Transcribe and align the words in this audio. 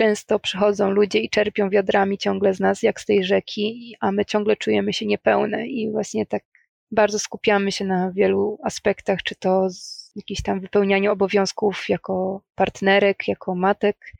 często 0.00 0.38
przychodzą 0.38 0.90
ludzie 0.90 1.18
i 1.18 1.30
czerpią 1.30 1.70
wiadrami 1.70 2.18
ciągle 2.18 2.54
z 2.54 2.60
nas, 2.60 2.82
jak 2.82 3.00
z 3.00 3.06
tej 3.06 3.24
rzeki, 3.24 3.96
a 4.00 4.12
my 4.12 4.24
ciągle 4.24 4.56
czujemy 4.56 4.92
się 4.92 5.06
niepełne 5.06 5.66
i 5.66 5.90
właśnie 5.90 6.26
tak 6.26 6.42
bardzo 6.90 7.18
skupiamy 7.18 7.72
się 7.72 7.84
na 7.84 8.12
wielu 8.12 8.58
aspektach, 8.64 9.22
czy 9.22 9.34
to 9.34 9.70
z 9.70 10.12
jakieś 10.16 10.42
tam 10.42 10.60
wypełnianiu 10.60 11.12
obowiązków 11.12 11.88
jako 11.88 12.42
partnerek, 12.54 13.28
jako 13.28 13.54
matek, 13.54 14.12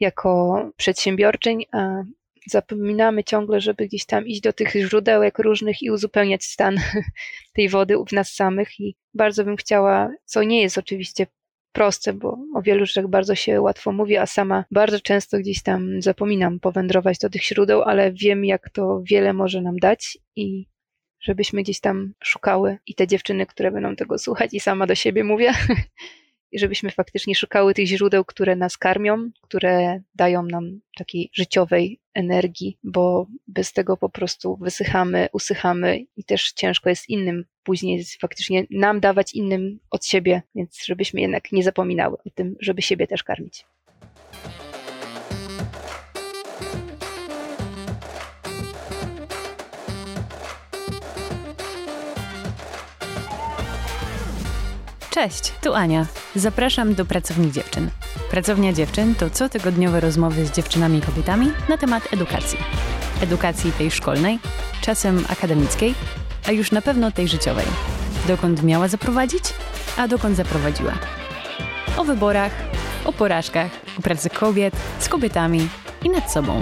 jako 0.00 0.62
przedsiębiorczyń, 0.76 1.64
a 1.72 2.02
zapominamy 2.50 3.24
ciągle, 3.24 3.60
żeby 3.60 3.86
gdzieś 3.86 4.06
tam 4.06 4.26
iść 4.26 4.40
do 4.40 4.52
tych 4.52 4.72
źródełek 4.72 5.38
różnych 5.38 5.82
i 5.82 5.90
uzupełniać 5.90 6.44
stan 6.44 6.76
tej 7.54 7.68
wody 7.68 7.94
w 8.08 8.12
nas 8.12 8.32
samych. 8.32 8.80
I 8.80 8.96
bardzo 9.14 9.44
bym 9.44 9.56
chciała, 9.56 10.10
co 10.24 10.42
nie 10.42 10.62
jest 10.62 10.78
oczywiście 10.78 11.26
proste, 11.74 12.12
bo 12.12 12.38
o 12.54 12.62
wielu 12.62 12.86
rzeczach 12.86 13.08
bardzo 13.08 13.34
się 13.34 13.60
łatwo 13.60 13.92
mówi, 13.92 14.16
a 14.16 14.26
sama 14.26 14.64
bardzo 14.70 15.00
często 15.00 15.38
gdzieś 15.38 15.62
tam 15.62 16.02
zapominam 16.02 16.60
powędrować 16.60 17.18
do 17.18 17.30
tych 17.30 17.44
źródeł, 17.44 17.82
ale 17.82 18.12
wiem, 18.12 18.44
jak 18.44 18.70
to 18.70 19.02
wiele 19.10 19.32
może 19.32 19.60
nam 19.60 19.76
dać 19.76 20.18
i 20.36 20.66
żebyśmy 21.20 21.62
gdzieś 21.62 21.80
tam 21.80 22.14
szukały 22.24 22.78
i 22.86 22.94
te 22.94 23.06
dziewczyny, 23.06 23.46
które 23.46 23.70
będą 23.70 23.96
tego 23.96 24.18
słuchać 24.18 24.54
i 24.54 24.60
sama 24.60 24.86
do 24.86 24.94
siebie 24.94 25.24
mówię, 25.24 25.52
i 26.52 26.58
żebyśmy 26.58 26.90
faktycznie 26.90 27.34
szukały 27.34 27.74
tych 27.74 27.86
źródeł, 27.86 28.24
które 28.24 28.56
nas 28.56 28.78
karmią, 28.78 29.30
które 29.42 30.00
dają 30.14 30.42
nam 30.42 30.80
takiej 30.96 31.30
życiowej 31.32 32.00
energii, 32.14 32.78
bo 32.82 33.26
bez 33.46 33.72
tego 33.72 33.96
po 33.96 34.08
prostu 34.08 34.56
wysychamy, 34.56 35.28
usychamy 35.32 36.04
i 36.16 36.24
też 36.24 36.52
ciężko 36.52 36.88
jest 36.88 37.08
innym 37.08 37.44
później 37.64 38.04
faktycznie 38.20 38.66
nam 38.70 39.00
dawać 39.00 39.34
innym 39.34 39.78
od 39.90 40.06
siebie, 40.06 40.42
więc 40.54 40.84
żebyśmy 40.84 41.20
jednak 41.20 41.52
nie 41.52 41.62
zapominały 41.62 42.16
o 42.26 42.30
tym, 42.34 42.56
żeby 42.60 42.82
siebie 42.82 43.06
też 43.06 43.24
karmić. 43.24 43.64
Cześć, 55.14 55.52
tu 55.62 55.74
Ania. 55.74 56.06
Zapraszam 56.34 56.94
do 56.94 57.04
Pracowni 57.04 57.52
Dziewczyn. 57.52 57.90
Pracownia 58.30 58.72
Dziewczyn 58.72 59.14
to 59.14 59.30
cotygodniowe 59.30 60.00
rozmowy 60.00 60.46
z 60.46 60.52
dziewczynami 60.52 60.98
i 60.98 61.02
kobietami 61.02 61.46
na 61.68 61.78
temat 61.78 62.12
edukacji. 62.12 62.58
Edukacji 63.22 63.72
tej 63.72 63.90
szkolnej, 63.90 64.38
czasem 64.80 65.24
akademickiej, 65.28 65.94
a 66.46 66.52
już 66.52 66.72
na 66.72 66.82
pewno 66.82 67.10
tej 67.10 67.28
życiowej. 67.28 67.66
Dokąd 68.28 68.62
miała 68.62 68.88
zaprowadzić, 68.88 69.44
a 69.96 70.08
dokąd 70.08 70.36
zaprowadziła. 70.36 70.92
O 71.96 72.04
wyborach, 72.04 72.52
o 73.04 73.12
porażkach, 73.12 73.70
o 73.98 74.02
pracy 74.02 74.30
kobiet, 74.30 74.74
z 74.98 75.08
kobietami 75.08 75.68
i 76.04 76.10
nad 76.10 76.32
sobą. 76.32 76.60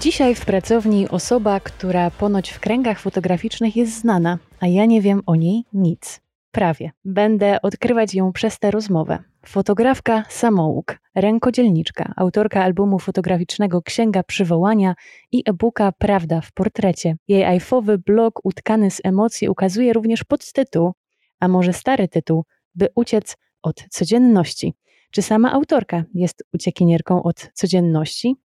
Dzisiaj 0.00 0.34
w 0.34 0.44
pracowni 0.44 1.08
osoba, 1.08 1.60
która 1.60 2.10
ponoć 2.10 2.50
w 2.50 2.60
kręgach 2.60 3.00
fotograficznych 3.00 3.76
jest 3.76 4.00
znana, 4.00 4.38
a 4.60 4.66
ja 4.66 4.84
nie 4.86 5.02
wiem 5.02 5.22
o 5.26 5.36
niej 5.36 5.64
nic. 5.72 6.20
Prawie. 6.50 6.90
Będę 7.04 7.62
odkrywać 7.62 8.14
ją 8.14 8.32
przez 8.32 8.58
tę 8.58 8.70
rozmowę. 8.70 9.18
Fotografka 9.46 10.24
samouk, 10.28 10.98
rękodzielniczka, 11.14 12.12
autorka 12.16 12.62
albumu 12.62 12.98
fotograficznego 12.98 13.82
Księga 13.82 14.22
Przywołania 14.22 14.94
i 15.32 15.42
e-booka 15.46 15.92
Prawda 15.92 16.40
w 16.40 16.52
portrecie. 16.52 17.16
Jej 17.28 17.58
iPhone'owy 17.58 17.98
blog 17.98 18.40
utkany 18.44 18.90
z 18.90 19.00
emocji 19.04 19.48
ukazuje 19.48 19.92
również 19.92 20.24
podtytuł, 20.24 20.92
a 21.40 21.48
może 21.48 21.72
stary 21.72 22.08
tytuł, 22.08 22.44
by 22.74 22.88
uciec 22.94 23.36
od 23.62 23.84
codzienności. 23.90 24.74
Czy 25.10 25.22
sama 25.22 25.52
autorka 25.52 26.04
jest 26.14 26.44
uciekinierką 26.52 27.22
od 27.22 27.50
codzienności? 27.54 28.36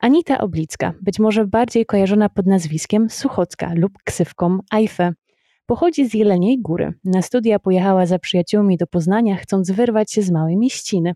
Anita 0.00 0.38
Oblicka, 0.38 0.94
być 1.02 1.18
może 1.18 1.46
bardziej 1.46 1.86
kojarzona 1.86 2.28
pod 2.28 2.46
nazwiskiem 2.46 3.10
Suchocka 3.10 3.72
lub 3.74 3.92
ksywką 4.04 4.58
Ajfe. 4.70 5.12
Pochodzi 5.66 6.08
z 6.08 6.14
Jeleniej 6.14 6.60
Góry. 6.60 6.92
Na 7.04 7.22
studia 7.22 7.58
pojechała 7.58 8.06
za 8.06 8.18
przyjaciółmi 8.18 8.76
do 8.76 8.86
Poznania, 8.86 9.36
chcąc 9.36 9.70
wyrwać 9.70 10.12
się 10.12 10.22
z 10.22 10.30
małej 10.30 10.56
mieściny. 10.56 11.14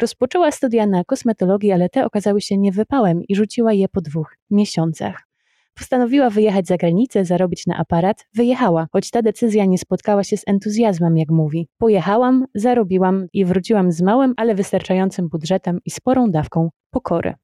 Rozpoczęła 0.00 0.50
studia 0.50 0.86
na 0.86 1.04
kosmetologii, 1.04 1.72
ale 1.72 1.88
te 1.88 2.04
okazały 2.04 2.40
się 2.40 2.58
niewypałem 2.58 3.22
i 3.28 3.36
rzuciła 3.36 3.72
je 3.72 3.88
po 3.88 4.00
dwóch 4.00 4.36
miesiącach. 4.50 5.26
Postanowiła 5.74 6.30
wyjechać 6.30 6.66
za 6.66 6.76
granicę, 6.76 7.24
zarobić 7.24 7.66
na 7.66 7.76
aparat. 7.76 8.26
Wyjechała, 8.34 8.86
choć 8.92 9.10
ta 9.10 9.22
decyzja 9.22 9.64
nie 9.64 9.78
spotkała 9.78 10.24
się 10.24 10.36
z 10.36 10.42
entuzjazmem, 10.46 11.18
jak 11.18 11.30
mówi. 11.30 11.68
Pojechałam, 11.78 12.44
zarobiłam 12.54 13.26
i 13.32 13.44
wróciłam 13.44 13.92
z 13.92 14.02
małym, 14.02 14.34
ale 14.36 14.54
wystarczającym 14.54 15.28
budżetem 15.28 15.80
i 15.84 15.90
sporą 15.90 16.30
dawką 16.30 16.70
pokory. 16.90 17.34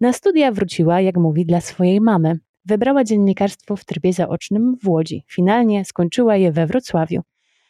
Na 0.00 0.12
studia 0.12 0.52
wróciła, 0.52 1.00
jak 1.00 1.16
mówi, 1.16 1.46
dla 1.46 1.60
swojej 1.60 2.00
mamy. 2.00 2.38
Wybrała 2.68 3.04
dziennikarstwo 3.04 3.76
w 3.76 3.84
trybie 3.84 4.12
zaocznym 4.12 4.76
w 4.82 4.88
Łodzi. 4.88 5.24
Finalnie 5.28 5.84
skończyła 5.84 6.36
je 6.36 6.52
we 6.52 6.66
Wrocławiu. 6.66 7.20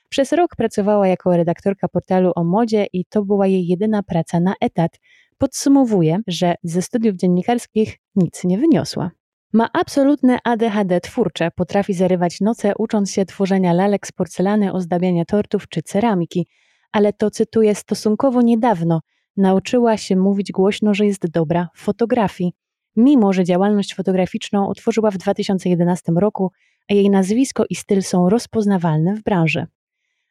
Przez 0.09 0.32
rok 0.32 0.56
pracowała 0.56 1.09
jako 1.09 1.36
redaktorka 1.36 1.88
portalu 1.88 2.32
o 2.34 2.44
modzie 2.44 2.86
i 2.92 3.04
to 3.04 3.25
była 3.25 3.47
jej 3.47 3.66
jedyna 3.66 4.03
praca 4.03 4.41
na 4.41 4.54
etat. 4.60 5.00
Podsumowuje, 5.38 6.19
że 6.26 6.54
ze 6.62 6.82
studiów 6.82 7.16
dziennikarskich 7.16 7.98
nic 8.16 8.44
nie 8.44 8.58
wyniosła. 8.58 9.10
Ma 9.53 9.69
absolutne 9.72 10.38
ADHD 10.44 11.00
twórcze, 11.00 11.50
potrafi 11.50 11.94
zarywać 11.94 12.41
noce 12.41 12.72
ucząc 12.78 13.10
się 13.10 13.25
tworzenia 13.25 13.72
lalek 13.72 14.06
z 14.06 14.12
porcelany, 14.12 14.72
ozdabiania 14.72 15.25
tortów 15.25 15.69
czy 15.69 15.82
ceramiki, 15.82 16.47
ale 16.92 17.12
to 17.12 17.31
cytuję 17.31 17.75
stosunkowo 17.75 18.42
niedawno– 18.42 19.00
nauczyła 19.38 19.97
się 19.97 20.16
mówić 20.16 20.53
głośno, 20.53 20.94
że 20.94 21.06
jest 21.06 21.31
dobra 21.31 21.69
w 21.75 21.81
fotografii, 21.81 22.53
mimo 22.98 23.32
że 23.32 23.44
działalność 23.44 23.94
fotograficzną 23.94 24.69
otworzyła 24.69 25.10
w 25.10 25.19
2011 25.19 26.12
roku, 26.16 26.53
a 26.91 26.94
jej 26.94 27.10
nazwisko 27.10 27.64
i 27.70 27.75
styl 27.75 28.03
są 28.03 28.28
rozpoznawalne 28.28 29.14
w 29.14 29.22
branży. 29.22 29.66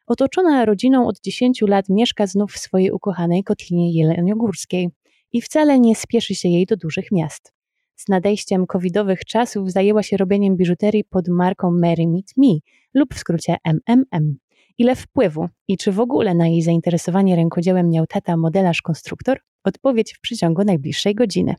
Otoczona 0.06 0.64
rodziną 0.64 1.06
od 1.06 1.20
10 1.20 1.62
lat 1.62 1.88
mieszka 1.88 2.26
znów 2.26 2.52
w 2.52 2.58
swojej 2.58 2.90
ukochanej 2.90 3.44
kotlinie 3.44 3.92
jeleniogórskiej 3.92 4.88
i 5.32 5.42
wcale 5.42 5.80
nie 5.80 5.96
spieszy 5.96 6.34
się 6.34 6.48
jej 6.48 6.66
do 6.66 6.76
dużych 6.76 7.12
miast. 7.12 7.52
Z 7.96 8.08
nadejściem 8.08 8.66
covidowych 8.66 9.24
czasów 9.24 9.72
zajęła 9.72 10.02
się 10.02 10.16
robieniem 10.16 10.56
biżuterii 10.56 11.04
pod 11.04 11.28
marką 11.28 11.70
Mary 11.70 12.06
Meet 12.06 12.36
Me 12.36 12.58
lub 12.94 13.14
w 13.14 13.18
skrócie 13.18 13.56
MMM. 13.64 14.36
Ile 14.78 14.96
wpływu 14.96 15.48
i 15.68 15.76
czy 15.76 15.92
w 15.92 16.00
ogóle 16.00 16.34
na 16.34 16.48
jej 16.48 16.62
zainteresowanie 16.62 17.36
rękodziełem 17.36 17.90
miał 17.90 18.06
tata 18.06 18.36
modelarz-konstruktor? 18.36 19.36
Odpowiedź 19.64 20.14
w 20.14 20.20
przeciągu 20.20 20.64
najbliższej 20.64 21.14
godziny. 21.14 21.54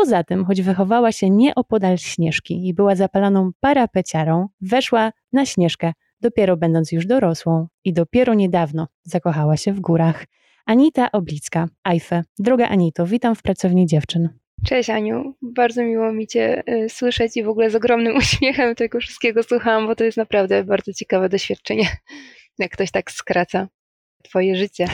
Poza 0.00 0.24
tym, 0.24 0.44
choć 0.44 0.62
wychowała 0.62 1.12
się 1.12 1.30
nieopodal 1.30 1.98
Śnieżki 1.98 2.68
i 2.68 2.74
była 2.74 2.96
zapaloną 2.96 3.50
parapeciarą, 3.60 4.48
weszła 4.60 5.12
na 5.32 5.46
Śnieżkę 5.46 5.92
dopiero 6.20 6.56
będąc 6.56 6.92
już 6.92 7.06
dorosłą 7.06 7.66
i 7.84 7.92
dopiero 7.92 8.34
niedawno 8.34 8.88
zakochała 9.02 9.56
się 9.56 9.72
w 9.72 9.80
górach. 9.80 10.24
Anita 10.66 11.12
Oblicka, 11.12 11.68
Ajfe. 11.84 12.22
Droga 12.38 12.68
Anito, 12.68 13.06
witam 13.06 13.34
w 13.34 13.42
Pracowni 13.42 13.86
Dziewczyn. 13.86 14.28
Cześć 14.66 14.90
Aniu, 14.90 15.34
bardzo 15.42 15.82
miło 15.82 16.12
mi 16.12 16.26
Cię 16.26 16.62
y, 16.68 16.88
słyszeć 16.88 17.36
i 17.36 17.44
w 17.44 17.48
ogóle 17.48 17.70
z 17.70 17.74
ogromnym 17.74 18.16
uśmiechem 18.22 18.74
tego 18.74 19.00
wszystkiego 19.00 19.42
słuchałam, 19.42 19.86
bo 19.86 19.96
to 19.96 20.04
jest 20.04 20.16
naprawdę 20.16 20.64
bardzo 20.64 20.92
ciekawe 20.92 21.28
doświadczenie 21.28 21.88
jak 22.58 22.72
ktoś 22.72 22.90
tak 22.90 23.10
skraca 23.10 23.68
twoje 24.22 24.56
życie, 24.56 24.88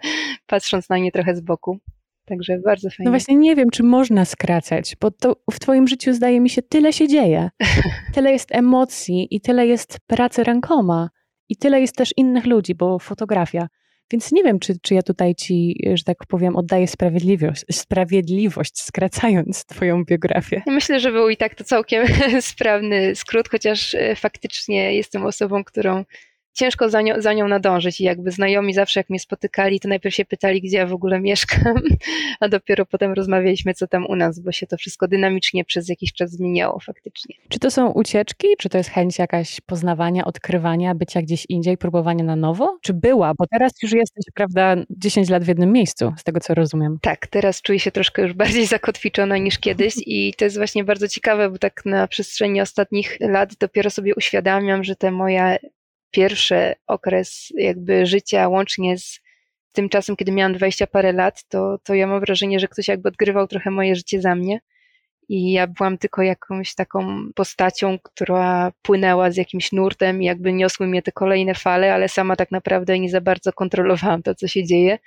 patrząc 0.46 0.88
na 0.88 0.98
nie 0.98 1.12
trochę 1.12 1.36
z 1.36 1.40
boku. 1.40 1.78
Także 2.30 2.58
bardzo 2.58 2.90
fajnie. 2.90 3.04
No 3.04 3.10
właśnie 3.10 3.36
nie 3.36 3.56
wiem, 3.56 3.70
czy 3.70 3.82
można 3.82 4.24
skracać, 4.24 4.96
bo 5.00 5.10
to 5.10 5.36
w 5.50 5.60
twoim 5.60 5.88
życiu 5.88 6.12
zdaje 6.12 6.40
mi 6.40 6.50
się 6.50 6.62
tyle 6.62 6.92
się 6.92 7.08
dzieje. 7.08 7.50
Tyle 8.14 8.32
jest 8.32 8.54
emocji 8.54 9.28
i 9.30 9.40
tyle 9.40 9.66
jest 9.66 9.98
pracy 10.06 10.44
rękoma 10.44 11.10
i 11.48 11.56
tyle 11.56 11.80
jest 11.80 11.96
też 11.96 12.12
innych 12.16 12.46
ludzi, 12.46 12.74
bo 12.74 12.98
fotografia. 12.98 13.68
Więc 14.12 14.32
nie 14.32 14.44
wiem, 14.44 14.58
czy, 14.58 14.74
czy 14.82 14.94
ja 14.94 15.02
tutaj 15.02 15.34
ci, 15.34 15.82
że 15.94 16.04
tak 16.04 16.16
powiem, 16.28 16.56
oddaję 16.56 16.88
sprawiedliwość, 16.88 17.64
sprawiedliwość, 17.72 18.82
skracając 18.82 19.64
twoją 19.64 20.04
biografię. 20.04 20.62
Myślę, 20.66 21.00
że 21.00 21.12
był 21.12 21.28
i 21.28 21.36
tak 21.36 21.54
to 21.54 21.64
całkiem 21.64 22.06
sprawny 22.40 23.16
skrót, 23.16 23.48
chociaż 23.48 23.94
e, 23.94 24.16
faktycznie 24.16 24.94
jestem 24.94 25.26
osobą, 25.26 25.64
którą 25.64 26.04
ciężko 26.60 26.88
za 26.88 27.02
nią, 27.02 27.14
za 27.18 27.32
nią 27.32 27.48
nadążyć 27.48 28.00
i 28.00 28.04
jakby 28.04 28.30
znajomi 28.30 28.74
zawsze 28.74 29.00
jak 29.00 29.10
mnie 29.10 29.20
spotykali, 29.20 29.80
to 29.80 29.88
najpierw 29.88 30.14
się 30.14 30.24
pytali, 30.24 30.60
gdzie 30.60 30.76
ja 30.76 30.86
w 30.86 30.92
ogóle 30.92 31.20
mieszkam, 31.20 31.74
a 32.40 32.48
dopiero 32.48 32.86
potem 32.86 33.12
rozmawialiśmy, 33.12 33.74
co 33.74 33.86
tam 33.86 34.06
u 34.06 34.16
nas, 34.16 34.40
bo 34.40 34.52
się 34.52 34.66
to 34.66 34.76
wszystko 34.76 35.08
dynamicznie 35.08 35.64
przez 35.64 35.88
jakiś 35.88 36.12
czas 36.12 36.30
zmieniało 36.30 36.80
faktycznie. 36.80 37.34
Czy 37.48 37.58
to 37.58 37.70
są 37.70 37.90
ucieczki, 37.90 38.46
czy 38.58 38.68
to 38.68 38.78
jest 38.78 38.90
chęć 38.90 39.18
jakaś 39.18 39.60
poznawania, 39.60 40.24
odkrywania, 40.24 40.94
bycia 40.94 41.22
gdzieś 41.22 41.46
indziej, 41.48 41.78
próbowania 41.78 42.24
na 42.24 42.36
nowo? 42.36 42.78
Czy 42.82 42.94
była? 42.94 43.32
Bo 43.38 43.46
teraz 43.46 43.72
już 43.82 43.92
jesteś, 43.92 44.24
prawda, 44.34 44.76
10 44.90 45.28
lat 45.30 45.44
w 45.44 45.48
jednym 45.48 45.72
miejscu, 45.72 46.12
z 46.18 46.24
tego 46.24 46.40
co 46.40 46.54
rozumiem. 46.54 46.98
Tak, 47.02 47.26
teraz 47.26 47.62
czuję 47.62 47.80
się 47.80 47.90
troszkę 47.90 48.22
już 48.22 48.32
bardziej 48.32 48.66
zakotwiczona 48.76 49.38
niż 49.38 49.58
kiedyś 49.58 49.94
i 50.06 50.34
to 50.34 50.44
jest 50.44 50.56
właśnie 50.56 50.84
bardzo 50.84 51.08
ciekawe, 51.08 51.50
bo 51.50 51.58
tak 51.58 51.82
na 51.84 52.08
przestrzeni 52.08 52.60
ostatnich 52.60 53.16
lat 53.20 53.54
dopiero 53.60 53.90
sobie 53.90 54.14
uświadamiam, 54.14 54.84
że 54.84 54.96
te 54.96 55.10
moje 55.10 55.58
pierwszy 56.10 56.74
okres 56.86 57.52
jakby 57.56 58.06
życia 58.06 58.48
łącznie 58.48 58.98
z 58.98 59.20
Tymczasem, 59.72 60.16
kiedy 60.16 60.32
miałam 60.32 60.52
20 60.52 60.86
parę 60.86 61.12
lat, 61.12 61.44
to, 61.48 61.78
to 61.84 61.94
ja 61.94 62.06
mam 62.06 62.20
wrażenie, 62.20 62.60
że 62.60 62.68
ktoś 62.68 62.88
jakby 62.88 63.08
odgrywał 63.08 63.46
trochę 63.46 63.70
moje 63.70 63.96
życie 63.96 64.20
za 64.20 64.34
mnie. 64.34 64.60
I 65.28 65.52
ja 65.52 65.66
byłam 65.66 65.98
tylko 65.98 66.22
jakąś 66.22 66.74
taką 66.74 67.32
postacią, 67.34 67.98
która 68.02 68.72
płynęła 68.82 69.30
z 69.30 69.36
jakimś 69.36 69.72
nurtem 69.72 70.22
jakby 70.22 70.52
niosły 70.52 70.86
mnie 70.86 71.02
te 71.02 71.12
kolejne 71.12 71.54
fale, 71.54 71.94
ale 71.94 72.08
sama 72.08 72.36
tak 72.36 72.50
naprawdę 72.50 72.98
nie 72.98 73.10
za 73.10 73.20
bardzo 73.20 73.52
kontrolowałam 73.52 74.22
to, 74.22 74.34
co 74.34 74.48
się 74.48 74.64
dzieje. 74.64 74.98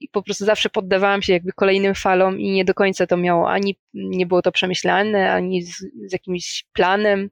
I 0.00 0.08
po 0.08 0.22
prostu 0.22 0.44
zawsze 0.44 0.70
poddawałam 0.70 1.22
się 1.22 1.32
jakby 1.32 1.52
kolejnym 1.52 1.94
falom 1.94 2.40
i 2.40 2.50
nie 2.50 2.64
do 2.64 2.74
końca 2.74 3.06
to 3.06 3.16
miało 3.16 3.50
ani, 3.50 3.76
nie 3.94 4.26
było 4.26 4.42
to 4.42 4.52
przemyślane, 4.52 5.32
ani 5.32 5.62
z, 5.62 5.78
z 6.06 6.12
jakimś 6.12 6.64
planem, 6.72 7.30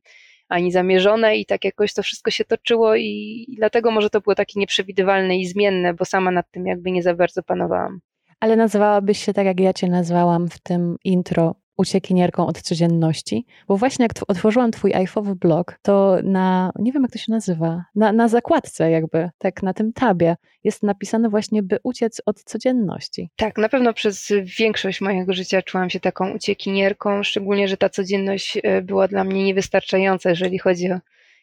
ani 0.51 0.73
zamierzone 0.73 1.37
i 1.37 1.47
tak 1.47 1.65
jakoś 1.65 1.95
to 1.95 2.03
wszystko 2.03 2.31
się 2.31 2.45
toczyło 2.45 2.97
i, 2.97 3.47
dlatego 3.57 3.91
może 3.91 4.11
to 4.11 4.21
było 4.21 4.35
takie 4.35 4.61
nieprzewidywalne 4.61 5.39
i 5.39 5.47
zmienne, 5.47 5.95
bo 5.95 6.05
sama 6.05 6.31
nad 6.31 6.51
tym 6.51 6.67
jakby 6.67 6.91
nie 6.91 7.03
za 7.03 7.15
bardzo 7.15 7.43
panowałam. 7.43 8.01
Ale 8.41 8.57
nazywałabyś 8.57 9.25
się 9.25 9.33
tak, 9.33 9.47
jak 9.47 9.61
ja 9.61 9.73
cię 9.73 9.89
nazwałam 9.89 10.49
w 10.49 10.59
tym 10.59 10.97
intro, 11.05 11.55
uciekinierką 11.81 12.47
od 12.47 12.63
codzienności, 12.63 13.47
bo 13.69 13.77
właśnie 13.77 14.03
jak 14.03 14.13
otworzyłam 14.29 14.71
twój 14.71 14.95
iPhone 14.95 15.35
blog, 15.35 15.79
to 15.83 16.19
na, 16.23 16.73
nie 16.79 16.93
wiem 16.93 17.03
jak 17.03 17.13
to 17.13 17.19
się 17.19 17.33
nazywa, 17.33 17.85
na, 17.95 18.13
na 18.13 18.29
zakładce 18.29 18.91
jakby, 18.91 19.31
tak 19.39 19.63
na 19.63 19.75
tym 19.75 19.93
tabie 19.93 20.37
jest 20.65 20.83
napisane 20.83 21.29
właśnie, 21.29 21.63
by 21.63 21.79
uciec 21.83 22.23
od 22.27 22.43
codzienności. 22.43 23.31
Tak, 23.37 23.59
na 23.59 23.69
pewno 23.69 23.93
przez 23.95 24.33
większość 24.59 25.01
mojego 25.01 25.33
życia 25.33 25.63
czułam 25.63 25.91
się 25.91 26.01
taką 26.01 26.31
uciekinierką, 26.31 27.23
szczególnie, 27.23 27.69
że 27.69 27.77
ta 27.77 27.89
codzienność 27.89 28.59
e, 28.63 28.83
była 28.83 29.09
dla 29.09 29.25
mnie 29.25 29.45
niewystarczająca, 29.45 30.31
jeżeli 30.31 30.59
chodzi 30.59 30.93
o 30.93 30.99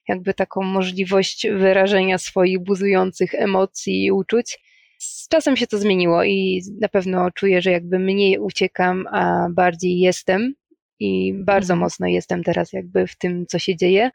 jakby 0.07 0.33
taką 0.33 0.61
możliwość 0.61 1.47
wyrażenia 1.47 2.17
swoich 2.17 2.59
buzujących 2.59 3.35
emocji 3.35 4.05
i 4.05 4.11
uczuć. 4.11 4.59
Z 4.97 5.27
czasem 5.27 5.57
się 5.57 5.67
to 5.67 5.77
zmieniło 5.77 6.23
i 6.23 6.61
na 6.81 6.87
pewno 6.87 7.31
czuję, 7.31 7.61
że 7.61 7.71
jakby 7.71 7.99
mniej 7.99 8.39
uciekam, 8.39 9.07
a 9.11 9.47
bardziej 9.51 9.99
jestem 9.99 10.53
i 10.99 11.33
bardzo 11.33 11.73
mhm. 11.73 11.79
mocno 11.79 12.07
jestem 12.07 12.43
teraz 12.43 12.73
jakby 12.73 13.07
w 13.07 13.17
tym, 13.17 13.45
co 13.47 13.59
się 13.59 13.75
dzieje. 13.75 14.11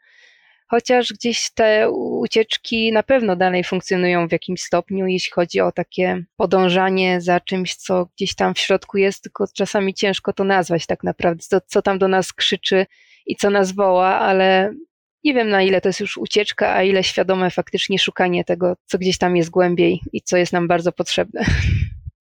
Chociaż 0.67 1.13
gdzieś 1.13 1.51
te 1.53 1.91
ucieczki 1.91 2.91
na 2.91 3.03
pewno 3.03 3.35
dalej 3.35 3.63
funkcjonują 3.63 4.27
w 4.27 4.31
jakimś 4.31 4.61
stopniu, 4.61 5.07
jeśli 5.07 5.31
chodzi 5.31 5.59
o 5.61 5.71
takie 5.71 6.23
podążanie 6.35 7.21
za 7.21 7.39
czymś, 7.39 7.75
co 7.75 8.05
gdzieś 8.15 8.35
tam 8.35 8.53
w 8.53 8.59
środku 8.59 8.97
jest, 8.97 9.23
tylko 9.23 9.45
czasami 9.55 9.93
ciężko 9.93 10.33
to 10.33 10.43
nazwać 10.43 10.85
tak 10.85 11.03
naprawdę, 11.03 11.43
co, 11.43 11.61
co 11.61 11.81
tam 11.81 11.99
do 11.99 12.07
nas 12.07 12.33
krzyczy 12.33 12.85
i 13.25 13.35
co 13.35 13.49
nas 13.49 13.71
woła, 13.71 14.19
ale 14.19 14.73
nie 15.23 15.33
wiem 15.33 15.49
na 15.49 15.61
ile 15.61 15.81
to 15.81 15.89
jest 15.89 15.99
już 15.99 16.17
ucieczka, 16.17 16.75
a 16.75 16.83
ile 16.83 17.03
świadome 17.03 17.49
faktycznie 17.49 17.99
szukanie 17.99 18.43
tego, 18.43 18.75
co 18.85 18.97
gdzieś 18.97 19.17
tam 19.17 19.35
jest 19.35 19.49
głębiej 19.49 20.01
i 20.13 20.21
co 20.21 20.37
jest 20.37 20.53
nam 20.53 20.67
bardzo 20.67 20.91
potrzebne. 20.91 21.45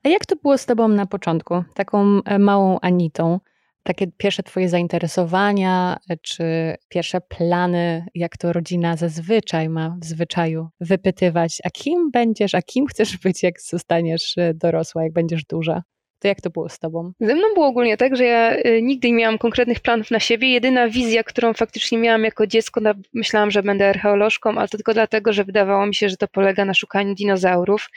A 0.04 0.08
jak 0.08 0.26
to 0.26 0.36
było 0.36 0.58
z 0.58 0.66
Tobą 0.66 0.88
na 0.88 1.06
początku? 1.06 1.64
Taką 1.74 2.20
e, 2.24 2.38
małą 2.38 2.78
Anitą? 2.80 3.40
Takie 3.82 4.06
pierwsze 4.06 4.42
Twoje 4.42 4.68
zainteresowania, 4.68 5.96
e, 6.10 6.16
czy 6.16 6.44
pierwsze 6.88 7.20
plany, 7.20 8.06
jak 8.14 8.36
to 8.36 8.52
rodzina 8.52 8.96
zazwyczaj 8.96 9.68
ma 9.68 9.96
w 10.00 10.04
zwyczaju 10.04 10.68
wypytywać, 10.80 11.58
a 11.64 11.70
kim 11.70 12.10
będziesz, 12.10 12.54
a 12.54 12.62
kim 12.62 12.86
chcesz 12.86 13.18
być, 13.18 13.42
jak 13.42 13.60
zostaniesz 13.60 14.38
e, 14.38 14.54
dorosła, 14.54 15.02
jak 15.02 15.12
będziesz 15.12 15.44
duża? 15.44 15.82
To 16.22 16.28
jak 16.28 16.40
to 16.40 16.50
było 16.50 16.68
z 16.68 16.78
tobą? 16.78 17.12
Ze 17.20 17.34
mną 17.34 17.54
było 17.54 17.66
ogólnie 17.66 17.96
tak, 17.96 18.16
że 18.16 18.24
ja 18.24 18.56
y, 18.56 18.82
nigdy 18.82 19.08
nie 19.08 19.14
miałam 19.14 19.38
konkretnych 19.38 19.80
planów 19.80 20.10
na 20.10 20.20
siebie. 20.20 20.52
Jedyna 20.52 20.88
wizja, 20.88 21.24
którą 21.24 21.54
faktycznie 21.54 21.98
miałam 21.98 22.24
jako 22.24 22.46
dziecko, 22.46 22.80
myślałam, 23.14 23.50
że 23.50 23.62
będę 23.62 23.88
archeolożką, 23.88 24.50
ale 24.50 24.68
to 24.68 24.78
tylko 24.78 24.94
dlatego, 24.94 25.32
że 25.32 25.44
wydawało 25.44 25.86
mi 25.86 25.94
się, 25.94 26.08
że 26.08 26.16
to 26.16 26.28
polega 26.28 26.64
na 26.64 26.74
szukaniu 26.74 27.14
dinozaurów. 27.14 27.88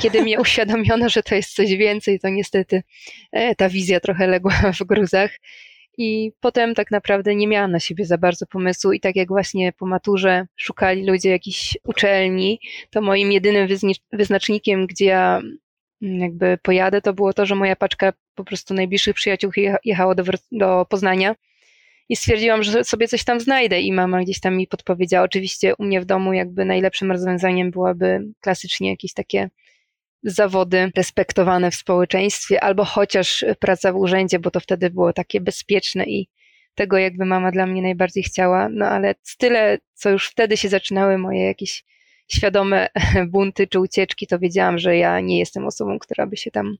Kiedy 0.00 0.22
mnie 0.22 0.40
uświadomiono, 0.44 1.08
że 1.08 1.22
to 1.22 1.34
jest 1.34 1.54
coś 1.54 1.74
więcej, 1.74 2.20
to 2.20 2.28
niestety 2.28 2.82
e, 3.32 3.54
ta 3.54 3.68
wizja 3.68 4.00
trochę 4.00 4.26
legła 4.26 4.52
w 4.80 4.84
gruzach. 4.84 5.30
I 5.98 6.32
potem 6.40 6.74
tak 6.74 6.90
naprawdę 6.90 7.34
nie 7.34 7.48
miałam 7.48 7.72
na 7.72 7.80
siebie 7.80 8.04
za 8.06 8.18
bardzo 8.18 8.46
pomysłu 8.46 8.92
i 8.92 9.00
tak 9.00 9.16
jak 9.16 9.28
właśnie 9.28 9.72
po 9.72 9.86
maturze 9.86 10.46
szukali 10.56 11.06
ludzie 11.06 11.30
jakichś 11.30 11.78
uczelni, 11.84 12.60
to 12.90 13.00
moim 13.00 13.32
jedynym 13.32 13.68
wyznacznikiem, 14.12 14.86
gdzie 14.86 15.04
ja 15.04 15.42
jakby 16.00 16.58
pojadę, 16.62 17.00
to 17.00 17.12
było 17.12 17.32
to, 17.32 17.46
że 17.46 17.54
moja 17.54 17.76
paczka 17.76 18.12
po 18.34 18.44
prostu 18.44 18.74
najbliższych 18.74 19.14
przyjaciół 19.14 19.50
jechała 19.84 20.14
do, 20.14 20.24
do 20.52 20.86
Poznania 20.88 21.34
i 22.08 22.16
stwierdziłam, 22.16 22.62
że 22.62 22.84
sobie 22.84 23.08
coś 23.08 23.24
tam 23.24 23.40
znajdę 23.40 23.80
i 23.80 23.92
mama 23.92 24.22
gdzieś 24.22 24.40
tam 24.40 24.56
mi 24.56 24.66
podpowiedziała. 24.66 25.24
Oczywiście 25.24 25.76
u 25.76 25.84
mnie 25.84 26.00
w 26.00 26.04
domu 26.04 26.32
jakby 26.32 26.64
najlepszym 26.64 27.12
rozwiązaniem 27.12 27.70
byłaby 27.70 28.20
klasycznie 28.40 28.90
jakieś 28.90 29.12
takie 29.12 29.50
zawody 30.22 30.90
respektowane 30.96 31.70
w 31.70 31.74
społeczeństwie 31.74 32.64
albo 32.64 32.84
chociaż 32.84 33.44
praca 33.58 33.92
w 33.92 33.96
urzędzie, 33.96 34.38
bo 34.38 34.50
to 34.50 34.60
wtedy 34.60 34.90
było 34.90 35.12
takie 35.12 35.40
bezpieczne 35.40 36.04
i 36.04 36.28
tego 36.74 36.98
jakby 36.98 37.24
mama 37.24 37.52
dla 37.52 37.66
mnie 37.66 37.82
najbardziej 37.82 38.22
chciała, 38.22 38.68
no 38.68 38.86
ale 38.86 39.14
tyle, 39.38 39.78
co 39.94 40.10
już 40.10 40.28
wtedy 40.28 40.56
się 40.56 40.68
zaczynały 40.68 41.18
moje 41.18 41.44
jakieś 41.44 41.84
świadome 42.32 42.88
bunty 43.32 43.66
czy 43.66 43.80
ucieczki, 43.80 44.26
to 44.26 44.38
wiedziałam, 44.38 44.78
że 44.78 44.96
ja 44.96 45.20
nie 45.20 45.38
jestem 45.38 45.66
osobą, 45.66 45.98
która 45.98 46.26
by 46.26 46.36
się 46.36 46.50
tam 46.50 46.76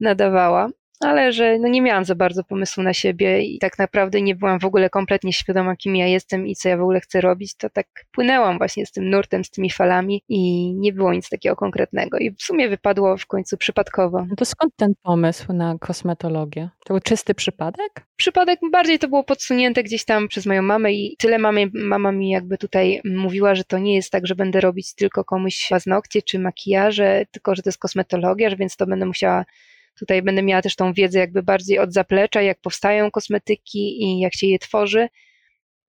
nadawała 0.00 0.68
ale 1.00 1.32
że 1.32 1.58
no 1.58 1.68
nie 1.68 1.82
miałam 1.82 2.04
za 2.04 2.14
bardzo 2.14 2.44
pomysłu 2.44 2.82
na 2.82 2.92
siebie 2.92 3.42
i 3.42 3.58
tak 3.58 3.78
naprawdę 3.78 4.22
nie 4.22 4.34
byłam 4.34 4.58
w 4.58 4.64
ogóle 4.64 4.90
kompletnie 4.90 5.32
świadoma, 5.32 5.76
kim 5.76 5.96
ja 5.96 6.06
jestem 6.06 6.46
i 6.46 6.56
co 6.56 6.68
ja 6.68 6.76
w 6.76 6.80
ogóle 6.80 7.00
chcę 7.00 7.20
robić, 7.20 7.54
to 7.54 7.70
tak 7.70 7.86
płynęłam 8.12 8.58
właśnie 8.58 8.86
z 8.86 8.92
tym 8.92 9.10
nurtem, 9.10 9.44
z 9.44 9.50
tymi 9.50 9.70
falami 9.70 10.22
i 10.28 10.72
nie 10.74 10.92
było 10.92 11.14
nic 11.14 11.28
takiego 11.28 11.56
konkretnego. 11.56 12.18
I 12.18 12.30
w 12.30 12.42
sumie 12.42 12.68
wypadło 12.68 13.16
w 13.16 13.26
końcu 13.26 13.56
przypadkowo. 13.56 14.26
No 14.28 14.36
to 14.36 14.44
skąd 14.44 14.76
ten 14.76 14.92
pomysł 15.02 15.52
na 15.52 15.76
kosmetologię? 15.80 16.68
To 16.84 16.94
był 16.94 17.00
czysty 17.00 17.34
przypadek? 17.34 18.06
Przypadek 18.16 18.60
bardziej 18.72 18.98
to 18.98 19.08
było 19.08 19.24
podsunięte 19.24 19.82
gdzieś 19.82 20.04
tam 20.04 20.28
przez 20.28 20.46
moją 20.46 20.62
mamę 20.62 20.92
i 20.92 21.16
tyle 21.18 21.38
mamy, 21.38 21.70
mama 21.74 22.12
mi 22.12 22.30
jakby 22.30 22.58
tutaj 22.58 23.00
mówiła, 23.04 23.54
że 23.54 23.64
to 23.64 23.78
nie 23.78 23.94
jest 23.94 24.10
tak, 24.10 24.26
że 24.26 24.34
będę 24.34 24.60
robić 24.60 24.94
tylko 24.94 25.24
komuś 25.24 25.66
paznokcie 25.70 26.22
czy 26.22 26.38
makijaże, 26.38 27.26
tylko 27.30 27.54
że 27.54 27.62
to 27.62 27.68
jest 27.68 27.78
kosmetologia, 27.78 28.50
że 28.50 28.56
więc 28.56 28.76
to 28.76 28.86
będę 28.86 29.06
musiała 29.06 29.44
Tutaj 29.98 30.22
będę 30.22 30.42
miała 30.42 30.62
też 30.62 30.76
tą 30.76 30.92
wiedzę 30.92 31.18
jakby 31.18 31.42
bardziej 31.42 31.78
od 31.78 31.92
zaplecza, 31.92 32.42
jak 32.42 32.60
powstają 32.60 33.10
kosmetyki 33.10 34.02
i 34.02 34.20
jak 34.20 34.34
się 34.34 34.46
je 34.46 34.58
tworzy. 34.58 35.08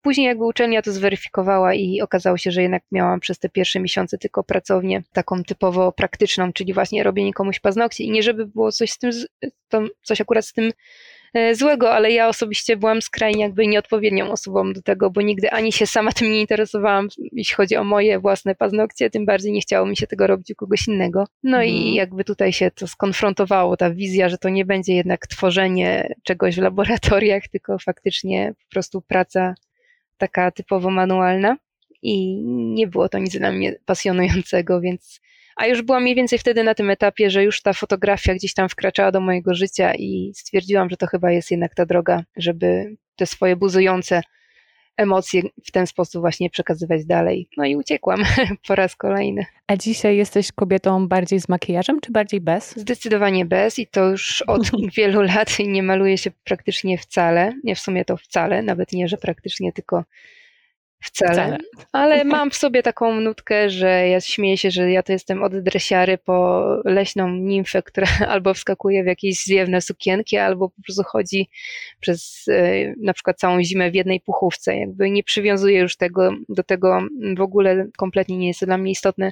Później 0.02 0.28
jakby 0.28 0.46
uczelnia 0.46 0.81
to 0.81 0.92
zweryfikowała 0.92 1.74
i 1.74 2.02
okazało 2.02 2.38
się, 2.38 2.52
że 2.52 2.62
jednak 2.62 2.84
miałam 2.92 3.19
przez 3.19 3.40
te 3.40 3.50
pierwsze 3.50 3.80
miesiące 3.80 4.18
tylko 4.18 4.44
pracownię 4.44 5.04
taką 5.13 5.44
typowo 5.44 5.92
praktyczną, 5.92 6.54
czyli 6.54 6.74
właśnie 6.74 7.04
robienie 7.04 7.34
komuś 7.34 7.60
paznokci 7.60 8.06
i 8.06 8.12
nie 8.12 8.24
żeby 8.24 8.46
było 8.46 8.72
coś 8.72 8.92
z 8.92 8.98
tym, 8.98 9.12
coś 10.04 10.22
akurat 10.22 10.46
z 10.46 10.54
tym 10.54 10.72
złego, 11.54 11.94
ale 11.94 12.12
ja 12.12 12.27
osobiście 12.27 12.77
byłam 12.77 13.01
skrajnie 13.01 13.42
jakby 13.42 13.68
nieodpowiednią 13.68 14.32
osobą 14.32 14.74
do 14.74 14.82
tego, 14.82 15.10
bo 15.10 15.22
nigdy 15.22 15.51
ani 15.51 15.72
się 15.72 15.88
sama 15.88 16.12
tym 16.12 16.32
nie 16.32 16.42
interesowałam, 16.42 17.08
jeśli 17.32 17.56
chodzi 17.56 17.75
o 17.75 17.84
moje 17.84 18.20
własne 18.20 18.56
paznokcie, 18.56 19.10
tym 19.10 19.25
bardziej 19.25 19.51
nie 19.51 19.62
chciało 19.62 19.88
mi 19.88 19.98
się 19.98 20.08
tego 20.08 20.27
robić 20.27 20.51
u 20.51 20.56
kogoś 20.56 20.88
innego. 20.88 21.27
No 21.44 21.63
i 21.63 21.77
mhm. 21.77 21.94
jakby 21.96 22.24
tutaj 22.24 22.54
się 22.54 22.72
to 22.72 22.88
skonfrontowało, 22.88 23.77
ta 23.77 23.92
wizja, 23.92 24.30
że 24.30 24.38
to 24.38 24.50
nie 24.50 24.65
będzie 24.65 24.96
jednak 24.96 25.27
tworzenie 25.27 26.15
czegoś 26.24 26.56
w 26.56 26.62
laboratoriach, 26.62 27.48
tylko 27.48 27.80
faktycznie 27.80 28.54
po 28.63 28.70
prostu 28.70 29.01
praca 29.01 29.56
taka 30.18 30.51
typowo 30.51 30.89
manualna 30.89 31.58
i 32.01 32.44
nie 32.48 32.88
było 32.88 33.10
to 33.10 33.20
nic 33.20 33.38
dla 33.38 33.51
mnie 33.51 33.75
pasjonującego, 33.86 34.82
więc 34.82 35.22
a 35.56 35.68
już 35.68 35.82
byłam 35.82 36.04
mniej 36.04 36.16
więcej 36.16 36.40
wtedy 36.40 36.64
na 36.64 36.74
tym 36.74 36.90
etapie, 36.90 37.30
że 37.30 37.44
już 37.44 37.62
ta 37.62 37.74
fotografia 37.74 38.34
gdzieś 38.36 38.54
tam 38.54 38.70
wkraczała 38.70 39.12
do 39.12 39.22
mojego 39.22 39.56
życia 39.56 39.94
i 39.94 40.32
stwierdziłam, 40.36 40.90
że 40.90 40.98
to 40.98 41.08
chyba 41.08 41.32
jest 41.32 41.52
jednak 41.52 41.76
ta 41.76 41.86
droga, 41.86 42.24
żeby 42.38 42.96
te 43.16 43.26
swoje 43.26 43.56
buzujące 43.56 44.22
emocje 44.98 45.42
w 45.66 45.72
ten 45.72 45.88
sposób 45.88 46.22
właśnie 46.22 46.50
przekazywać 46.50 47.06
dalej. 47.06 47.48
No 47.58 47.66
i 47.66 47.76
uciekłam 47.76 48.24
po 48.68 48.76
raz 48.76 48.96
kolejny. 48.96 49.46
A 49.68 49.78
dzisiaj 49.78 50.18
jesteś 50.18 50.52
kobietą 50.52 51.08
bardziej 51.08 51.40
z 51.40 51.50
makijażem, 51.50 52.02
czy 52.02 52.12
bardziej 52.12 52.42
bez? 52.42 52.76
Zdecydowanie 52.78 53.46
bez 53.46 53.80
i 53.80 53.88
to 53.88 54.10
już 54.10 54.42
od 54.42 54.72
wielu 54.98 55.22
lat 55.22 55.60
nie 55.60 55.84
maluję 55.84 56.18
się 56.18 56.32
praktycznie 56.44 56.98
wcale. 56.98 57.54
Nie 57.64 57.76
w 57.76 57.80
sumie 57.80 58.06
to 58.06 58.18
wcale, 58.18 58.62
nawet 58.62 58.92
nie, 58.92 59.08
że 59.08 59.18
praktycznie 59.18 59.74
tylko 59.74 60.04
Wcale. 61.04 61.34
Wcale. 61.34 61.58
Ale 61.92 62.24
mam 62.24 62.52
w 62.52 62.56
sobie 62.56 62.84
taką 62.84 63.22
nutkę, 63.22 63.70
że 63.70 64.08
ja 64.08 64.22
śmieję 64.22 64.58
się, 64.58 64.72
że 64.72 64.92
ja 64.92 65.04
to 65.04 65.12
jestem 65.12 65.44
od 65.44 65.60
dresiary 65.60 66.18
po 66.18 66.66
leśną 66.86 67.30
nimfę, 67.30 67.84
która 67.84 68.08
albo 68.34 68.54
wskakuje 68.54 69.04
w 69.04 69.08
jakieś 69.08 69.44
zwiewne 69.44 69.82
sukienki, 69.82 70.38
albo 70.38 70.70
po 70.70 70.82
prostu 70.82 71.04
chodzi 71.04 71.50
przez 72.00 72.46
e, 72.48 72.94
na 72.98 73.14
przykład 73.14 73.40
całą 73.40 73.64
zimę 73.64 73.92
w 73.92 73.96
jednej 73.96 74.22
puchówce. 74.22 74.78
Jakby 74.78 75.10
nie 75.10 75.24
przywiązuję 75.24 75.80
już 75.80 75.98
tego 75.98 76.32
do 76.50 76.64
tego 76.64 77.02
w 77.38 77.42
ogóle 77.42 77.88
kompletnie 77.98 78.38
nie 78.38 78.48
jest 78.48 78.60
to 78.60 78.66
dla 78.66 78.78
mnie 78.78 78.92
istotne, 78.92 79.32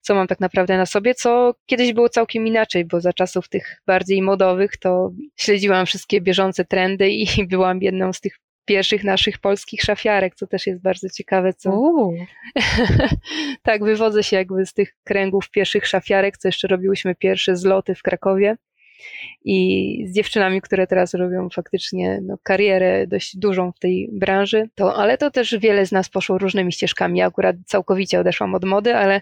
co 0.00 0.14
mam 0.14 0.26
tak 0.26 0.40
naprawdę 0.40 0.76
na 0.76 0.86
sobie, 0.86 1.14
co 1.14 1.54
kiedyś 1.66 1.92
było 1.92 2.08
całkiem 2.08 2.46
inaczej, 2.46 2.84
bo 2.84 3.00
za 3.00 3.12
czasów 3.12 3.48
tych 3.48 3.82
bardziej 3.86 4.22
modowych 4.22 4.76
to 4.76 5.10
śledziłam 5.36 5.86
wszystkie 5.86 6.20
bieżące 6.20 6.64
trendy 6.64 7.10
i 7.10 7.26
byłam 7.50 7.82
jedną 7.82 8.12
z 8.12 8.20
tych 8.20 8.38
pierwszych 8.64 9.04
naszych 9.04 9.38
polskich 9.38 9.82
szafiarek, 9.82 10.34
co 10.34 10.46
też 10.46 10.66
jest 10.66 10.82
bardzo 10.82 11.08
ciekawe. 11.08 11.54
Co... 11.54 11.70
tak, 13.62 13.84
wywodzę 13.84 14.22
się 14.22 14.36
jakby 14.36 14.66
z 14.66 14.72
tych 14.72 14.94
kręgów 15.04 15.50
pierwszych 15.50 15.86
szafiarek, 15.86 16.38
co 16.38 16.48
jeszcze 16.48 16.68
robiłyśmy 16.68 17.14
pierwsze 17.14 17.56
zloty 17.56 17.94
w 17.94 18.02
Krakowie 18.02 18.56
i 19.44 20.06
z 20.06 20.14
dziewczynami, 20.14 20.60
które 20.60 20.86
teraz 20.86 21.14
robią 21.14 21.48
faktycznie 21.54 22.20
no, 22.22 22.36
karierę 22.42 23.06
dość 23.06 23.36
dużą 23.36 23.72
w 23.72 23.78
tej 23.78 24.08
branży, 24.12 24.68
to, 24.74 24.96
ale 24.96 25.18
to 25.18 25.30
też 25.30 25.58
wiele 25.58 25.86
z 25.86 25.92
nas 25.92 26.08
poszło 26.08 26.38
różnymi 26.38 26.72
ścieżkami. 26.72 27.18
Ja 27.18 27.26
akurat 27.26 27.56
całkowicie 27.66 28.20
odeszłam 28.20 28.54
od 28.54 28.64
mody, 28.64 28.96
ale 28.96 29.20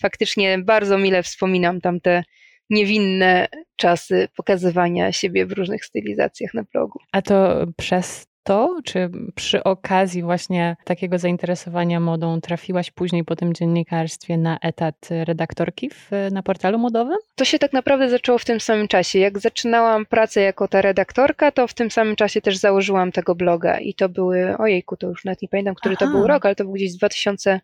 faktycznie 0.00 0.58
bardzo 0.58 0.98
mile 0.98 1.22
wspominam 1.22 1.80
tamte 1.80 2.22
niewinne 2.70 3.48
czasy 3.76 4.28
pokazywania 4.36 5.12
siebie 5.12 5.46
w 5.46 5.52
różnych 5.52 5.84
stylizacjach 5.84 6.54
na 6.54 6.62
blogu. 6.72 6.98
A 7.12 7.22
to 7.22 7.66
przez 7.76 8.26
to, 8.48 8.80
czy 8.84 9.10
przy 9.34 9.64
okazji 9.64 10.22
właśnie 10.22 10.76
takiego 10.84 11.18
zainteresowania 11.18 12.00
modą 12.00 12.40
trafiłaś 12.40 12.90
później 12.90 13.24
po 13.24 13.36
tym 13.36 13.54
dziennikarstwie 13.54 14.38
na 14.38 14.58
etat 14.62 15.08
redaktorki 15.10 15.90
w, 15.90 16.10
na 16.32 16.42
portalu 16.42 16.78
modowym? 16.78 17.16
To 17.34 17.44
się 17.44 17.58
tak 17.58 17.72
naprawdę 17.72 18.10
zaczęło 18.10 18.38
w 18.38 18.44
tym 18.44 18.60
samym 18.60 18.88
czasie. 18.88 19.18
Jak 19.18 19.38
zaczynałam 19.38 20.06
pracę 20.06 20.40
jako 20.40 20.68
ta 20.68 20.82
redaktorka, 20.82 21.52
to 21.52 21.66
w 21.66 21.74
tym 21.74 21.90
samym 21.90 22.16
czasie 22.16 22.40
też 22.40 22.56
założyłam 22.56 23.12
tego 23.12 23.34
bloga 23.34 23.78
i 23.78 23.94
to 23.94 24.08
były, 24.08 24.56
ojejku, 24.58 24.96
to 24.96 25.06
już 25.08 25.24
nawet 25.24 25.42
nie 25.42 25.48
pamiętam, 25.48 25.74
który 25.74 25.94
Aha. 25.98 26.06
to 26.06 26.12
był 26.12 26.26
rok, 26.26 26.46
ale 26.46 26.54
to 26.54 26.64
był 26.64 26.72
gdzieś 26.72 26.96
2000 26.96 27.60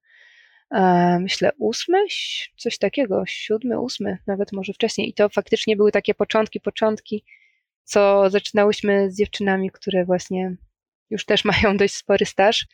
e, 0.70 1.18
myślę, 1.20 1.52
ósmy, 1.58 1.98
coś 2.56 2.78
takiego, 2.78 3.22
siódmy, 3.26 3.80
ósmy, 3.80 4.18
nawet 4.26 4.52
może 4.52 4.72
wcześniej. 4.72 5.08
I 5.08 5.14
to 5.14 5.28
faktycznie 5.28 5.76
były 5.76 5.92
takie 5.92 6.14
początki, 6.14 6.60
początki, 6.60 7.24
co 7.84 8.30
zaczynałyśmy 8.30 9.10
z 9.10 9.16
dziewczynami, 9.16 9.70
które 9.70 10.04
właśnie 10.04 10.56
już 11.10 11.24
też 11.24 11.44
mają 11.52 11.76
dość 11.76 11.94
spory 11.94 12.26
staż. 12.26 12.66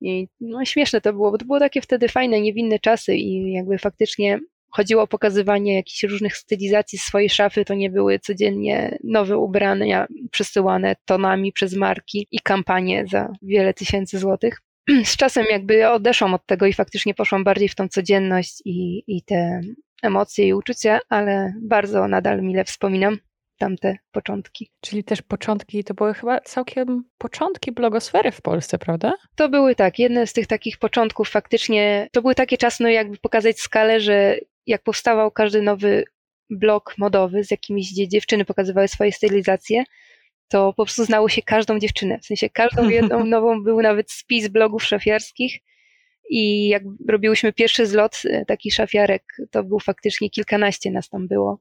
I 0.00 0.28
no, 0.40 0.64
śmieszne 0.64 1.00
to 1.00 1.12
było, 1.12 1.30
bo 1.30 1.38
to 1.38 1.44
było 1.44 1.58
takie 1.58 1.80
wtedy 1.80 2.08
fajne, 2.08 2.40
niewinne 2.40 2.78
czasy 2.78 3.16
i 3.16 3.52
jakby 3.52 3.78
faktycznie 3.78 4.40
chodziło 4.72 5.02
o 5.02 5.06
pokazywanie 5.06 5.74
jakichś 5.74 6.02
różnych 6.02 6.36
stylizacji 6.36 6.98
swojej 6.98 7.30
szafy, 7.30 7.64
to 7.64 7.74
nie 7.74 7.90
były 7.90 8.18
codziennie 8.18 8.98
nowe 9.04 9.38
ubrania 9.38 10.06
przesyłane 10.30 10.96
tonami 11.04 11.52
przez 11.52 11.74
marki 11.76 12.26
i 12.30 12.38
kampanie 12.40 13.04
za 13.10 13.32
wiele 13.42 13.74
tysięcy 13.74 14.18
złotych. 14.18 14.60
Z 15.04 15.16
czasem 15.16 15.44
jakby 15.50 15.88
odeszłam 15.88 16.34
od 16.34 16.46
tego 16.46 16.66
i 16.66 16.72
faktycznie 16.72 17.14
poszłam 17.14 17.44
bardziej 17.44 17.68
w 17.68 17.74
tą 17.74 17.88
codzienność 17.88 18.62
i, 18.64 19.04
i 19.06 19.22
te 19.22 19.60
emocje 20.02 20.48
i 20.48 20.54
uczucia, 20.54 20.98
ale 21.08 21.54
bardzo 21.62 22.08
nadal 22.08 22.42
mile 22.42 22.64
wspominam 22.64 23.18
tamte 23.62 23.96
początki. 24.12 24.70
Czyli 24.80 25.04
też 25.04 25.22
początki, 25.22 25.84
to 25.84 25.94
były 25.94 26.14
chyba 26.14 26.40
całkiem 26.40 27.04
początki 27.18 27.72
blogosfery 27.72 28.32
w 28.32 28.40
Polsce, 28.40 28.78
prawda? 28.78 29.14
To 29.36 29.48
były 29.48 29.74
tak, 29.74 29.98
jedne 29.98 30.26
z 30.26 30.32
tych 30.32 30.46
takich 30.46 30.78
początków 30.78 31.28
faktycznie, 31.28 32.08
to 32.12 32.22
były 32.22 32.34
takie 32.34 32.58
czasy, 32.58 32.82
no 32.82 32.88
jakby 32.88 33.16
pokazać 33.16 33.60
skalę, 33.60 34.00
że 34.00 34.38
jak 34.66 34.82
powstawał 34.82 35.30
każdy 35.30 35.62
nowy 35.62 36.04
blog 36.50 36.94
modowy 36.98 37.44
z 37.44 37.50
jakimiś, 37.50 37.92
gdzie 37.92 38.08
dziewczyny 38.08 38.44
pokazywały 38.44 38.88
swoje 38.88 39.12
stylizacje, 39.12 39.84
to 40.48 40.72
po 40.76 40.84
prostu 40.84 41.04
znało 41.04 41.28
się 41.28 41.42
każdą 41.42 41.78
dziewczynę, 41.78 42.18
w 42.18 42.26
sensie 42.26 42.50
każdą 42.50 42.88
jedną 42.88 43.24
nową, 43.34 43.62
był 43.62 43.82
nawet 43.82 44.10
spis 44.10 44.48
blogów 44.48 44.84
szafiarskich 44.84 45.60
i 46.30 46.68
jak 46.68 46.82
robiłyśmy 47.08 47.52
pierwszy 47.52 47.86
zlot 47.86 48.22
e, 48.24 48.44
taki 48.44 48.70
szafiarek, 48.70 49.22
to 49.50 49.64
był 49.64 49.80
faktycznie 49.80 50.30
kilkanaście 50.30 50.90
nas 50.90 51.08
tam 51.08 51.28
było. 51.28 51.58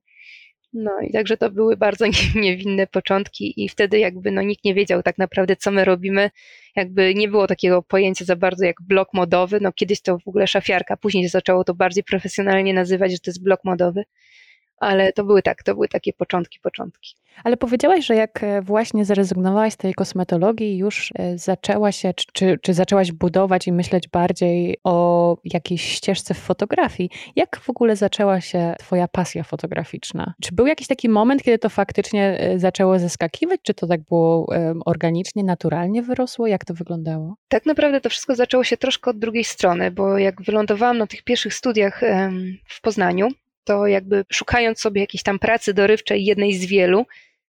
No 0.73 0.91
i 1.01 1.11
także 1.11 1.37
to 1.37 1.51
były 1.51 1.77
bardzo 1.77 2.05
niewinne 2.35 2.87
początki 2.87 3.63
i 3.63 3.69
wtedy 3.69 3.99
jakby 3.99 4.31
no 4.31 4.41
nikt 4.41 4.63
nie 4.63 4.73
wiedział 4.73 5.03
tak 5.03 5.17
naprawdę, 5.17 5.55
co 5.55 5.71
my 5.71 5.85
robimy. 5.85 6.29
Jakby 6.75 7.15
nie 7.15 7.27
było 7.27 7.47
takiego 7.47 7.81
pojęcia 7.81 8.25
za 8.25 8.35
bardzo 8.35 8.65
jak 8.65 8.81
blok 8.81 9.13
modowy. 9.13 9.59
No 9.61 9.71
kiedyś 9.71 10.01
to 10.01 10.19
w 10.19 10.27
ogóle 10.27 10.47
szafiarka, 10.47 10.97
później 10.97 11.29
zaczęło 11.29 11.63
to 11.63 11.73
bardziej 11.73 12.03
profesjonalnie 12.03 12.73
nazywać, 12.73 13.11
że 13.11 13.19
to 13.19 13.31
jest 13.31 13.43
blok 13.43 13.59
modowy 13.63 14.03
ale 14.81 15.13
to 15.13 15.23
były 15.23 15.41
tak, 15.41 15.63
to 15.63 15.73
były 15.73 15.87
takie 15.87 16.13
początki, 16.13 16.59
początki. 16.59 17.15
Ale 17.43 17.57
powiedziałaś, 17.57 18.05
że 18.05 18.15
jak 18.15 18.43
e, 18.43 18.61
właśnie 18.61 19.05
zrezygnowałaś 19.05 19.73
z 19.73 19.77
tej 19.77 19.93
kosmetologii, 19.93 20.77
już 20.77 21.11
e, 21.15 21.37
zaczęła 21.37 21.91
się, 21.91 22.13
czy, 22.33 22.59
czy 22.61 22.73
zaczęłaś 22.73 23.11
budować 23.11 23.67
i 23.67 23.71
myśleć 23.71 24.07
bardziej 24.07 24.77
o 24.83 25.37
jakiejś 25.43 25.81
ścieżce 25.81 26.33
w 26.33 26.37
fotografii. 26.37 27.09
Jak 27.35 27.59
w 27.59 27.69
ogóle 27.69 27.95
zaczęła 27.95 28.41
się 28.41 28.73
Twoja 28.79 29.07
pasja 29.07 29.43
fotograficzna? 29.43 30.33
Czy 30.41 30.55
był 30.55 30.67
jakiś 30.67 30.87
taki 30.87 31.09
moment, 31.09 31.43
kiedy 31.43 31.57
to 31.57 31.69
faktycznie 31.69 32.39
e, 32.39 32.59
zaczęło 32.59 32.99
zeskakiwać? 32.99 33.59
Czy 33.63 33.73
to 33.73 33.87
tak 33.87 34.01
było 34.01 34.47
organicznie, 34.85 35.43
naturalnie 35.43 36.01
wyrosło? 36.01 36.47
Jak 36.47 36.65
to 36.65 36.73
wyglądało? 36.73 37.35
Tak 37.47 37.65
naprawdę 37.65 38.01
to 38.01 38.09
wszystko 38.09 38.35
zaczęło 38.35 38.63
się 38.63 38.77
troszkę 38.77 39.11
od 39.11 39.19
drugiej 39.19 39.43
strony, 39.43 39.91
bo 39.91 40.17
jak 40.17 40.41
wylądowałam 40.41 40.97
na 40.97 41.07
tych 41.07 41.23
pierwszych 41.23 41.53
studiach 41.53 42.01
w 42.65 42.81
Poznaniu, 42.81 43.27
to 43.63 43.87
jakby 43.87 44.25
szukając 44.31 44.79
sobie 44.79 45.01
jakiejś 45.01 45.23
tam 45.23 45.39
pracy 45.39 45.73
dorywczej, 45.73 46.25
jednej 46.25 46.53
z 46.53 46.65
wielu 46.65 47.05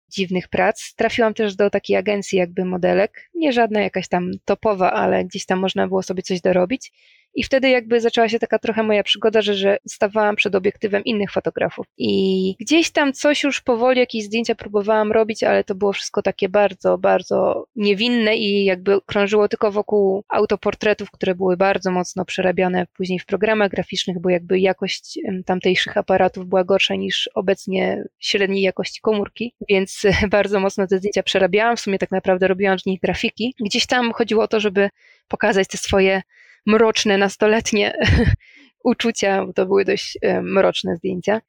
dziwnych 0.10 0.48
prac, 0.48 0.94
trafiłam 0.96 1.34
też 1.34 1.56
do 1.56 1.70
takiej 1.70 1.96
agencji 1.96 2.38
jakby 2.38 2.66
modelek, 2.66 3.30
nie 3.34 3.54
żadna 3.54 3.82
jakaś 3.82 4.08
tam 4.08 4.32
topowa, 4.46 4.92
ale 4.92 5.26
gdzieś 5.26 5.46
tam 5.46 5.60
można 5.60 5.88
było 5.88 6.04
sobie 6.04 6.24
coś 6.24 6.42
dorobić 6.42 6.92
i 7.34 7.44
wtedy 7.44 7.70
jakby 7.70 8.02
zaczęła 8.02 8.30
się 8.30 8.40
taka 8.40 8.60
trochę 8.60 8.84
moja 8.84 9.04
przygoda, 9.04 9.42
że, 9.42 9.54
że 9.54 9.78
stawałam 9.88 10.36
przed 10.36 10.56
obiektywem 10.56 11.04
innych 11.04 11.32
fotografów. 11.32 11.86
I 11.98 12.56
gdzieś 12.60 12.92
tam 12.92 13.14
coś 13.14 13.44
już 13.44 13.62
powoli, 13.62 14.00
jakieś 14.00 14.24
zdjęcia 14.24 14.56
próbowałam 14.56 15.12
robić, 15.12 15.44
ale 15.44 15.64
to 15.64 15.76
było 15.76 15.94
wszystko 15.94 16.22
takie 16.22 16.50
bardzo, 16.50 16.98
bardzo 16.98 17.66
niewinne 17.76 18.36
i 18.36 18.66
jakby 18.66 19.02
krążyło 19.06 19.48
tylko 19.48 19.72
wokół 19.72 20.24
autoportretów, 20.30 21.12
które 21.12 21.36
były 21.36 21.58
bardzo 21.58 21.92
mocno 21.92 22.26
przerabiane 22.26 22.88
później 22.98 23.20
w 23.20 23.26
programach 23.26 23.72
graficznych, 23.72 24.20
bo 24.20 24.30
jakby 24.30 24.60
jakość 24.60 25.20
tamtejszych 25.46 25.98
aparatów 25.98 26.48
była 26.48 26.64
gorsza 26.64 26.96
niż 26.96 27.30
obecnie 27.34 28.04
średniej 28.20 28.62
jakości 28.62 29.02
komórki, 29.02 29.54
więc 29.70 30.02
bardzo 30.30 30.60
mocno 30.60 30.88
te 30.88 30.98
zdjęcia 30.98 31.24
przerabiałam. 31.24 31.78
W 31.78 31.80
sumie 31.80 32.00
tak 32.00 32.12
naprawdę 32.12 32.48
robiłam 32.48 32.80
z 32.80 32.86
nich 32.86 33.02
grafiki. 33.02 33.56
Gdzieś 33.60 33.86
tam 33.86 34.14
chodziło 34.14 34.44
o 34.44 34.48
to, 34.48 34.60
żeby 34.60 34.90
pokazać 35.28 35.68
te 35.68 35.78
swoje 35.78 36.22
mroczne, 36.66 37.18
nastoletnie 37.18 37.94
uczucia, 38.84 39.46
bo 39.46 39.54
to 39.54 39.66
były 39.66 39.86
dość 39.86 40.18
e, 40.22 40.42
mroczne 40.42 40.96
zdjęcia. 40.96 41.42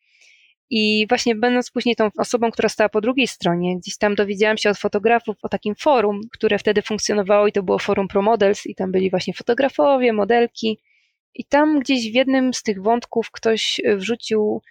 I 0.70 1.06
właśnie 1.08 1.34
będąc 1.34 1.70
później 1.70 1.96
tą 1.96 2.08
osobą, 2.18 2.50
która 2.50 2.68
stała 2.68 2.88
po 2.88 3.00
drugiej 3.00 3.26
stronie, 3.26 3.78
gdzieś 3.78 3.98
tam 3.98 4.14
dowiedziałam 4.14 4.58
się 4.58 4.70
od 4.70 4.78
fotografów 4.78 5.36
o 5.42 5.48
takim 5.48 5.74
forum, 5.74 6.20
które 6.32 6.58
wtedy 6.58 6.82
funkcjonowało 6.82 7.46
i 7.46 7.52
to 7.52 7.62
było 7.62 7.78
forum 7.78 8.08
ProModels 8.08 8.66
i 8.66 8.74
tam 8.74 8.92
byli 8.92 9.10
właśnie 9.10 9.34
fotografowie, 9.34 10.12
modelki. 10.12 10.78
I 11.34 11.44
tam 11.44 11.80
gdzieś 11.80 12.12
w 12.12 12.14
jednym 12.14 12.54
z 12.54 12.62
tych 12.62 12.82
wątków 12.82 13.30
ktoś 13.30 13.80
wrzucił 13.96 14.62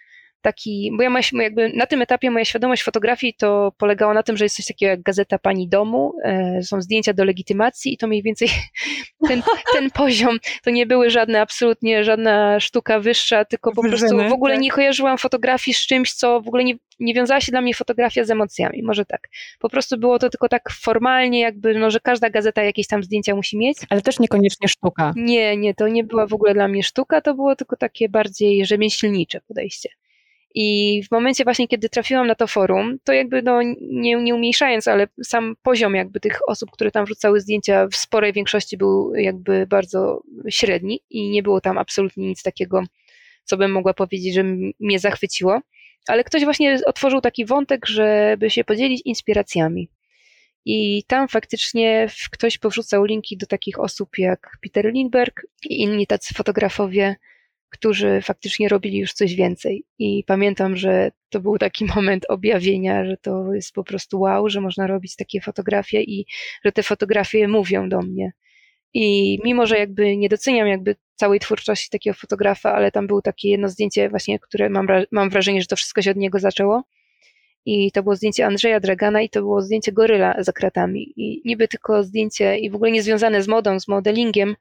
taki, 0.42 0.90
bo 0.96 1.02
ja 1.02 1.10
jakby 1.32 1.72
na 1.76 1.86
tym 1.86 2.02
etapie 2.02 2.30
moja 2.30 2.44
świadomość 2.44 2.82
fotografii 2.82 3.34
to 3.34 3.72
polegała 3.78 4.14
na 4.14 4.22
tym, 4.22 4.36
że 4.36 4.44
jest 4.44 4.56
coś 4.56 4.66
takiego 4.66 4.90
jak 4.90 5.02
gazeta 5.02 5.38
pani 5.38 5.68
domu, 5.68 6.14
e, 6.24 6.62
są 6.62 6.82
zdjęcia 6.82 7.12
do 7.12 7.24
legitymacji 7.24 7.94
i 7.94 7.96
to 7.96 8.06
mniej 8.06 8.22
więcej 8.22 8.48
ten, 9.28 9.42
ten 9.72 9.90
poziom, 9.90 10.38
to 10.64 10.70
nie 10.70 10.86
były 10.86 11.10
żadne, 11.10 11.40
absolutnie 11.40 12.04
żadna 12.04 12.60
sztuka 12.60 13.00
wyższa, 13.00 13.44
tylko 13.44 13.72
po 13.72 13.82
prostu 13.82 14.18
w 14.28 14.32
ogóle 14.32 14.54
tak? 14.54 14.62
nie 14.62 14.70
kojarzyłam 14.70 15.18
fotografii 15.18 15.74
z 15.74 15.86
czymś, 15.86 16.12
co 16.12 16.40
w 16.40 16.48
ogóle 16.48 16.64
nie, 16.64 16.74
nie 17.00 17.14
wiązała 17.14 17.40
się 17.40 17.52
dla 17.52 17.60
mnie 17.60 17.74
fotografia 17.74 18.24
z 18.24 18.30
emocjami, 18.30 18.82
może 18.82 19.04
tak. 19.04 19.28
Po 19.58 19.68
prostu 19.68 19.98
było 19.98 20.18
to 20.18 20.30
tylko 20.30 20.48
tak 20.48 20.70
formalnie, 20.70 21.40
jakby, 21.40 21.74
no, 21.74 21.90
że 21.90 22.00
każda 22.00 22.30
gazeta 22.30 22.62
jakieś 22.62 22.86
tam 22.86 23.02
zdjęcia 23.02 23.34
musi 23.34 23.58
mieć. 23.58 23.78
Ale 23.90 24.02
też 24.02 24.18
niekoniecznie 24.18 24.68
sztuka. 24.68 25.12
Nie, 25.16 25.56
nie, 25.56 25.74
to 25.74 25.88
nie 25.88 26.04
była 26.04 26.26
w 26.26 26.32
ogóle 26.32 26.54
dla 26.54 26.68
mnie 26.68 26.82
sztuka, 26.82 27.20
to 27.20 27.34
było 27.34 27.56
tylko 27.56 27.76
takie 27.76 28.08
bardziej 28.08 28.66
rzemieślnicze 28.66 29.40
podejście. 29.40 29.88
I 30.54 31.00
w 31.08 31.10
momencie 31.10 31.44
właśnie, 31.44 31.68
kiedy 31.68 31.88
trafiłam 31.88 32.26
na 32.26 32.34
to 32.34 32.46
forum, 32.46 32.98
to 33.04 33.12
jakby 33.12 33.42
no 33.42 33.62
nie, 33.80 34.16
nie 34.16 34.34
umniejszając, 34.34 34.88
ale 34.88 35.08
sam 35.24 35.56
poziom 35.62 35.94
jakby 35.94 36.20
tych 36.20 36.38
osób, 36.48 36.70
które 36.70 36.90
tam 36.90 37.04
wrzucały 37.04 37.40
zdjęcia 37.40 37.88
w 37.88 37.96
sporej 37.96 38.32
większości 38.32 38.76
był 38.76 39.14
jakby 39.14 39.66
bardzo 39.66 40.22
średni 40.50 41.00
i 41.10 41.30
nie 41.30 41.42
było 41.42 41.60
tam 41.60 41.78
absolutnie 41.78 42.28
nic 42.28 42.42
takiego, 42.42 42.82
co 43.44 43.56
bym 43.56 43.72
mogła 43.72 43.94
powiedzieć, 43.94 44.34
że 44.34 44.44
mnie 44.80 44.98
zachwyciło. 44.98 45.60
Ale 46.08 46.24
ktoś 46.24 46.44
właśnie 46.44 46.80
otworzył 46.86 47.20
taki 47.20 47.44
wątek, 47.44 47.86
żeby 47.86 48.50
się 48.50 48.64
podzielić 48.64 49.02
inspiracjami. 49.04 49.88
I 50.64 51.04
tam 51.06 51.28
faktycznie 51.28 52.06
ktoś 52.30 52.58
powrzucał 52.58 53.04
linki 53.04 53.36
do 53.36 53.46
takich 53.46 53.80
osób 53.80 54.18
jak 54.18 54.58
Peter 54.62 54.92
Lindbergh 54.92 55.46
i 55.64 55.80
inni 55.80 56.06
tacy 56.06 56.34
fotografowie, 56.34 57.16
którzy 57.72 58.20
faktycznie 58.22 58.68
robili 58.68 58.98
już 58.98 59.12
coś 59.12 59.34
więcej. 59.34 59.84
I 59.98 60.24
pamiętam, 60.26 60.76
że 60.76 61.10
to 61.30 61.40
był 61.40 61.58
taki 61.58 61.84
moment 61.96 62.24
objawienia, 62.28 63.04
że 63.04 63.16
to 63.16 63.54
jest 63.54 63.72
po 63.72 63.84
prostu 63.84 64.20
wow, 64.20 64.48
że 64.48 64.60
można 64.60 64.86
robić 64.86 65.16
takie 65.16 65.40
fotografie 65.40 66.02
i 66.02 66.26
że 66.64 66.72
te 66.72 66.82
fotografie 66.82 67.48
mówią 67.48 67.88
do 67.88 68.00
mnie. 68.02 68.32
I 68.94 69.38
mimo, 69.44 69.66
że 69.66 69.78
jakby 69.78 70.16
nie 70.16 70.28
doceniam 70.28 70.68
jakby 70.68 70.96
całej 71.14 71.40
twórczości 71.40 71.90
takiego 71.90 72.14
fotografa, 72.14 72.74
ale 72.74 72.90
tam 72.90 73.06
było 73.06 73.22
takie 73.22 73.48
jedno 73.48 73.68
zdjęcie 73.68 74.08
właśnie, 74.08 74.38
które 74.38 74.70
mam, 74.70 74.86
mam 75.10 75.30
wrażenie, 75.30 75.60
że 75.60 75.66
to 75.66 75.76
wszystko 75.76 76.02
się 76.02 76.10
od 76.10 76.16
niego 76.16 76.38
zaczęło. 76.38 76.82
I 77.64 77.92
to 77.92 78.02
było 78.02 78.16
zdjęcie 78.16 78.46
Andrzeja 78.46 78.80
Dragana 78.80 79.22
i 79.22 79.28
to 79.28 79.40
było 79.40 79.62
zdjęcie 79.62 79.92
goryla 79.92 80.34
za 80.38 80.52
kratami. 80.52 81.12
I 81.16 81.42
niby 81.44 81.68
tylko 81.68 82.02
zdjęcie 82.02 82.58
i 82.58 82.70
w 82.70 82.74
ogóle 82.74 82.90
nie 82.90 83.02
związane 83.02 83.42
z 83.42 83.48
modą, 83.48 83.80
z 83.80 83.88
modelingiem, 83.88 84.56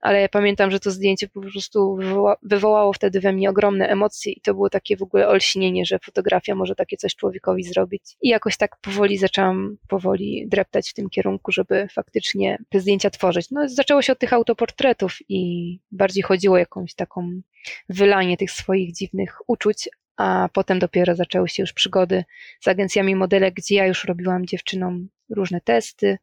ale 0.00 0.20
ja 0.20 0.28
pamiętam, 0.28 0.70
że 0.70 0.80
to 0.80 0.90
zdjęcie 0.90 1.28
po 1.28 1.40
prostu 1.40 1.96
wywoła, 1.96 2.36
wywołało 2.42 2.92
wtedy 2.92 3.20
we 3.20 3.32
mnie 3.32 3.50
ogromne 3.50 3.88
emocje 3.88 4.32
i 4.32 4.40
to 4.40 4.54
było 4.54 4.70
takie 4.70 4.96
w 4.96 5.02
ogóle 5.02 5.28
olśnienie, 5.28 5.84
że 5.86 5.98
fotografia 5.98 6.54
może 6.54 6.74
takie 6.74 6.96
coś 6.96 7.14
człowiekowi 7.14 7.64
zrobić. 7.64 8.02
I 8.22 8.28
jakoś 8.28 8.56
tak 8.56 8.76
powoli 8.76 9.18
zaczęłam 9.18 9.76
powoli 9.88 10.46
dreptać 10.48 10.90
w 10.90 10.94
tym 10.94 11.10
kierunku, 11.10 11.52
żeby 11.52 11.88
faktycznie 11.92 12.58
te 12.70 12.80
zdjęcia 12.80 13.10
tworzyć. 13.10 13.50
No 13.50 13.68
zaczęło 13.68 14.02
się 14.02 14.12
od 14.12 14.18
tych 14.18 14.32
autoportretów 14.32 15.18
i 15.28 15.78
bardziej 15.92 16.22
chodziło 16.22 16.54
o 16.54 16.58
jakąś 16.58 16.94
taką 16.94 17.40
wylanie 17.88 18.36
tych 18.36 18.50
swoich 18.50 18.94
dziwnych 18.94 19.38
uczuć, 19.46 19.88
a 20.16 20.48
potem 20.52 20.78
dopiero 20.78 21.14
zaczęły 21.14 21.48
się 21.48 21.62
już 21.62 21.72
przygody 21.72 22.24
z 22.60 22.68
agencjami 22.68 23.16
modelek, 23.16 23.54
gdzie 23.54 23.74
ja 23.74 23.86
już 23.86 24.04
robiłam 24.04 24.46
dziewczynom 24.46 25.08
różne 25.30 25.60
testy 25.60 26.18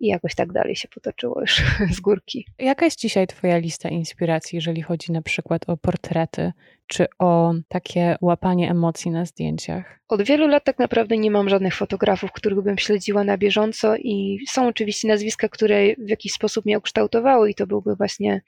i 0.00 0.06
jakoś 0.06 0.34
tak 0.34 0.52
dalej 0.52 0.76
się 0.76 0.88
potoczyło 0.88 1.40
już 1.40 1.62
z 1.96 2.00
górki. 2.00 2.46
Jaka 2.58 2.84
jest 2.84 2.98
dzisiaj 2.98 3.26
Twoja 3.26 3.58
lista 3.58 3.88
inspiracji, 3.88 4.56
jeżeli 4.56 4.82
chodzi 4.82 5.12
na 5.12 5.22
przykład 5.22 5.68
o 5.68 5.76
portrety, 5.76 6.52
czy 6.86 7.06
o 7.18 7.54
takie 7.68 8.16
łapanie 8.20 8.70
emocji 8.70 9.10
na 9.10 9.24
zdjęciach? 9.24 10.00
Od 10.08 10.22
wielu 10.22 10.48
lat 10.48 10.64
tak 10.64 10.78
naprawdę 10.78 11.18
nie 11.18 11.30
mam 11.30 11.48
żadnych 11.48 11.74
fotografów, 11.74 12.32
których 12.32 12.60
bym 12.60 12.78
śledziła 12.78 13.24
na 13.24 13.38
bieżąco 13.38 13.96
i 13.96 14.38
są 14.48 14.66
oczywiście 14.66 15.08
nazwiska, 15.08 15.48
które 15.48 15.94
w 15.98 16.08
jakiś 16.08 16.32
sposób 16.32 16.64
mnie 16.64 16.78
ukształtowały 16.78 17.50
i 17.50 17.54
to 17.54 17.66
byłby 17.66 17.96
właśnie 17.96 18.42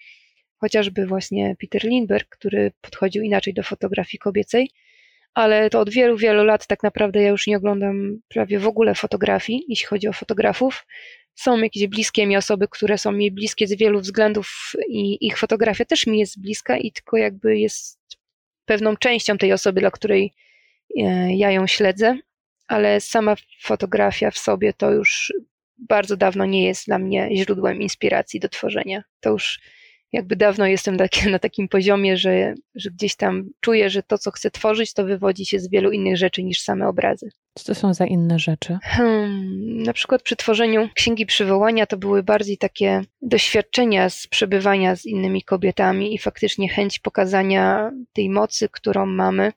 chociażby 0.64 1.06
właśnie 1.06 1.56
Peter 1.60 1.84
Lindbergh, 1.84 2.28
który 2.28 2.72
podchodził 2.80 3.22
inaczej 3.22 3.54
do 3.54 3.62
fotografii 3.62 4.18
kobiecej, 4.18 4.70
ale 5.34 5.70
to 5.70 5.80
od 5.80 5.90
wielu, 5.90 6.16
wielu 6.16 6.44
lat 6.44 6.66
tak 6.66 6.82
naprawdę 6.82 7.22
ja 7.22 7.28
już 7.28 7.46
nie 7.46 7.56
oglądam 7.56 8.18
prawie 8.28 8.58
w 8.58 8.66
ogóle 8.66 8.94
fotografii, 8.94 9.64
jeśli 9.68 9.86
chodzi 9.86 10.08
o 10.08 10.12
fotografów. 10.12 10.86
Są 11.34 11.58
jakieś 11.58 11.86
bliskie 11.86 12.26
mi 12.26 12.36
osoby, 12.36 12.68
które 12.70 12.98
są 12.98 13.12
mi 13.12 13.30
bliskie 13.30 13.66
z 13.66 13.74
wielu 13.74 14.00
względów 14.00 14.72
i 14.88 15.26
ich 15.26 15.38
fotografia 15.38 15.84
też 15.84 16.06
mi 16.06 16.18
jest 16.18 16.40
bliska 16.40 16.76
i 16.78 16.92
tylko 16.92 17.16
jakby 17.16 17.58
jest 17.58 18.00
pewną 18.64 18.96
częścią 18.96 19.38
tej 19.38 19.52
osoby, 19.52 19.80
dla 19.80 19.90
której 19.90 20.32
e, 20.98 21.36
ja 21.36 21.50
ją 21.50 21.66
śledzę, 21.66 22.18
ale 22.68 23.00
sama 23.00 23.36
fotografia 23.62 24.30
w 24.30 24.38
sobie 24.38 24.72
to 24.72 24.90
już 24.90 25.32
bardzo 25.78 26.16
dawno 26.16 26.46
nie 26.46 26.66
jest 26.66 26.86
dla 26.86 26.98
mnie 26.98 27.28
źródłem 27.36 27.82
inspiracji 27.82 28.40
do 28.40 28.48
tworzenia. 28.48 29.02
To 29.20 29.30
już 29.30 29.60
jakby 30.14 30.36
dawno 30.36 30.66
jestem 30.66 30.96
taki, 30.96 31.30
na 31.30 31.38
takim 31.38 31.68
poziomie, 31.68 32.16
że, 32.16 32.54
że 32.74 32.90
gdzieś 32.90 33.16
tam 33.16 33.50
czuję, 33.60 33.90
że 33.90 34.02
to, 34.02 34.18
co 34.18 34.30
chcę 34.30 34.50
tworzyć, 34.50 34.92
to 34.92 35.04
wywodzi 35.04 35.46
się 35.46 35.58
z 35.58 35.70
wielu 35.70 35.90
innych 35.90 36.16
rzeczy 36.16 36.42
niż 36.42 36.60
same 36.60 36.88
obrazy. 36.88 37.28
Co 37.54 37.64
to 37.64 37.74
są 37.74 37.94
za 37.94 38.06
inne 38.06 38.38
rzeczy? 38.38 38.78
Hmm, 38.82 39.82
na 39.82 39.92
przykład 39.92 40.22
przy 40.22 40.36
tworzeniu 40.36 40.88
Księgi 40.94 41.26
Przywołania 41.26 41.86
to 41.86 41.96
były 41.96 42.22
bardziej 42.22 42.58
takie 42.58 43.02
doświadczenia 43.22 44.10
z 44.10 44.26
przebywania 44.26 44.96
z 44.96 45.06
innymi 45.06 45.42
kobietami 45.42 46.14
i 46.14 46.18
faktycznie 46.18 46.68
chęć 46.68 46.98
pokazania 46.98 47.90
tej 48.12 48.30
mocy, 48.30 48.68
którą 48.68 49.06
mamy 49.06 49.52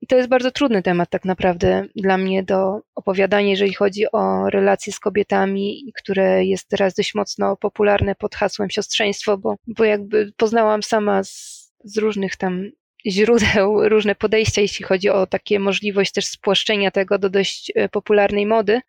i 0.00 0.06
to 0.06 0.16
jest 0.16 0.28
bardzo 0.28 0.50
trudny 0.50 0.82
temat 0.82 1.10
tak 1.10 1.24
naprawdę 1.24 1.84
dla 1.96 2.18
mnie 2.18 2.42
do 2.42 2.80
opowiadania, 2.94 3.50
jeżeli 3.50 3.74
chodzi 3.74 4.04
o 4.12 4.50
relacje 4.50 4.92
z 4.92 5.00
kobietami, 5.00 5.92
które 5.96 6.44
jest 6.44 6.68
teraz 6.68 6.94
dość 6.94 7.14
mocno 7.14 7.56
popularne 7.56 8.14
pod 8.14 8.34
hasłem 8.34 8.70
siostrzeństwo, 8.70 9.38
bo, 9.38 9.54
bo 9.66 9.84
jakby 9.84 10.32
poznałam 10.36 10.82
sama 10.82 11.24
z, 11.24 11.66
z 11.84 11.98
różnych 11.98 12.36
tam 12.36 12.70
źródeł 13.06 13.80
różne 13.88 14.14
podejścia, 14.14 14.60
jeśli 14.60 14.84
chodzi 14.84 15.10
o 15.10 15.26
takie 15.26 15.60
możliwość 15.60 16.12
też 16.12 16.26
spłaszczenia 16.26 16.90
tego 16.90 17.18
do 17.18 17.30
dość 17.30 17.72
e, 17.74 17.88
popularnej 17.88 18.46
mody, 18.46 18.80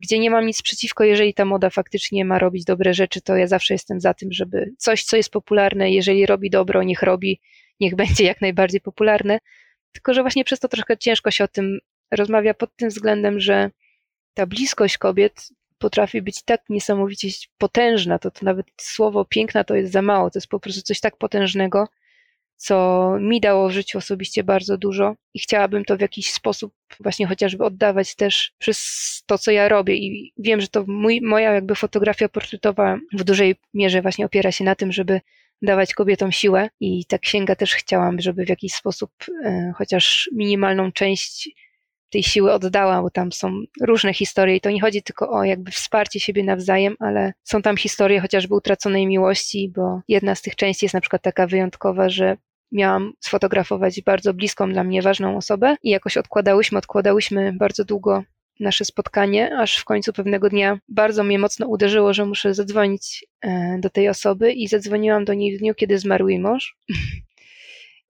gdzie 0.00 0.18
nie 0.18 0.30
mam 0.30 0.46
nic 0.46 0.62
przeciwko, 0.62 1.04
jeżeli 1.04 1.34
ta 1.34 1.44
moda 1.44 1.70
faktycznie 1.70 2.24
ma 2.24 2.38
robić 2.38 2.64
dobre 2.64 2.94
rzeczy, 2.94 3.20
to 3.20 3.36
ja 3.36 3.46
zawsze 3.46 3.74
jestem 3.74 4.00
za 4.00 4.14
tym, 4.14 4.32
żeby 4.32 4.74
coś, 4.78 5.04
co 5.04 5.16
jest 5.16 5.30
popularne, 5.30 5.90
jeżeli 5.90 6.26
robi 6.26 6.50
dobro, 6.50 6.82
niech 6.82 7.02
robi, 7.02 7.40
niech 7.80 7.94
będzie 8.02 8.24
jak 8.24 8.40
najbardziej 8.40 8.80
popularne, 8.80 9.38
tylko, 9.92 10.14
że 10.14 10.22
właśnie 10.22 10.44
przez 10.44 10.60
to 10.60 10.68
troszkę 10.68 10.96
ciężko 10.96 11.30
się 11.30 11.44
o 11.44 11.48
tym 11.48 11.78
rozmawia 12.10 12.54
pod 12.54 12.76
tym 12.76 12.88
względem, 12.88 13.40
że 13.40 13.70
ta 14.34 14.46
bliskość 14.46 14.98
kobiet 14.98 15.48
potrafi 15.78 16.22
być 16.22 16.42
tak 16.42 16.62
niesamowicie 16.68 17.28
potężna, 17.58 18.18
to, 18.18 18.30
to 18.30 18.40
nawet 18.42 18.66
słowo 18.80 19.24
piękna 19.24 19.64
to 19.64 19.74
jest 19.74 19.92
za 19.92 20.02
mało, 20.02 20.30
to 20.30 20.38
jest 20.38 20.48
po 20.48 20.60
prostu 20.60 20.82
coś 20.82 21.00
tak 21.00 21.16
potężnego, 21.16 21.88
co 22.56 23.16
mi 23.20 23.40
dało 23.40 23.68
w 23.68 23.72
życiu 23.72 23.98
osobiście 23.98 24.44
bardzo 24.44 24.78
dużo 24.78 25.16
i 25.34 25.38
chciałabym 25.38 25.84
to 25.84 25.96
w 25.96 26.00
jakiś 26.00 26.32
sposób 26.32 26.74
właśnie 27.00 27.26
chociażby 27.26 27.64
oddawać 27.64 28.14
też 28.14 28.52
przez 28.58 29.22
to, 29.26 29.38
co 29.38 29.50
ja 29.50 29.68
robię. 29.68 29.94
I 29.96 30.32
wiem, 30.38 30.60
że 30.60 30.68
to 30.68 30.84
mój, 30.86 31.20
moja 31.20 31.52
jakby 31.52 31.74
fotografia 31.74 32.28
portretowa 32.28 32.98
w 33.12 33.24
dużej 33.24 33.56
mierze 33.74 34.02
właśnie 34.02 34.26
opiera 34.26 34.52
się 34.52 34.64
na 34.64 34.74
tym, 34.74 34.92
żeby 34.92 35.20
dawać 35.62 35.94
kobietom 35.94 36.32
siłę 36.32 36.68
i 36.80 37.04
ta 37.04 37.18
księga 37.18 37.56
też 37.56 37.74
chciałam, 37.74 38.20
żeby 38.20 38.44
w 38.44 38.48
jakiś 38.48 38.72
sposób 38.72 39.10
e, 39.44 39.72
chociaż 39.76 40.30
minimalną 40.32 40.92
część 40.92 41.50
tej 42.10 42.22
siły 42.22 42.52
oddała, 42.52 43.02
bo 43.02 43.10
tam 43.10 43.32
są 43.32 43.52
różne 43.80 44.14
historie 44.14 44.56
i 44.56 44.60
to 44.60 44.70
nie 44.70 44.80
chodzi 44.80 45.02
tylko 45.02 45.30
o 45.30 45.44
jakby 45.44 45.70
wsparcie 45.70 46.20
siebie 46.20 46.44
nawzajem, 46.44 46.96
ale 46.98 47.32
są 47.44 47.62
tam 47.62 47.76
historie 47.76 48.20
chociażby 48.20 48.54
utraconej 48.54 49.06
miłości, 49.06 49.72
bo 49.76 50.00
jedna 50.08 50.34
z 50.34 50.42
tych 50.42 50.56
części 50.56 50.84
jest 50.84 50.94
na 50.94 51.00
przykład 51.00 51.22
taka 51.22 51.46
wyjątkowa, 51.46 52.08
że 52.08 52.36
miałam 52.72 53.12
sfotografować 53.20 54.02
bardzo 54.02 54.34
bliską 54.34 54.72
dla 54.72 54.84
mnie 54.84 55.02
ważną 55.02 55.36
osobę 55.36 55.76
i 55.82 55.90
jakoś 55.90 56.16
odkładałyśmy, 56.16 56.78
odkładałyśmy 56.78 57.52
bardzo 57.52 57.84
długo 57.84 58.22
nasze 58.60 58.84
spotkanie, 58.84 59.56
aż 59.58 59.76
w 59.76 59.84
końcu 59.84 60.12
pewnego 60.12 60.48
dnia 60.48 60.78
bardzo 60.88 61.24
mnie 61.24 61.38
mocno 61.38 61.66
uderzyło, 61.66 62.14
że 62.14 62.26
muszę 62.26 62.54
zadzwonić 62.54 63.24
e, 63.40 63.78
do 63.80 63.90
tej 63.90 64.08
osoby 64.08 64.52
i 64.52 64.68
zadzwoniłam 64.68 65.24
do 65.24 65.34
niej 65.34 65.56
w 65.56 65.58
dniu, 65.58 65.74
kiedy 65.74 65.98
zmarł 65.98 66.28
jej 66.28 66.38
mąż. 66.38 66.76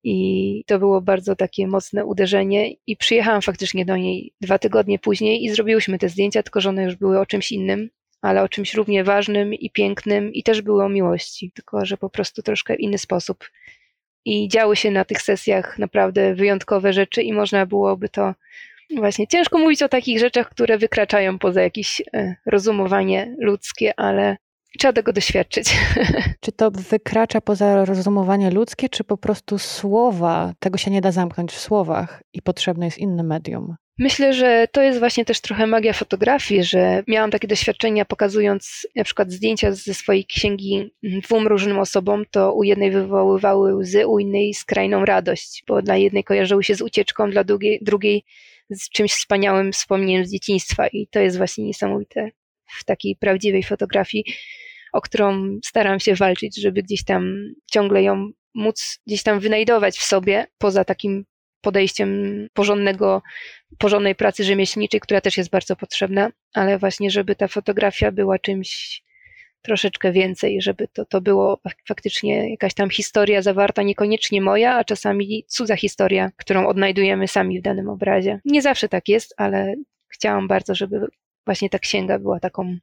I 0.05 0.65
to 0.67 0.79
było 0.79 1.01
bardzo 1.01 1.37
takie 1.37 1.67
mocne 1.67 2.05
uderzenie 2.05 2.71
i 2.87 2.97
przyjechałam 2.97 3.43
faktycznie 3.43 3.85
do 3.85 3.97
niej 3.97 4.33
dwa 4.41 4.59
tygodnie 4.59 4.99
później 4.99 5.45
i 5.45 5.51
zrobiłyśmy 5.51 5.99
te 5.99 6.09
zdjęcia, 6.09 6.43
tylko 6.43 6.61
że 6.61 6.69
one 6.69 6.85
już 6.85 6.97
były 6.97 7.21
o 7.21 7.27
czymś 7.27 7.53
innym, 7.53 7.91
ale 8.23 8.43
o 8.43 8.49
czymś 8.49 8.75
równie 8.75 9.05
ważnym 9.05 9.55
i 9.55 9.71
pięknym 9.71 10.33
i 10.33 10.43
też 10.43 10.63
były 10.63 10.85
o 10.85 10.89
miłości, 10.89 11.53
tylko 11.55 11.87
że 11.87 11.97
po 11.97 12.11
prostu 12.11 12.43
troszkę 12.43 12.75
inny 12.75 12.99
sposób. 12.99 13.51
I 14.25 14.49
działy 14.49 14.77
się 14.77 14.91
na 14.91 15.05
tych 15.05 15.23
sesjach 15.23 15.79
naprawdę 15.79 16.35
wyjątkowe 16.35 16.93
rzeczy 16.93 17.23
i 17.23 17.33
można 17.33 17.67
byłoby 17.67 18.09
to 18.09 18.35
Właśnie, 18.97 19.27
ciężko 19.27 19.59
mówić 19.59 19.83
o 19.83 19.89
takich 19.89 20.19
rzeczach, 20.19 20.51
które 20.51 20.79
wykraczają 20.79 21.39
poza 21.39 21.63
jakieś 21.63 22.03
e, 22.15 22.35
rozumowanie 22.47 23.37
ludzkie, 23.39 24.01
ale 24.01 24.37
trzeba 24.79 24.93
tego 24.93 25.13
doświadczyć. 25.13 25.77
Czy 26.41 26.53
to 26.53 26.71
wykracza 26.71 27.41
poza 27.41 27.85
rozumowanie 27.85 28.51
ludzkie, 28.51 28.89
czy 28.89 29.05
po 29.05 29.17
prostu 29.17 29.59
słowa, 29.59 30.53
tego 30.59 30.79
się 30.79 30.91
nie 30.91 31.01
da 31.01 31.13
zamknąć 31.13 31.53
w 31.53 31.61
słowach 31.61 32.23
i 32.33 32.43
potrzebne 32.43 32.85
jest 32.85 32.99
inne 32.99 33.23
medium? 33.23 33.77
Myślę, 33.99 34.33
że 34.33 34.67
to 34.73 34.83
jest 34.83 34.99
właśnie 34.99 35.25
też 35.25 35.41
trochę 35.41 35.67
magia 35.67 35.93
fotografii, 35.93 36.65
że 36.65 37.03
miałam 37.07 37.31
takie 37.31 37.49
doświadczenia 37.49 38.05
pokazując 38.05 38.87
na 38.97 39.05
przykład 39.05 39.33
zdjęcia 39.33 39.73
ze 39.73 39.95
swojej 39.95 40.25
księgi 40.25 40.91
dwóm 41.03 41.47
różnym 41.47 41.79
osobom, 41.79 42.25
to 42.31 42.53
u 42.53 42.63
jednej 42.63 42.91
wywoływały 42.91 43.75
łzy, 43.75 44.07
u 44.07 44.19
innej 44.19 44.55
skrajną 44.55 45.05
radość, 45.05 45.65
bo 45.69 45.83
dla 45.83 45.97
jednej 45.97 46.25
kojarzyły 46.25 46.65
się 46.65 46.75
z 46.75 46.83
ucieczką, 46.83 47.31
dla 47.31 47.45
drugiej, 47.45 47.79
drugiej 47.83 48.25
z 48.71 48.89
czymś 48.91 49.13
wspaniałym 49.13 49.73
wspomnieniem 49.73 50.27
z 50.27 50.33
dzieciństwa 50.33 50.89
i 50.89 51.07
to 51.07 51.21
jest 51.21 51.37
właśnie 51.37 51.65
niesamowite 51.65 52.31
w 52.79 52.85
takiej 52.85 53.17
prawdziwej 53.17 53.63
fotografii, 53.63 54.25
o 54.93 55.01
którą 55.01 55.59
staram 55.65 56.01
się 56.01 56.15
walczyć, 56.15 56.61
żeby 56.61 56.83
gdzieś 56.83 57.05
tam 57.05 57.53
ciągle 57.73 58.03
ją 58.03 58.31
móc 58.55 59.01
gdzieś 59.07 59.23
tam 59.23 59.41
wynajdować 59.41 59.99
w 59.99 60.03
sobie, 60.03 60.47
poza 60.59 60.85
takim 60.85 61.25
podejściem 61.61 62.47
porządnego, 62.53 63.23
porządnej 63.79 64.15
pracy 64.15 64.45
rzemieślniczej, 64.45 65.01
która 65.01 65.21
też 65.21 65.37
jest 65.37 65.51
bardzo 65.51 65.77
potrzebna, 65.77 66.31
ale 66.55 66.79
właśnie, 66.79 67.11
żeby 67.11 67.37
ta 67.37 67.49
fotografia 67.49 68.13
była 68.13 68.39
czymś 68.39 69.03
troszeczkę 69.63 70.13
więcej, 70.13 70.63
żeby 70.63 70.89
to, 70.89 71.05
to 71.05 71.21
było 71.21 71.61
faktycznie 71.89 72.51
jakaś 72.51 72.75
tam 72.75 72.91
historia 72.91 73.43
zawarta, 73.43 73.83
niekoniecznie 73.83 74.41
moja, 74.41 74.75
a 74.75 74.85
czasami 74.85 75.45
cudza 75.49 75.77
historia, 75.77 76.31
którą 76.37 76.67
odnajdujemy 76.67 77.29
sami 77.29 77.61
w 77.61 77.63
danym 77.63 77.89
obrazie. 77.89 78.41
Nie 78.45 78.63
zawsze 78.63 78.89
tak 78.89 79.09
jest, 79.09 79.35
ale 79.37 79.75
chciałam 80.09 80.49
bardzo, 80.49 80.75
żeby 80.75 81.07
właśnie 81.47 81.71
ta 81.71 81.79
księga 81.79 82.19
była 82.19 82.41
taką, 82.41 82.77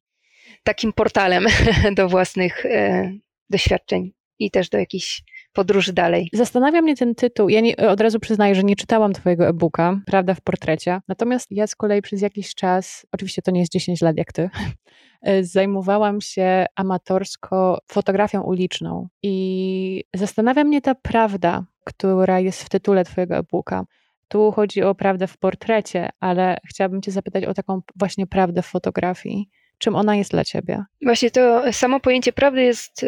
takim 0.63 0.93
portalem 0.93 1.45
do 1.97 2.09
własnych 2.09 2.65
e, 2.65 3.11
doświadczeń 3.49 4.11
i 4.39 4.51
też 4.51 4.69
do 4.69 4.77
jakichś 4.77 5.23
podróży 5.57 5.93
dalej. 5.93 6.29
Zastanawia 6.33 6.81
mnie 6.81 6.95
ten 6.95 7.15
tytuł. 7.15 7.49
Ja 7.49 7.61
nie, 7.61 7.77
od 7.77 8.01
razu 8.01 8.19
przyznaję, 8.19 8.55
że 8.55 8.63
nie 8.63 8.75
czytałam 8.75 9.13
Twojego 9.13 9.47
e-booka, 9.47 9.99
Prawda 10.05 10.33
w 10.33 10.41
portrecie. 10.41 11.01
Natomiast 11.07 11.51
ja 11.51 11.67
z 11.67 11.75
kolei 11.75 12.01
przez 12.01 12.21
jakiś 12.21 12.55
czas, 12.55 13.05
oczywiście 13.11 13.41
to 13.41 13.51
nie 13.51 13.59
jest 13.59 13.71
10 13.71 14.01
lat 14.01 14.17
jak 14.17 14.33
Ty, 14.33 14.49
zajmowałam 15.55 16.21
się 16.21 16.65
amatorsko 16.75 17.79
fotografią 17.91 18.41
uliczną. 18.41 19.07
I 19.23 20.03
zastanawia 20.15 20.63
mnie 20.63 20.81
ta 20.81 20.95
prawda, 20.95 21.65
która 21.83 22.39
jest 22.39 22.63
w 22.63 22.69
tytule 22.69 23.03
Twojego 23.03 23.37
e-booka. 23.37 23.85
Tu 24.27 24.51
chodzi 24.51 24.83
o 24.83 24.95
prawdę 24.95 25.27
w 25.27 25.37
portrecie, 25.37 26.09
ale 26.19 26.57
chciałabym 26.69 27.01
Cię 27.01 27.11
zapytać 27.11 27.45
o 27.45 27.53
taką 27.53 27.81
właśnie 27.95 28.27
prawdę 28.27 28.61
w 28.61 28.65
fotografii. 28.65 29.49
Czym 29.77 29.95
ona 29.95 30.15
jest 30.15 30.31
dla 30.31 30.43
Ciebie? 30.43 30.83
Właśnie 31.01 31.31
to 31.31 31.73
samo 31.73 31.99
pojęcie 31.99 32.33
prawdy 32.33 32.61
jest 32.61 33.05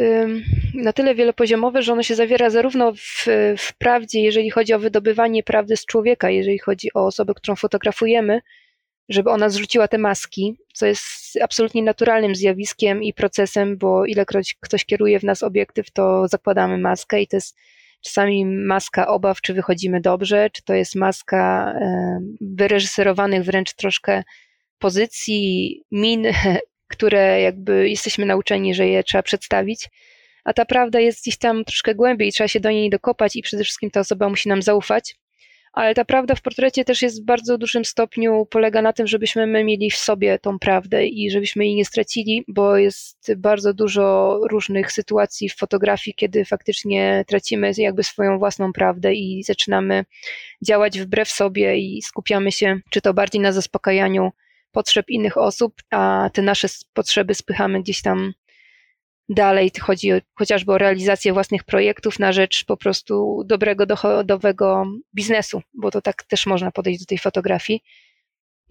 na 0.74 0.94
tyle 0.94 1.16
wielopoziomowe, 1.16 1.82
że 1.82 1.94
ono 1.94 2.04
się 2.04 2.16
zawiera 2.16 2.50
zarówno 2.50 2.94
w, 2.94 3.26
w 3.58 3.78
prawdzie, 3.78 4.22
jeżeli 4.22 4.50
chodzi 4.50 4.74
o 4.74 4.80
wydobywanie 4.80 5.44
prawdy 5.44 5.78
z 5.78 5.86
człowieka, 5.86 6.30
jeżeli 6.30 6.60
chodzi 6.60 6.94
o 6.94 7.06
osobę, 7.06 7.34
którą 7.34 7.56
fotografujemy, 7.56 8.42
żeby 9.10 9.30
ona 9.30 9.50
zrzuciła 9.50 9.88
te 9.88 9.98
maski, 9.98 10.58
co 10.74 10.86
jest 10.86 11.04
absolutnie 11.42 11.84
naturalnym 11.84 12.36
zjawiskiem 12.36 13.04
i 13.04 13.14
procesem, 13.14 13.78
bo 13.78 14.06
ilekroć 14.06 14.56
ktoś 14.60 14.86
kieruje 14.86 15.20
w 15.20 15.24
nas 15.24 15.44
obiektyw, 15.44 15.92
to 15.92 16.28
zakładamy 16.28 16.78
maskę 16.78 17.22
i 17.22 17.28
to 17.28 17.38
jest 17.38 17.58
czasami 18.02 18.46
maska 18.46 19.08
obaw, 19.08 19.42
czy 19.42 19.54
wychodzimy 19.54 20.02
dobrze, 20.02 20.50
czy 20.50 20.64
to 20.64 20.74
jest 20.74 20.96
maska 20.96 21.74
wyreżyserowanych 22.42 23.44
wręcz 23.44 23.74
troszkę 23.74 24.24
pozycji, 24.80 25.84
min, 25.92 26.28
które 26.94 27.42
jakby 27.42 27.90
jesteśmy 27.90 28.26
nauczeni, 28.26 28.76
że 28.76 28.88
je 28.88 29.04
trzeba 29.04 29.24
przedstawić. 29.24 29.90
A 30.44 30.54
ta 30.54 30.66
prawda 30.66 31.00
jest 31.00 31.22
gdzieś 31.22 31.38
tam 31.38 31.66
troszkę 31.66 31.96
głębiej, 31.96 32.32
trzeba 32.32 32.48
się 32.48 32.60
do 32.60 32.72
niej 32.72 32.90
dokopać 32.90 33.36
i 33.36 33.42
przede 33.42 33.64
wszystkim 33.64 33.92
ta 33.92 34.00
osoba 34.00 34.30
musi 34.30 34.50
nam 34.50 34.62
zaufać 34.62 35.16
ale 35.74 35.94
ta 35.94 36.06
prawda 36.06 36.36
w 36.36 36.42
portrecie 36.42 36.86
też 36.86 37.02
jest 37.02 37.22
w 37.22 37.26
bardzo 37.26 37.58
dużym 37.58 37.86
stopniu 37.86 38.46
polega 38.46 38.82
na 38.82 38.94
tym, 38.94 39.08
żebyśmy 39.08 39.48
my 39.48 39.64
mieli 39.64 39.92
w 39.92 39.96
sobie 39.96 40.40
tą 40.40 40.60
prawdę 40.60 41.08
i 41.08 41.32
żebyśmy 41.32 41.66
jej 41.66 41.76
nie 41.76 41.86
stracili, 41.86 42.44
bo 42.48 42.78
jest 42.78 43.34
bardzo 43.38 43.74
dużo 43.74 44.38
różnych 44.50 44.92
sytuacji 44.92 45.50
w 45.50 45.56
fotografii, 45.56 46.16
kiedy 46.16 46.46
faktycznie 46.46 47.24
tracimy 47.28 47.72
jakby 47.78 48.04
swoją 48.04 48.40
własną 48.40 48.74
prawdę 48.74 49.14
i 49.14 49.44
zaczynamy 49.44 50.06
działać 50.66 51.00
wbrew 51.00 51.30
sobie 51.30 51.78
i 51.78 52.02
skupiamy 52.02 52.52
się 52.52 52.80
czy 52.90 53.02
to 53.02 53.14
bardziej 53.14 53.42
na 53.42 53.52
zaspokajaniu 53.52 54.32
potrzeb 54.72 55.10
innych 55.10 55.38
osób, 55.38 55.74
a 55.92 56.30
te 56.34 56.42
nasze 56.42 56.68
potrzeby 56.94 57.36
spychamy 57.36 57.82
gdzieś 57.82 58.02
tam 58.02 58.34
dalej. 59.30 59.72
Chodzi 59.82 60.14
o, 60.14 60.18
chociażby 60.36 60.72
o 60.72 60.78
realizację 60.78 61.34
własnych 61.34 61.64
projektów 61.64 62.20
na 62.20 62.32
rzecz 62.32 62.66
po 62.66 62.78
prostu 62.78 63.44
dobrego, 63.46 63.86
dochodowego 63.86 64.86
biznesu, 65.16 65.62
bo 65.74 65.92
to 65.92 66.02
tak 66.02 66.24
też 66.24 66.46
można 66.46 66.72
podejść 66.72 67.00
do 67.00 67.06
tej 67.06 67.18
fotografii. 67.18 67.82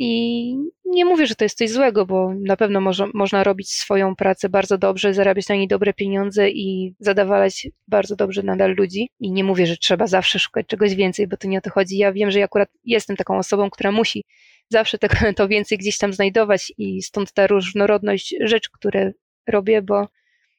I 0.01 0.55
nie 0.85 1.05
mówię, 1.05 1.27
że 1.27 1.35
to 1.35 1.45
jest 1.45 1.59
coś 1.59 1.71
złego, 1.71 2.07
bo 2.07 2.35
na 2.35 2.57
pewno 2.57 2.81
może, 2.81 3.07
można 3.15 3.45
robić 3.45 3.71
swoją 3.71 4.17
pracę 4.17 4.49
bardzo 4.49 4.79
dobrze, 4.79 5.15
zarabiać 5.15 5.49
na 5.49 5.55
niej 5.55 5.69
dobre 5.69 5.95
pieniądze 5.95 6.51
i 6.51 6.95
zadawalać 7.01 7.69
bardzo 7.89 8.17
dobrze 8.17 8.43
nadal 8.43 8.75
ludzi. 8.75 9.11
I 9.21 9.33
nie 9.33 9.45
mówię, 9.45 9.67
że 9.67 9.77
trzeba 9.77 10.07
zawsze 10.07 10.39
szukać 10.39 10.67
czegoś 10.67 10.95
więcej, 10.95 11.27
bo 11.27 11.37
to 11.37 11.49
nie 11.49 11.59
o 11.59 11.61
to 11.61 11.71
chodzi. 11.71 11.99
Ja 11.99 12.13
wiem, 12.13 12.31
że 12.31 12.39
ja 12.39 12.45
akurat 12.45 12.69
jestem 12.85 13.17
taką 13.17 13.39
osobą, 13.39 13.71
która 13.71 13.93
musi 13.93 14.25
zawsze 14.69 14.99
to, 14.99 15.09
to 15.37 15.49
więcej 15.49 15.79
gdzieś 15.79 15.99
tam 15.99 16.13
znajdować 16.13 16.73
i 16.79 17.03
stąd 17.03 17.33
ta 17.33 17.47
różnorodność 17.47 18.35
rzeczy, 18.41 18.71
które 18.73 19.13
robię, 19.47 19.83
bo 19.83 20.09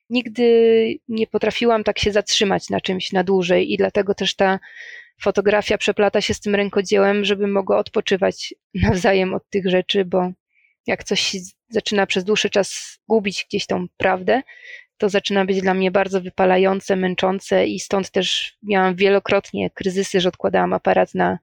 nigdy 0.10 1.00
nie 1.08 1.28
potrafiłam 1.28 1.84
tak 1.84 2.00
się 2.00 2.12
zatrzymać 2.12 2.69
na 2.69 2.82
czymś 2.82 3.12
na 3.12 3.24
dłużej 3.24 3.74
i 3.74 3.78
dlatego 3.78 4.13
też 4.13 4.36
ta 4.36 4.60
fotografia 5.22 5.78
przeplata 5.78 6.22
się 6.22 6.34
z 6.34 6.39
tym 6.39 6.56
rękodziełem, 6.56 7.26
żeby 7.26 7.48
mogła 7.48 7.78
odpoczywać 7.78 8.54
nawzajem 8.84 9.34
od 9.34 9.50
tych 9.50 9.69
rzeczy, 9.69 10.06
bo 10.06 10.32
jak 10.88 11.04
coś 11.04 11.36
zaczyna 11.69 12.06
przez 12.06 12.24
dłuższy 12.24 12.50
czas 12.50 13.00
gubić 13.08 13.45
gdzieś 13.50 13.65
tą 13.65 13.88
prawdę, 13.98 14.41
to 14.98 15.10
zaczyna 15.10 15.45
być 15.45 15.62
dla 15.62 15.74
mnie 15.74 15.91
bardzo 15.91 16.22
wypalające, 16.22 16.95
męczące 16.95 17.67
i 17.67 17.80
stąd 17.80 18.12
też 18.12 18.58
miałam 18.63 18.95
wielokrotnie 18.95 19.69
kryzysy, 19.69 20.22
że 20.22 20.30
odkładałam 20.30 20.74
aparat 20.74 21.15
na 21.15 21.39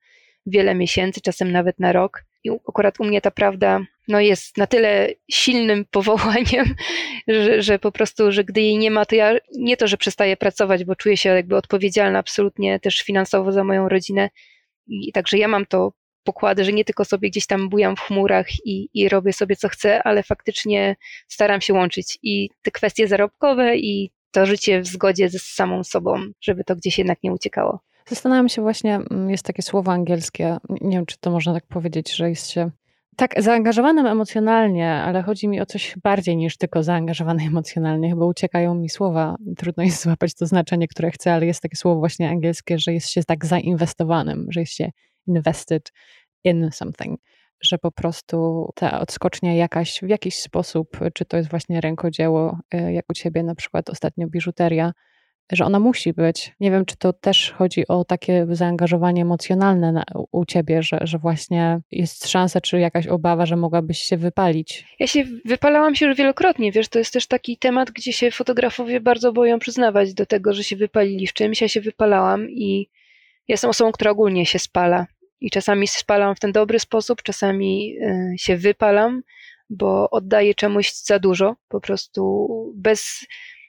wiele 0.46 0.74
miesięcy, 0.74 1.20
czasem 1.20 1.52
nawet 1.52 1.80
na 1.80 1.92
rok. 1.92 2.25
I 2.46 2.50
akurat 2.68 3.00
u 3.00 3.04
mnie 3.04 3.20
ta 3.20 3.30
prawda 3.30 3.80
no 4.08 4.20
jest 4.20 4.56
na 4.56 4.66
tyle 4.66 5.08
silnym 5.30 5.84
powołaniem, 5.90 6.74
że, 7.28 7.62
że 7.62 7.78
po 7.78 7.92
prostu, 7.92 8.32
że 8.32 8.44
gdy 8.44 8.60
jej 8.60 8.78
nie 8.78 8.90
ma, 8.90 9.06
to 9.06 9.14
ja 9.14 9.36
nie 9.56 9.76
to, 9.76 9.86
że 9.86 9.96
przestaję 9.96 10.36
pracować, 10.36 10.84
bo 10.84 10.96
czuję 10.96 11.16
się 11.16 11.28
jakby 11.28 11.56
odpowiedzialna 11.56 12.18
absolutnie 12.18 12.80
też 12.80 13.02
finansowo 13.02 13.52
za 13.52 13.64
moją 13.64 13.88
rodzinę. 13.88 14.30
I 14.86 15.12
także 15.12 15.38
ja 15.38 15.48
mam 15.48 15.66
to 15.66 15.92
pokłady, 16.24 16.64
że 16.64 16.72
nie 16.72 16.84
tylko 16.84 17.04
sobie 17.04 17.30
gdzieś 17.30 17.46
tam 17.46 17.68
bujam 17.68 17.96
w 17.96 18.00
chmurach 18.00 18.46
i, 18.64 18.88
i 18.94 19.08
robię 19.08 19.32
sobie 19.32 19.56
co 19.56 19.68
chcę, 19.68 20.02
ale 20.02 20.22
faktycznie 20.22 20.96
staram 21.28 21.60
się 21.60 21.74
łączyć 21.74 22.18
i 22.22 22.50
te 22.62 22.70
kwestie 22.70 23.08
zarobkowe 23.08 23.76
i 23.76 24.10
to 24.30 24.46
życie 24.46 24.80
w 24.80 24.86
zgodzie 24.86 25.28
ze 25.28 25.38
samą 25.38 25.84
sobą, 25.84 26.20
żeby 26.40 26.64
to 26.64 26.76
gdzieś 26.76 26.98
jednak 26.98 27.22
nie 27.22 27.32
uciekało. 27.32 27.80
Zastanawiam 28.08 28.48
się 28.48 28.62
właśnie, 28.62 28.94
mm, 28.94 29.30
jest 29.30 29.44
takie 29.44 29.62
słowo 29.62 29.92
angielskie, 29.92 30.56
nie 30.68 30.96
wiem, 30.96 31.06
czy 31.06 31.16
to 31.20 31.30
można 31.30 31.54
tak 31.54 31.66
powiedzieć, 31.66 32.16
że 32.16 32.28
jest 32.28 32.50
się 32.50 32.70
tak 33.16 33.42
zaangażowanym 33.42 34.06
emocjonalnie, 34.06 34.92
ale 34.92 35.22
chodzi 35.22 35.48
mi 35.48 35.60
o 35.60 35.66
coś 35.66 35.94
bardziej 36.02 36.36
niż 36.36 36.56
tylko 36.56 36.82
zaangażowany 36.82 37.44
emocjonalnie. 37.52 38.10
Chyba 38.10 38.26
uciekają 38.26 38.74
mi 38.74 38.88
słowa. 38.88 39.36
Trudno 39.56 39.84
jest 39.84 40.02
złapać 40.02 40.34
to 40.34 40.46
znaczenie, 40.46 40.88
które 40.88 41.10
chcę, 41.10 41.32
ale 41.32 41.46
jest 41.46 41.62
takie 41.62 41.76
słowo 41.76 42.00
właśnie 42.00 42.30
angielskie, 42.30 42.78
że 42.78 42.92
jest 42.92 43.10
się 43.10 43.24
tak 43.24 43.46
zainwestowanym, 43.46 44.46
że 44.50 44.60
jest 44.60 44.72
się 44.72 44.90
invested 45.26 45.92
in 46.44 46.70
something, 46.72 47.20
że 47.60 47.78
po 47.78 47.92
prostu 47.92 48.68
ta 48.74 49.00
odskocznia 49.00 49.54
jakaś 49.54 50.00
w 50.02 50.08
jakiś 50.08 50.38
sposób, 50.38 50.98
czy 51.14 51.24
to 51.24 51.36
jest 51.36 51.50
właśnie 51.50 51.80
rękodzieło, 51.80 52.58
e, 52.74 52.92
jak 52.92 53.04
u 53.10 53.12
ciebie 53.12 53.42
na 53.42 53.54
przykład 53.54 53.90
ostatnio 53.90 54.26
biżuteria, 54.26 54.92
że 55.52 55.64
ona 55.64 55.80
musi 55.80 56.12
być. 56.12 56.54
Nie 56.60 56.70
wiem, 56.70 56.84
czy 56.84 56.96
to 56.96 57.12
też 57.12 57.54
chodzi 57.58 57.88
o 57.88 58.04
takie 58.04 58.46
zaangażowanie 58.50 59.22
emocjonalne 59.22 59.92
na, 59.92 60.04
u 60.32 60.44
ciebie, 60.44 60.82
że, 60.82 60.98
że 61.02 61.18
właśnie 61.18 61.80
jest 61.90 62.28
szansa, 62.28 62.60
czy 62.60 62.78
jakaś 62.78 63.06
obawa, 63.06 63.46
że 63.46 63.56
mogłabyś 63.56 63.98
się 63.98 64.16
wypalić. 64.16 64.86
Ja 65.00 65.06
się 65.06 65.24
wypalałam 65.44 65.94
się 65.94 66.06
już 66.06 66.16
wielokrotnie, 66.16 66.72
wiesz, 66.72 66.88
to 66.88 66.98
jest 66.98 67.12
też 67.12 67.26
taki 67.26 67.58
temat, 67.58 67.90
gdzie 67.90 68.12
się 68.12 68.30
fotografowie 68.30 69.00
bardzo 69.00 69.32
boją 69.32 69.58
przyznawać 69.58 70.14
do 70.14 70.26
tego, 70.26 70.54
że 70.54 70.64
się 70.64 70.76
wypalili 70.76 71.26
w 71.26 71.32
czymś. 71.32 71.60
Ja 71.60 71.68
się 71.68 71.80
wypalałam 71.80 72.50
i 72.50 72.90
jestem 73.48 73.70
osobą, 73.70 73.92
która 73.92 74.10
ogólnie 74.10 74.46
się 74.46 74.58
spala. 74.58 75.06
I 75.40 75.50
czasami 75.50 75.88
spalam 75.88 76.34
w 76.34 76.40
ten 76.40 76.52
dobry 76.52 76.78
sposób, 76.78 77.22
czasami 77.22 77.96
y, 77.98 78.38
się 78.38 78.56
wypalam, 78.56 79.22
bo 79.70 80.10
oddaję 80.10 80.54
czemuś 80.54 80.92
za 80.92 81.18
dużo, 81.18 81.56
po 81.68 81.80
prostu 81.80 82.48
bez 82.74 83.26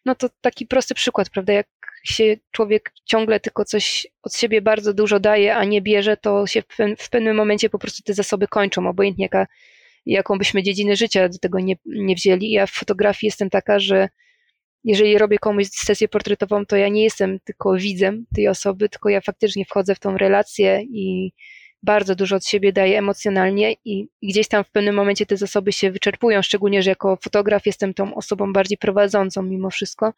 no 0.08 0.15
to 0.15 0.30
taki 0.41 0.65
prosty 0.65 0.96
przykład, 0.96 1.30
prawda? 1.30 1.54
Jak 1.54 1.67
się 2.04 2.36
człowiek 2.52 2.91
ciągle 3.06 3.39
tylko 3.39 3.65
coś 3.65 4.08
od 4.24 4.36
siebie 4.36 4.62
bardzo 4.62 4.93
dużo 4.93 5.20
daje, 5.20 5.56
a 5.56 5.63
nie 5.63 5.82
bierze, 5.82 6.17
to 6.17 6.48
się 6.48 6.63
w, 6.98 7.10
pewnym 7.10 7.36
momencie 7.36 7.70
po 7.70 7.80
prostu 7.80 8.04
te 8.04 8.13
zasoby 8.13 8.48
kończą, 8.48 8.88
obojętnie 8.88 9.26
jaka, 9.26 9.48
jaką 10.06 10.38
byśmy 10.38 10.63
dziedzinę 10.63 10.96
życia 10.96 11.30
do 11.30 11.39
tego 11.39 11.60
nie, 11.60 11.76
nie 11.86 12.15
wzięli. 12.15 12.52
Ja 12.52 12.67
w 12.67 12.72
fotografii 12.72 13.28
jestem 13.28 13.50
taka, 13.50 13.80
że 13.80 14.10
jeżeli 14.84 15.17
robię 15.17 15.38
komuś 15.38 15.67
sesję 15.67 16.08
portretową, 16.08 16.65
to 16.65 16.76
ja 16.76 16.89
nie 16.89 17.04
jestem 17.04 17.39
tylko 17.39 17.76
widzem 17.76 18.26
tej 18.36 18.48
osoby, 18.48 18.89
tylko 18.89 19.10
ja 19.10 19.22
faktycznie 19.22 19.65
wchodzę 19.65 19.96
w 19.96 20.00
tą 20.00 20.17
relację 20.17 20.82
i 20.84 21.32
bardzo 21.88 22.15
dużo 22.15 22.36
od 22.36 22.45
siebie 22.45 22.73
daje 22.73 22.97
emocjonalnie 22.97 23.76
i 23.86 24.08
gdzieś 24.23 24.47
tam 24.47 24.63
w 24.63 24.69
pewnym 24.71 24.95
momencie 24.95 25.26
te 25.26 25.38
zasoby 25.38 25.71
się 25.71 25.91
wyczerpują, 25.91 26.41
szczególnie, 26.41 26.84
że 26.84 26.89
jako 26.89 27.17
fotograf 27.21 27.65
jestem 27.65 27.93
tą 27.93 28.15
osobą 28.15 28.54
bardziej 28.54 28.78
prowadzącą 28.78 29.43
mimo 29.43 29.69
wszystko, 29.69 30.13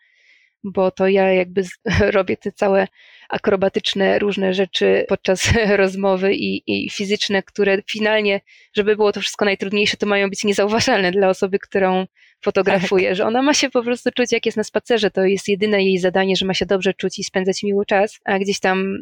bo 0.64 0.92
to 0.92 1.08
ja 1.08 1.34
jakby 1.34 1.64
robię 2.18 2.38
te 2.38 2.52
całe 2.52 2.88
akrobatyczne 3.30 4.20
różne 4.20 4.54
rzeczy 4.54 5.06
podczas 5.10 5.52
rozmowy 5.84 6.34
i, 6.34 6.64
i 6.68 6.90
fizyczne, 6.90 7.44
które 7.44 7.82
finalnie, 7.92 8.42
żeby 8.74 8.96
było 8.96 9.12
to 9.12 9.22
wszystko 9.22 9.46
najtrudniejsze, 9.46 9.98
to 9.98 10.06
mają 10.06 10.30
być 10.30 10.44
niezauważalne 10.44 11.12
dla 11.12 11.30
osoby, 11.30 11.60
którą 11.60 12.06
fotografuję, 12.44 13.08
tak. 13.08 13.16
że 13.16 13.26
ona 13.26 13.42
ma 13.42 13.54
się 13.54 13.70
po 13.70 13.84
prostu 13.84 14.10
czuć 14.12 14.32
jak 14.32 14.46
jest 14.46 14.58
na 14.58 14.64
spacerze, 14.64 15.12
to 15.12 15.26
jest 15.26 15.48
jedyne 15.48 15.84
jej 15.84 15.98
zadanie, 16.00 16.36
że 16.36 16.46
ma 16.46 16.54
się 16.54 16.66
dobrze 16.66 16.94
czuć 16.94 17.20
i 17.20 17.24
spędzać 17.24 17.64
miły 17.64 17.86
czas, 17.86 18.20
a 18.26 18.40
gdzieś 18.40 18.60
tam 18.60 18.98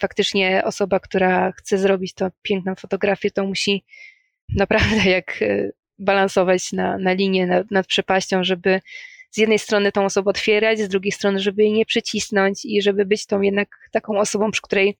faktycznie 0.00 0.62
osoba, 0.64 1.00
która 1.00 1.52
chce 1.52 1.78
zrobić 1.78 2.14
to 2.14 2.30
piękną 2.42 2.74
fotografię, 2.74 3.30
to 3.30 3.44
musi 3.44 3.84
naprawdę 4.48 5.10
jak 5.10 5.42
e, 5.42 5.70
balansować 5.98 6.72
na, 6.72 6.98
na 6.98 7.12
linię 7.12 7.46
nad, 7.46 7.70
nad 7.70 7.86
przepaścią, 7.86 8.44
żeby 8.44 8.80
z 9.30 9.38
jednej 9.38 9.58
strony 9.58 9.92
tą 9.92 10.04
osobę 10.04 10.30
otwierać, 10.30 10.78
z 10.78 10.88
drugiej 10.88 11.12
strony, 11.12 11.40
żeby 11.40 11.62
jej 11.62 11.72
nie 11.72 11.86
przycisnąć 11.86 12.64
i 12.64 12.82
żeby 12.82 13.04
być 13.04 13.26
tą 13.26 13.40
jednak 13.40 13.68
taką 13.92 14.18
osobą, 14.18 14.50
przy 14.50 14.62
której 14.62 14.98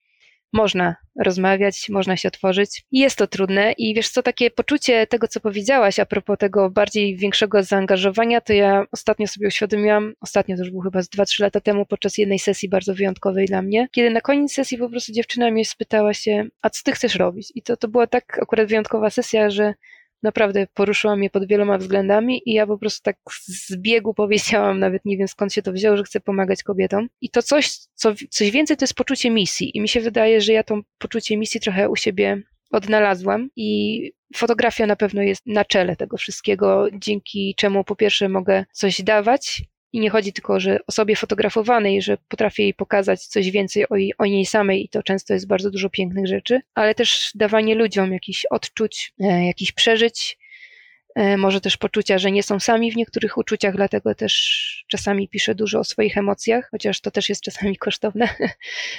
można 0.53 0.97
rozmawiać, 1.25 1.89
można 1.89 2.17
się 2.17 2.29
otworzyć. 2.29 2.85
Jest 2.93 3.17
to 3.17 3.27
trudne 3.27 3.73
i 3.73 3.95
wiesz 3.95 4.09
co, 4.09 4.23
takie 4.23 4.51
poczucie 4.51 5.07
tego, 5.07 5.29
co 5.29 5.41
powiedziałaś 5.41 5.99
a 5.99 6.07
propos 6.07 6.39
tego 6.39 6.71
bardziej 6.71 7.17
większego 7.17 7.63
zaangażowania, 7.63 8.41
to 8.41 8.53
ja 8.53 8.85
ostatnio 8.93 9.27
sobie 9.27 9.49
uświadomiłam, 9.49 10.15
ostatnio 10.21 10.57
to 10.57 10.63
już 10.63 10.71
było 10.71 10.83
chyba 10.83 11.03
z 11.03 11.09
2-3 11.09 11.43
lata 11.43 11.61
temu 11.61 11.87
podczas 11.87 12.19
jednej 12.19 12.39
sesji 12.39 12.69
bardzo 12.69 12.95
wyjątkowej 12.95 13.47
dla 13.47 13.63
mnie, 13.63 13.89
kiedy 13.93 14.11
na 14.11 14.21
koniec 14.21 14.53
sesji 14.53 14.79
po 14.79 14.91
prostu 14.91 15.13
dziewczyna 15.13 15.51
mnie 15.51 15.65
spytała 15.65 16.15
się, 16.15 16.47
a 16.63 16.71
co 16.71 16.83
ty 16.85 16.93
chcesz 16.93 17.15
robić? 17.15 17.53
I 17.55 17.63
to, 17.63 17.77
to 17.77 17.89
była 17.89 18.07
tak 18.07 18.39
akurat 18.43 18.69
wyjątkowa 18.69 19.11
sesja, 19.11 19.51
że 19.51 19.75
naprawdę 20.23 20.67
poruszyła 20.75 21.17
mnie 21.17 21.31
pod 21.31 21.47
wieloma 21.47 21.79
względami 21.79 22.43
i 22.47 22.53
ja 22.53 22.67
po 22.67 22.79
prostu 22.79 23.03
tak 23.03 23.17
z 23.47 23.77
biegu 23.77 24.15
powiedziałam, 24.15 24.79
nawet 24.79 25.05
nie 25.05 25.17
wiem 25.17 25.29
skąd 25.29 25.53
się 25.53 25.63
to 25.63 25.73
wzięło, 25.73 25.97
że 25.97 26.05
chcę 26.05 26.21
pomagać 26.21 26.63
kobietom. 26.63 27.09
I 27.21 27.31
to 27.31 27.43
coś, 27.43 27.71
co, 27.95 28.15
coś 28.31 28.51
więcej 28.51 28.77
to 28.77 28.83
jest 28.83 28.95
poczucie 28.95 29.31
misji 29.31 29.77
i 29.77 29.81
mi 29.81 29.89
się 29.89 30.01
wydaje, 30.01 30.41
że 30.41 30.53
ja 30.53 30.63
to 30.63 30.81
poczucie 30.99 31.37
misji 31.37 31.61
trochę 31.61 31.89
u 31.89 31.97
siebie 31.97 32.43
odnalazłam 32.71 33.49
i 33.57 34.01
fotografia 34.37 34.87
na 34.87 34.97
pewno 34.97 35.23
jest 35.23 35.47
na 35.47 35.65
czele 35.65 35.97
tego 35.97 36.17
wszystkiego, 36.17 36.87
dzięki 36.93 37.55
czemu 37.57 37.85
po 37.85 37.97
pierwsze 37.97 38.29
mogę 38.29 38.65
coś 38.73 39.03
dawać 39.03 39.63
i 39.93 40.01
nie 40.01 40.11
chodzi 40.11 40.33
tylko 40.33 40.61
że 40.61 40.79
osobie 40.87 41.17
fotografowanej, 41.17 42.03
że 42.03 42.17
potrafię 42.29 42.63
jej 42.63 42.75
pokazać 42.75 43.27
coś 43.27 43.51
więcej 43.51 43.89
o, 43.89 43.97
jej, 43.97 44.13
o 44.19 44.27
niej 44.27 44.47
samej 44.47 44.85
i 44.85 44.89
to 44.89 45.03
często 45.03 45.35
jest 45.35 45.47
bardzo 45.47 45.71
dużo 45.71 45.91
pięknych 45.91 46.27
rzeczy, 46.27 46.61
ale 46.75 46.95
też 46.95 47.31
dawanie 47.35 47.75
ludziom 47.75 48.13
jakichś 48.13 48.45
odczuć, 48.45 49.13
e, 49.21 49.47
jakichś 49.47 49.73
przeżyć, 49.73 50.39
e, 51.15 51.37
może 51.37 51.61
też 51.61 51.77
poczucia, 51.77 52.19
że 52.19 52.33
nie 52.33 52.43
są 52.43 52.61
sami 52.61 52.93
w 52.93 52.97
niektórych 52.97 53.39
uczuciach, 53.39 53.77
dlatego 53.77 54.15
też 54.15 54.85
czasami 54.89 55.29
piszę 55.29 55.55
dużo 55.55 55.79
o 55.79 55.85
swoich 55.85 56.19
emocjach, 56.19 56.69
chociaż 56.71 57.01
to 57.01 57.11
też 57.11 57.29
jest 57.29 57.43
czasami 57.43 57.77
kosztowne, 57.87 58.29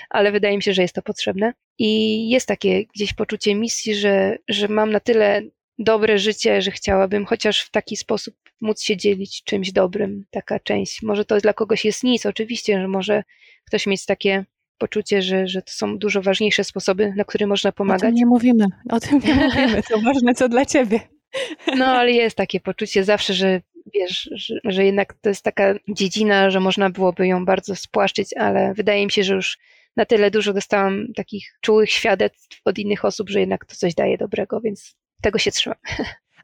ale 0.09 0.31
wydaje 0.31 0.57
mi 0.57 0.63
się, 0.63 0.73
że 0.73 0.81
jest 0.81 0.95
to 0.95 1.01
potrzebne. 1.01 1.53
I 1.77 2.29
jest 2.29 2.47
takie 2.47 2.85
gdzieś 2.85 3.13
poczucie 3.13 3.55
misji, 3.55 3.95
że, 3.95 4.37
że 4.47 4.67
mam 4.67 4.91
na 4.91 4.99
tyle 4.99 5.41
dobre 5.79 6.19
życie, 6.19 6.61
że 6.61 6.71
chciałabym 6.71 7.25
chociaż 7.25 7.61
w 7.61 7.71
taki 7.71 7.97
sposób 7.97 8.35
móc 8.61 8.81
się 8.81 8.97
dzielić 8.97 9.43
czymś 9.43 9.71
dobrym, 9.71 10.25
taka 10.31 10.59
część. 10.59 11.01
Może 11.01 11.25
to 11.25 11.37
dla 11.37 11.53
kogoś 11.53 11.85
jest 11.85 12.03
nic, 12.03 12.25
oczywiście, 12.25 12.81
że 12.81 12.87
może 12.87 13.23
ktoś 13.65 13.87
mieć 13.87 14.05
takie 14.05 14.45
poczucie, 14.77 15.21
że, 15.21 15.47
że 15.47 15.61
to 15.61 15.71
są 15.71 15.97
dużo 15.97 16.21
ważniejsze 16.21 16.63
sposoby, 16.63 17.13
na 17.15 17.23
które 17.23 17.47
można 17.47 17.71
pomagać. 17.71 18.03
O 18.03 18.05
tym 18.07 18.15
nie 18.15 18.25
mówimy, 18.25 18.65
o 18.89 18.99
tym 18.99 19.19
nie 19.19 19.35
mówimy, 19.45 19.83
to 19.89 19.99
ważne 19.99 20.33
co 20.33 20.49
dla 20.49 20.65
ciebie. 20.65 20.99
No, 21.77 21.85
ale 21.85 22.11
jest 22.11 22.37
takie 22.37 22.59
poczucie 22.59 23.03
zawsze, 23.03 23.33
że 23.33 23.61
wiesz, 23.93 24.29
że, 24.31 24.59
że 24.63 24.85
jednak 24.85 25.13
to 25.13 25.29
jest 25.29 25.43
taka 25.43 25.75
dziedzina, 25.89 26.49
że 26.49 26.59
można 26.59 26.89
byłoby 26.89 27.27
ją 27.27 27.45
bardzo 27.45 27.75
spłaszczyć, 27.75 28.33
ale 28.37 28.73
wydaje 28.73 29.05
mi 29.05 29.11
się, 29.11 29.23
że 29.23 29.35
już 29.35 29.57
na 29.95 30.05
tyle 30.05 30.31
dużo 30.31 30.53
dostałam 30.53 31.07
takich 31.15 31.57
czułych 31.61 31.91
świadectw 31.91 32.61
od 32.65 32.77
innych 32.77 33.05
osób, 33.05 33.29
że 33.29 33.39
jednak 33.39 33.65
to 33.65 33.75
coś 33.75 33.95
daje 33.95 34.17
dobrego, 34.17 34.61
więc 34.61 34.95
tego 35.21 35.39
się 35.39 35.51
trzymam. 35.51 35.77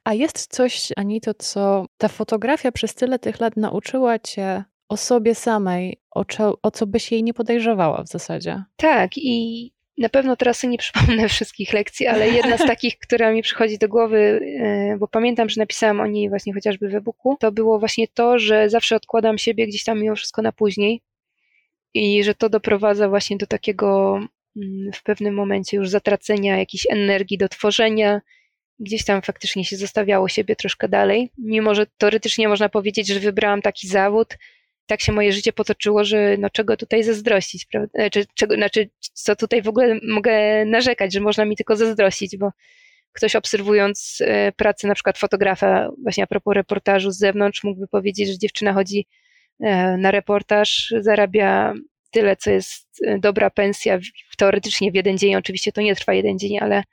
A 0.03 0.13
jest 0.13 0.47
coś, 0.47 0.89
Anito, 0.95 1.33
co 1.33 1.85
ta 1.97 2.07
fotografia 2.07 2.71
przez 2.71 2.95
tyle 2.95 3.19
tych 3.19 3.39
lat 3.39 3.57
nauczyła 3.57 4.19
cię 4.19 4.63
o 4.89 4.97
sobie 4.97 5.35
samej, 5.35 6.01
o, 6.11 6.25
co, 6.25 6.57
o 6.61 6.71
co 6.71 6.87
byś 6.87 7.11
jej 7.11 7.23
nie 7.23 7.33
podejrzewała 7.33 8.03
w 8.03 8.07
zasadzie? 8.07 8.63
Tak, 8.77 9.17
i 9.17 9.71
na 9.97 10.09
pewno 10.09 10.35
teraz 10.35 10.63
nie 10.63 10.77
przypomnę 10.77 11.29
wszystkich 11.29 11.73
lekcji, 11.73 12.07
ale 12.07 12.29
jedna 12.29 12.57
z 12.57 12.65
takich, 12.73 12.97
która 12.99 13.31
mi 13.31 13.41
przychodzi 13.41 13.77
do 13.77 13.89
głowy, 13.89 14.39
e, 14.61 14.97
bo 14.97 15.07
pamiętam, 15.07 15.49
że 15.49 15.61
napisałam 15.61 15.99
o 15.99 16.07
niej 16.07 16.29
właśnie 16.29 16.53
chociażby 16.53 16.89
w 16.89 16.95
e-booku, 16.95 17.37
to 17.39 17.51
było 17.51 17.79
właśnie 17.79 18.07
to, 18.07 18.39
że 18.39 18.69
zawsze 18.69 18.95
odkładam 18.95 19.37
siebie 19.37 19.67
gdzieś 19.67 19.83
tam 19.83 20.01
mimo 20.01 20.15
wszystko 20.15 20.41
na 20.41 20.51
później 20.51 21.01
i 21.93 22.23
że 22.23 22.35
to 22.35 22.49
doprowadza 22.49 23.09
właśnie 23.09 23.37
do 23.37 23.47
takiego 23.47 24.19
mm, 24.57 24.91
w 24.93 25.03
pewnym 25.03 25.35
momencie 25.35 25.77
już 25.77 25.89
zatracenia 25.89 26.57
jakiejś 26.57 26.87
energii 26.89 27.37
do 27.37 27.49
tworzenia, 27.49 28.21
gdzieś 28.79 29.05
tam 29.05 29.21
faktycznie 29.21 29.65
się 29.65 29.77
zostawiało 29.77 30.27
siebie 30.27 30.55
troszkę 30.55 30.89
dalej, 30.89 31.31
mimo 31.37 31.75
że 31.75 31.85
teoretycznie 31.97 32.47
można 32.47 32.69
powiedzieć, 32.69 33.07
że 33.07 33.19
wybrałam 33.19 33.61
taki 33.61 33.87
zawód, 33.87 34.37
tak 34.85 35.01
się 35.01 35.11
moje 35.11 35.33
życie 35.33 35.53
potoczyło, 35.53 36.03
że 36.03 36.37
no 36.39 36.49
czego 36.49 36.77
tutaj 36.77 37.03
zazdrościć, 37.03 37.65
prawda? 37.65 38.09
Czy, 38.09 38.25
czego, 38.35 38.55
znaczy, 38.55 38.89
co 39.13 39.35
tutaj 39.35 39.61
w 39.61 39.67
ogóle 39.67 39.99
mogę 40.07 40.65
narzekać, 40.65 41.13
że 41.13 41.19
można 41.19 41.45
mi 41.45 41.55
tylko 41.55 41.75
zazdrościć, 41.75 42.37
bo 42.37 42.51
ktoś 43.11 43.35
obserwując 43.35 44.17
e, 44.21 44.51
pracę 44.51 44.87
na 44.87 44.93
przykład 44.93 45.17
fotografa, 45.17 45.89
właśnie 46.03 46.23
a 46.23 46.27
propos 46.27 46.55
reportażu 46.55 47.11
z 47.11 47.17
zewnątrz, 47.17 47.63
mógłby 47.63 47.87
powiedzieć, 47.87 48.29
że 48.29 48.37
dziewczyna 48.37 48.73
chodzi 48.73 49.07
e, 49.59 49.97
na 49.97 50.11
reportaż, 50.11 50.93
zarabia 50.99 51.73
tyle, 52.11 52.35
co 52.35 52.51
jest 52.51 52.87
e, 53.07 53.19
dobra 53.19 53.49
pensja 53.49 53.99
teoretycznie 54.37 54.91
w 54.91 54.95
jeden 54.95 55.17
dzień, 55.17 55.35
oczywiście 55.35 55.71
to 55.71 55.81
nie 55.81 55.95
trwa 55.95 56.13
jeden 56.13 56.39
dzień, 56.39 56.57
ale 56.59 56.83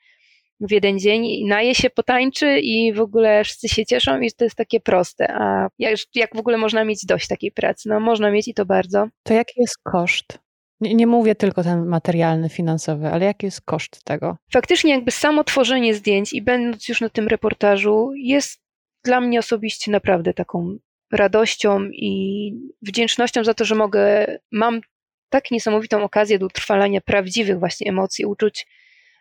w 0.62 0.70
jeden 0.70 0.98
dzień, 0.98 1.46
naje 1.46 1.74
się, 1.74 1.90
potańczy 1.90 2.58
i 2.58 2.92
w 2.92 3.00
ogóle 3.00 3.44
wszyscy 3.44 3.68
się 3.68 3.86
cieszą 3.86 4.20
i 4.20 4.32
to 4.32 4.44
jest 4.44 4.56
takie 4.56 4.80
proste. 4.80 5.34
A 5.34 5.68
jak, 5.78 5.98
jak 6.14 6.36
w 6.36 6.38
ogóle 6.38 6.58
można 6.58 6.84
mieć 6.84 7.06
dość 7.06 7.28
takiej 7.28 7.52
pracy? 7.52 7.88
No 7.88 8.00
można 8.00 8.30
mieć 8.30 8.48
i 8.48 8.54
to 8.54 8.66
bardzo. 8.66 9.06
To 9.22 9.34
jaki 9.34 9.60
jest 9.60 9.78
koszt? 9.82 10.38
Nie, 10.80 10.94
nie, 10.94 11.06
mówię 11.06 11.34
tylko 11.34 11.62
ten 11.62 11.86
materialny, 11.86 12.48
finansowy, 12.48 13.06
ale 13.06 13.24
jaki 13.24 13.46
jest 13.46 13.60
koszt 13.60 14.04
tego? 14.04 14.36
Faktycznie 14.52 14.92
jakby 14.92 15.10
samo 15.10 15.44
tworzenie 15.44 15.94
zdjęć 15.94 16.32
i 16.32 16.42
będąc 16.42 16.88
już 16.88 17.00
na 17.00 17.08
tym 17.08 17.28
reportażu 17.28 18.10
jest 18.16 18.60
dla 19.04 19.20
mnie 19.20 19.38
osobiście 19.38 19.90
naprawdę 19.90 20.34
taką 20.34 20.78
radością 21.12 21.84
i 21.84 22.52
wdzięcznością 22.82 23.44
za 23.44 23.54
to, 23.54 23.64
że 23.64 23.74
mogę, 23.74 24.26
mam 24.52 24.80
tak 25.28 25.50
niesamowitą 25.50 26.04
okazję 26.04 26.38
do 26.38 26.46
utrwalania 26.46 27.00
prawdziwych 27.00 27.58
właśnie 27.58 27.90
emocji, 27.90 28.26
uczuć, 28.26 28.66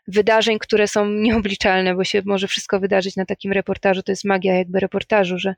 wydarzeń, 0.08 0.60
które 0.60 0.88
są 0.88 1.10
nieobliczalne, 1.10 1.96
bo 1.96 2.04
się 2.04 2.22
może 2.26 2.48
wszystko 2.48 2.80
wydarzyć 2.80 3.16
na 3.16 3.26
takim 3.26 3.52
reportażu. 3.52 4.04
To 4.04 4.12
jest 4.12 4.26
magia 4.26 4.56
jakby 4.56 4.80
reportażu, 4.80 5.38
że 5.38 5.56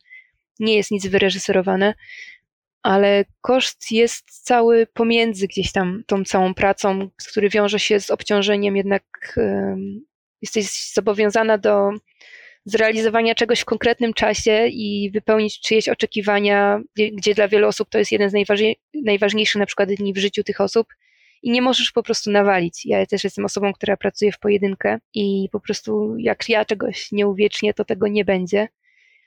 nie 0.59 0.75
jest 0.75 0.91
nic 0.91 1.07
wyreżyserowane, 1.07 1.93
ale 2.83 3.25
koszt 3.41 3.91
jest 3.91 4.45
cały 4.45 4.87
pomiędzy 4.93 5.47
gdzieś 5.47 5.71
tam 5.71 6.03
tą 6.07 6.23
całą 6.23 6.53
pracą, 6.53 7.09
który 7.29 7.49
wiąże 7.49 7.79
się 7.79 7.99
z 7.99 8.11
obciążeniem, 8.11 8.77
jednak 8.77 9.03
jesteś 10.41 10.93
zobowiązana 10.93 11.57
do 11.57 11.89
zrealizowania 12.65 13.35
czegoś 13.35 13.59
w 13.59 13.65
konkretnym 13.65 14.13
czasie 14.13 14.67
i 14.67 15.11
wypełnić 15.13 15.59
czyjeś 15.59 15.89
oczekiwania, 15.89 16.81
gdzie, 17.13 17.33
dla 17.33 17.47
wielu 17.47 17.67
osób 17.67 17.89
to 17.89 17.97
jest 17.97 18.11
jeden 18.11 18.29
z 18.29 18.33
najważniejszych 18.93 19.59
na 19.59 19.65
przykład 19.65 19.89
dni 19.89 20.13
w 20.13 20.17
życiu 20.17 20.43
tych 20.43 20.61
osób 20.61 20.87
i 21.43 21.51
nie 21.51 21.61
możesz 21.61 21.91
po 21.91 22.03
prostu 22.03 22.31
nawalić. 22.31 22.85
Ja 22.85 23.05
też 23.05 23.23
jestem 23.23 23.45
osobą, 23.45 23.73
która 23.73 23.97
pracuje 23.97 24.31
w 24.31 24.39
pojedynkę 24.39 24.99
i 25.13 25.49
po 25.51 25.59
prostu 25.59 26.17
jak 26.17 26.49
ja 26.49 26.65
czegoś 26.65 27.11
nie 27.11 27.27
uwiecznię, 27.27 27.73
to 27.73 27.85
tego 27.85 28.07
nie 28.07 28.25
będzie. 28.25 28.67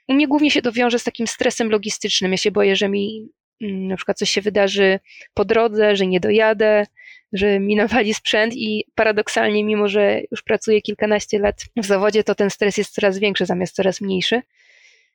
U 0.09 0.14
mnie 0.14 0.29
głównie 0.29 0.50
się 0.50 0.62
to 0.62 0.72
wiąże 0.72 0.98
z 0.98 1.05
takim 1.05 1.26
stresem 1.26 1.70
logistycznym. 1.70 2.33
Ja 2.33 2.37
się 2.37 2.50
boję, 2.50 2.76
że 2.76 2.88
mi 2.88 3.29
mm, 3.62 3.88
na 3.88 3.96
przykład 3.96 4.18
coś 4.18 4.31
się 4.31 4.40
wydarzy 4.40 5.00
po 5.35 5.44
drodze, 5.44 5.96
że 5.96 6.07
nie 6.07 6.20
dojadę, 6.20 6.87
że 7.33 7.61
mi 7.61 7.76
nawali 7.83 8.14
sprzęt 8.14 8.55
i 8.57 8.85
paradoksalnie, 8.94 9.64
mimo 9.64 9.88
że 9.88 10.20
już 10.31 10.42
pracuję 10.42 10.83
kilkanaście 10.83 11.38
lat 11.38 11.64
w 11.76 11.87
zawodzie, 11.87 12.24
to 12.24 12.35
ten 12.35 12.50
stres 12.50 12.79
jest 12.79 12.94
coraz 12.94 13.18
większy 13.18 13.46
zamiast 13.46 13.74
coraz 13.74 14.00
mniejszy 14.00 14.42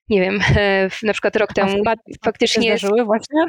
nie 0.09 0.21
wiem, 0.21 0.39
na 1.03 1.13
przykład 1.13 1.35
rok 1.35 1.53
temu 1.53 1.83
faktycznie 2.25 2.75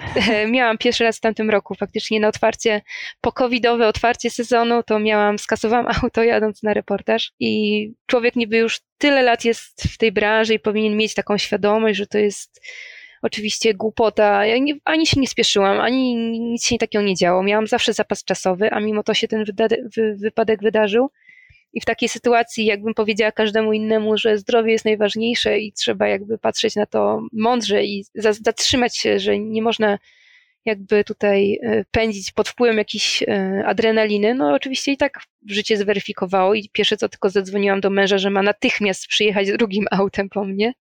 miałam 0.48 0.78
pierwszy 0.78 1.04
raz 1.04 1.18
w 1.18 1.20
tamtym 1.20 1.50
roku 1.50 1.74
faktycznie 1.74 2.20
na 2.20 2.28
otwarcie, 2.28 2.82
po 3.20 3.32
covidowe 3.32 3.88
otwarcie 3.88 4.30
sezonu, 4.30 4.82
to 4.82 4.98
miałam, 4.98 5.38
skasowałam 5.38 5.86
auto 6.02 6.24
jadąc 6.24 6.62
na 6.62 6.74
reportaż 6.74 7.32
i 7.40 7.92
człowiek 8.06 8.36
niby 8.36 8.56
już 8.56 8.80
tyle 8.98 9.22
lat 9.22 9.44
jest 9.44 9.82
w 9.82 9.98
tej 9.98 10.12
branży 10.12 10.54
i 10.54 10.58
powinien 10.58 10.96
mieć 10.96 11.14
taką 11.14 11.38
świadomość, 11.38 11.98
że 11.98 12.06
to 12.06 12.18
jest 12.18 12.60
oczywiście 13.22 13.74
głupota. 13.74 14.46
Ja 14.46 14.58
nie, 14.58 14.74
ani 14.84 15.06
się 15.06 15.20
nie 15.20 15.28
spieszyłam, 15.28 15.80
ani 15.80 16.14
nic 16.40 16.66
się 16.66 16.78
takiego 16.78 17.04
nie 17.04 17.14
działo. 17.14 17.42
Miałam 17.42 17.66
zawsze 17.66 17.92
zapas 17.92 18.24
czasowy, 18.24 18.70
a 18.70 18.80
mimo 18.80 19.02
to 19.02 19.14
się 19.14 19.28
ten 19.28 19.44
wypadek 20.16 20.62
wydarzył. 20.62 21.10
I 21.72 21.80
w 21.80 21.84
takiej 21.84 22.08
sytuacji, 22.08 22.64
jakbym 22.64 22.94
powiedziała 22.94 23.32
każdemu 23.32 23.72
innemu, 23.72 24.16
że 24.16 24.38
zdrowie 24.38 24.72
jest 24.72 24.84
najważniejsze 24.84 25.58
i 25.58 25.72
trzeba 25.72 26.08
jakby 26.08 26.38
patrzeć 26.38 26.76
na 26.76 26.86
to 26.86 27.22
mądrze 27.32 27.84
i 27.84 28.04
zatrzymać 28.14 28.98
się, 28.98 29.18
że 29.18 29.38
nie 29.38 29.62
można 29.62 29.98
jakby 30.64 31.04
tutaj 31.04 31.58
e, 31.62 31.84
pędzić 31.90 32.32
pod 32.32 32.48
wpływem 32.48 32.78
jakiejś 32.78 33.22
e, 33.22 33.62
adrenaliny, 33.66 34.34
no 34.34 34.54
oczywiście 34.54 34.92
i 34.92 34.96
tak 34.96 35.20
życie 35.46 35.76
zweryfikowało 35.76 36.54
i 36.54 36.68
pierwsze 36.72 36.96
co 36.96 37.08
tylko 37.08 37.30
zadzwoniłam 37.30 37.80
do 37.80 37.90
męża, 37.90 38.18
że 38.18 38.30
ma 38.30 38.42
natychmiast 38.42 39.06
przyjechać 39.06 39.52
drugim 39.52 39.84
autem 40.00 40.28
po 40.28 40.44
mnie. 40.44 40.72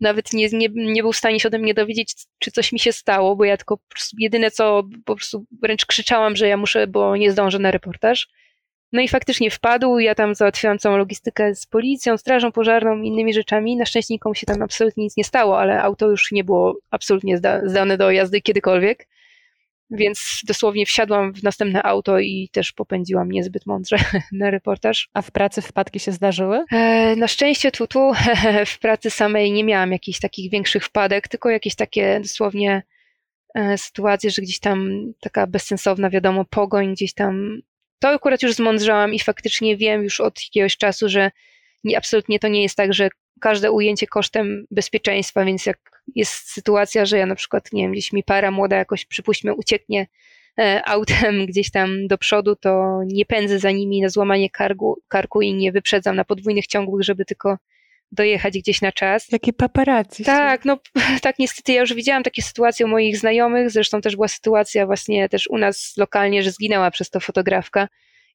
Nawet 0.00 0.32
nie, 0.32 0.48
nie, 0.52 0.68
nie 0.74 1.02
był 1.02 1.12
w 1.12 1.16
stanie 1.16 1.40
się 1.40 1.48
ode 1.48 1.58
mnie 1.58 1.74
dowiedzieć, 1.74 2.14
czy 2.38 2.50
coś 2.50 2.72
mi 2.72 2.78
się 2.78 2.92
stało, 2.92 3.36
bo 3.36 3.44
ja 3.44 3.56
tylko 3.56 3.78
jedyne 4.18 4.50
co 4.50 4.82
po 5.04 5.16
prostu 5.16 5.44
wręcz 5.62 5.86
krzyczałam, 5.86 6.36
że 6.36 6.48
ja 6.48 6.56
muszę, 6.56 6.86
bo 6.86 7.16
nie 7.16 7.32
zdążę 7.32 7.58
na 7.58 7.70
reportaż. 7.70 8.28
No 8.94 9.00
i 9.00 9.08
faktycznie 9.08 9.50
wpadł, 9.50 9.98
ja 9.98 10.14
tam 10.14 10.34
załatwiłam 10.34 10.78
całą 10.78 10.96
logistykę 10.96 11.54
z 11.54 11.66
policją, 11.66 12.16
strażą 12.16 12.52
pożarną, 12.52 13.02
innymi 13.02 13.34
rzeczami. 13.34 13.76
Na 13.76 13.86
szczęście 13.86 14.14
nikomu 14.14 14.34
się 14.34 14.46
tam 14.46 14.62
absolutnie 14.62 15.04
nic 15.04 15.16
nie 15.16 15.24
stało, 15.24 15.60
ale 15.60 15.82
auto 15.82 16.10
już 16.10 16.32
nie 16.32 16.44
było 16.44 16.76
absolutnie 16.90 17.36
zda 17.36 17.68
zdane 17.68 17.98
do 17.98 18.10
jazdy 18.10 18.40
kiedykolwiek. 18.40 19.08
Więc 19.90 20.40
dosłownie 20.46 20.86
wsiadłam 20.86 21.34
w 21.34 21.42
następne 21.42 21.82
auto 21.82 22.18
i 22.18 22.48
też 22.52 22.72
popędziłam 22.72 23.30
niezbyt 23.30 23.66
mądrze 23.66 23.96
na 24.32 24.50
reportaż. 24.50 25.08
A 25.14 25.22
w 25.22 25.30
pracy 25.30 25.62
wpadki 25.62 26.00
się 26.00 26.12
zdarzyły? 26.12 26.64
E, 26.72 27.16
na 27.16 27.28
szczęście 27.28 27.70
tu, 27.70 27.86
tu 27.86 28.12
w 28.74 28.78
pracy 28.78 29.10
samej 29.10 29.52
nie 29.52 29.64
miałam 29.64 29.92
jakichś 29.92 30.20
takich 30.20 30.50
większych 30.50 30.84
wpadek, 30.84 31.28
tylko 31.28 31.50
jakieś 31.50 31.74
takie 31.74 32.20
dosłownie 32.20 32.82
e, 33.54 33.78
sytuacje, 33.78 34.30
że 34.30 34.42
gdzieś 34.42 34.58
tam 34.58 34.90
taka 35.20 35.46
bezsensowna, 35.46 36.10
wiadomo, 36.10 36.44
pogoń 36.44 36.92
gdzieś 36.92 37.14
tam 37.14 37.62
to 38.04 38.10
akurat 38.10 38.42
już 38.42 38.54
zmądrzałam 38.54 39.14
i 39.14 39.20
faktycznie 39.20 39.76
wiem 39.76 40.02
już 40.02 40.20
od 40.20 40.42
jakiegoś 40.44 40.76
czasu, 40.76 41.08
że 41.08 41.30
nie, 41.84 41.98
absolutnie 41.98 42.38
to 42.38 42.48
nie 42.48 42.62
jest 42.62 42.76
tak, 42.76 42.94
że 42.94 43.08
każde 43.40 43.72
ujęcie 43.72 44.06
kosztem 44.06 44.66
bezpieczeństwa, 44.70 45.44
więc 45.44 45.66
jak 45.66 45.78
jest 46.14 46.32
sytuacja, 46.32 47.06
że 47.06 47.18
ja 47.18 47.26
na 47.26 47.34
przykład, 47.34 47.72
nie 47.72 47.82
wiem, 47.82 47.92
gdzieś 47.92 48.12
mi 48.12 48.24
para 48.24 48.50
młoda 48.50 48.76
jakoś, 48.76 49.06
przypuśćmy, 49.06 49.54
ucieknie 49.54 50.06
e, 50.58 50.82
autem 50.84 51.46
gdzieś 51.50 51.70
tam 51.70 52.06
do 52.06 52.18
przodu, 52.18 52.56
to 52.56 53.00
nie 53.06 53.26
pędzę 53.26 53.58
za 53.58 53.70
nimi 53.70 54.00
na 54.00 54.08
złamanie 54.08 54.50
kargu, 54.50 54.98
karku 55.08 55.42
i 55.42 55.54
nie 55.54 55.72
wyprzedzam 55.72 56.16
na 56.16 56.24
podwójnych 56.24 56.66
ciągłych, 56.66 57.04
żeby 57.04 57.24
tylko 57.24 57.58
dojechać 58.14 58.58
gdzieś 58.58 58.80
na 58.80 58.92
czas. 58.92 59.32
Jakie 59.32 59.52
paparazzi. 59.52 60.24
Tak, 60.24 60.64
no 60.64 60.78
tak 61.22 61.38
niestety 61.38 61.72
ja 61.72 61.80
już 61.80 61.94
widziałam 61.94 62.22
takie 62.22 62.42
sytuacje 62.42 62.86
u 62.86 62.88
moich 62.88 63.18
znajomych, 63.18 63.70
zresztą 63.70 64.00
też 64.00 64.16
była 64.16 64.28
sytuacja 64.28 64.86
właśnie 64.86 65.28
też 65.28 65.46
u 65.46 65.58
nas 65.58 65.94
lokalnie, 65.96 66.42
że 66.42 66.50
zginęła 66.50 66.90
przez 66.90 67.10
to 67.10 67.20
fotografka 67.20 67.88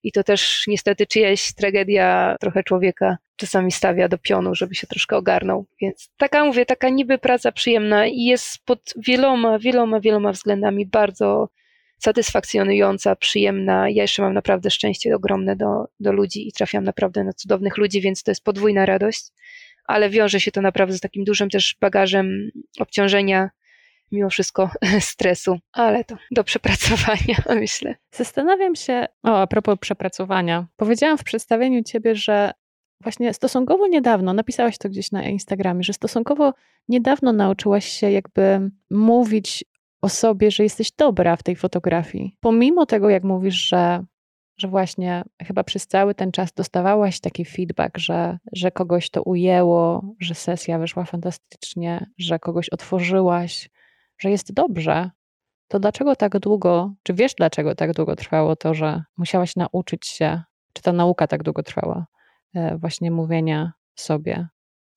i 0.03 0.11
to 0.11 0.23
też 0.23 0.63
niestety 0.67 1.07
czyjaś 1.07 1.53
tragedia 1.53 2.35
trochę 2.39 2.63
człowieka 2.63 3.17
czasami 3.35 3.71
stawia 3.71 4.07
do 4.07 4.17
pionu, 4.17 4.55
żeby 4.55 4.75
się 4.75 4.87
troszkę 4.87 5.17
ogarnął. 5.17 5.65
Więc 5.81 6.11
taka, 6.17 6.45
mówię, 6.45 6.65
taka 6.65 6.89
niby 6.89 7.17
praca 7.17 7.51
przyjemna 7.51 8.07
i 8.07 8.23
jest 8.23 8.65
pod 8.65 8.93
wieloma, 8.97 9.59
wieloma, 9.59 9.99
wieloma 9.99 10.31
względami 10.31 10.85
bardzo 10.85 11.49
satysfakcjonująca, 11.99 13.15
przyjemna. 13.15 13.89
Ja 13.89 14.01
jeszcze 14.01 14.21
mam 14.21 14.33
naprawdę 14.33 14.69
szczęście 14.69 15.15
ogromne 15.15 15.55
do, 15.55 15.85
do 15.99 16.11
ludzi 16.11 16.47
i 16.47 16.51
trafiam 16.51 16.83
naprawdę 16.83 17.23
na 17.23 17.33
cudownych 17.33 17.77
ludzi, 17.77 18.01
więc 18.01 18.23
to 18.23 18.31
jest 18.31 18.43
podwójna 18.43 18.85
radość, 18.85 19.23
ale 19.89 20.09
wiąże 20.09 20.39
się 20.39 20.51
to 20.51 20.61
naprawdę 20.61 20.97
z 20.97 20.99
takim 20.99 21.23
dużym 21.23 21.49
też 21.49 21.77
bagażem 21.81 22.51
obciążenia 22.79 23.49
mimo 24.11 24.29
wszystko 24.29 24.69
stresu, 24.99 25.59
ale 25.71 26.03
to 26.03 26.15
do 26.31 26.43
przepracowania, 26.43 27.35
myślę. 27.55 27.95
Zastanawiam 28.11 28.75
się, 28.75 29.05
o, 29.23 29.41
a 29.41 29.47
propos 29.47 29.79
przepracowania. 29.79 30.67
Powiedziałam 30.77 31.17
w 31.17 31.23
przedstawieniu 31.23 31.83
ciebie, 31.83 32.15
że 32.15 32.51
właśnie 33.01 33.33
stosunkowo 33.33 33.87
niedawno, 33.87 34.33
napisałaś 34.33 34.77
to 34.77 34.89
gdzieś 34.89 35.11
na 35.11 35.23
Instagramie, 35.23 35.83
że 35.83 35.93
stosunkowo 35.93 36.53
niedawno 36.89 37.33
nauczyłaś 37.33 37.85
się 37.85 38.11
jakby 38.11 38.71
mówić 38.89 39.65
o 40.01 40.09
sobie, 40.09 40.51
że 40.51 40.63
jesteś 40.63 40.91
dobra 40.91 41.35
w 41.35 41.43
tej 41.43 41.55
fotografii. 41.55 42.35
Pomimo 42.39 42.85
tego, 42.85 43.09
jak 43.09 43.23
mówisz, 43.23 43.67
że, 43.67 44.03
że 44.59 44.67
właśnie 44.67 45.23
chyba 45.43 45.63
przez 45.63 45.87
cały 45.87 46.15
ten 46.15 46.31
czas 46.31 46.53
dostawałaś 46.53 47.19
taki 47.19 47.45
feedback, 47.45 47.97
że, 47.97 48.37
że 48.53 48.71
kogoś 48.71 49.09
to 49.09 49.23
ujęło, 49.23 50.15
że 50.19 50.35
sesja 50.35 50.79
wyszła 50.79 51.05
fantastycznie, 51.05 52.05
że 52.17 52.39
kogoś 52.39 52.69
otworzyłaś, 52.69 53.69
że 54.17 54.31
jest 54.31 54.53
dobrze, 54.53 55.09
to 55.67 55.79
dlaczego 55.79 56.15
tak 56.15 56.39
długo, 56.39 56.93
czy 57.03 57.13
wiesz 57.13 57.35
dlaczego 57.35 57.75
tak 57.75 57.93
długo 57.93 58.15
trwało 58.15 58.55
to, 58.55 58.73
że 58.73 59.03
musiałaś 59.17 59.55
nauczyć 59.55 60.07
się, 60.07 60.41
czy 60.73 60.81
ta 60.81 60.93
nauka 60.93 61.27
tak 61.27 61.43
długo 61.43 61.63
trwała, 61.63 62.05
e, 62.55 62.77
właśnie 62.77 63.11
mówienia 63.11 63.73
sobie, 63.95 64.47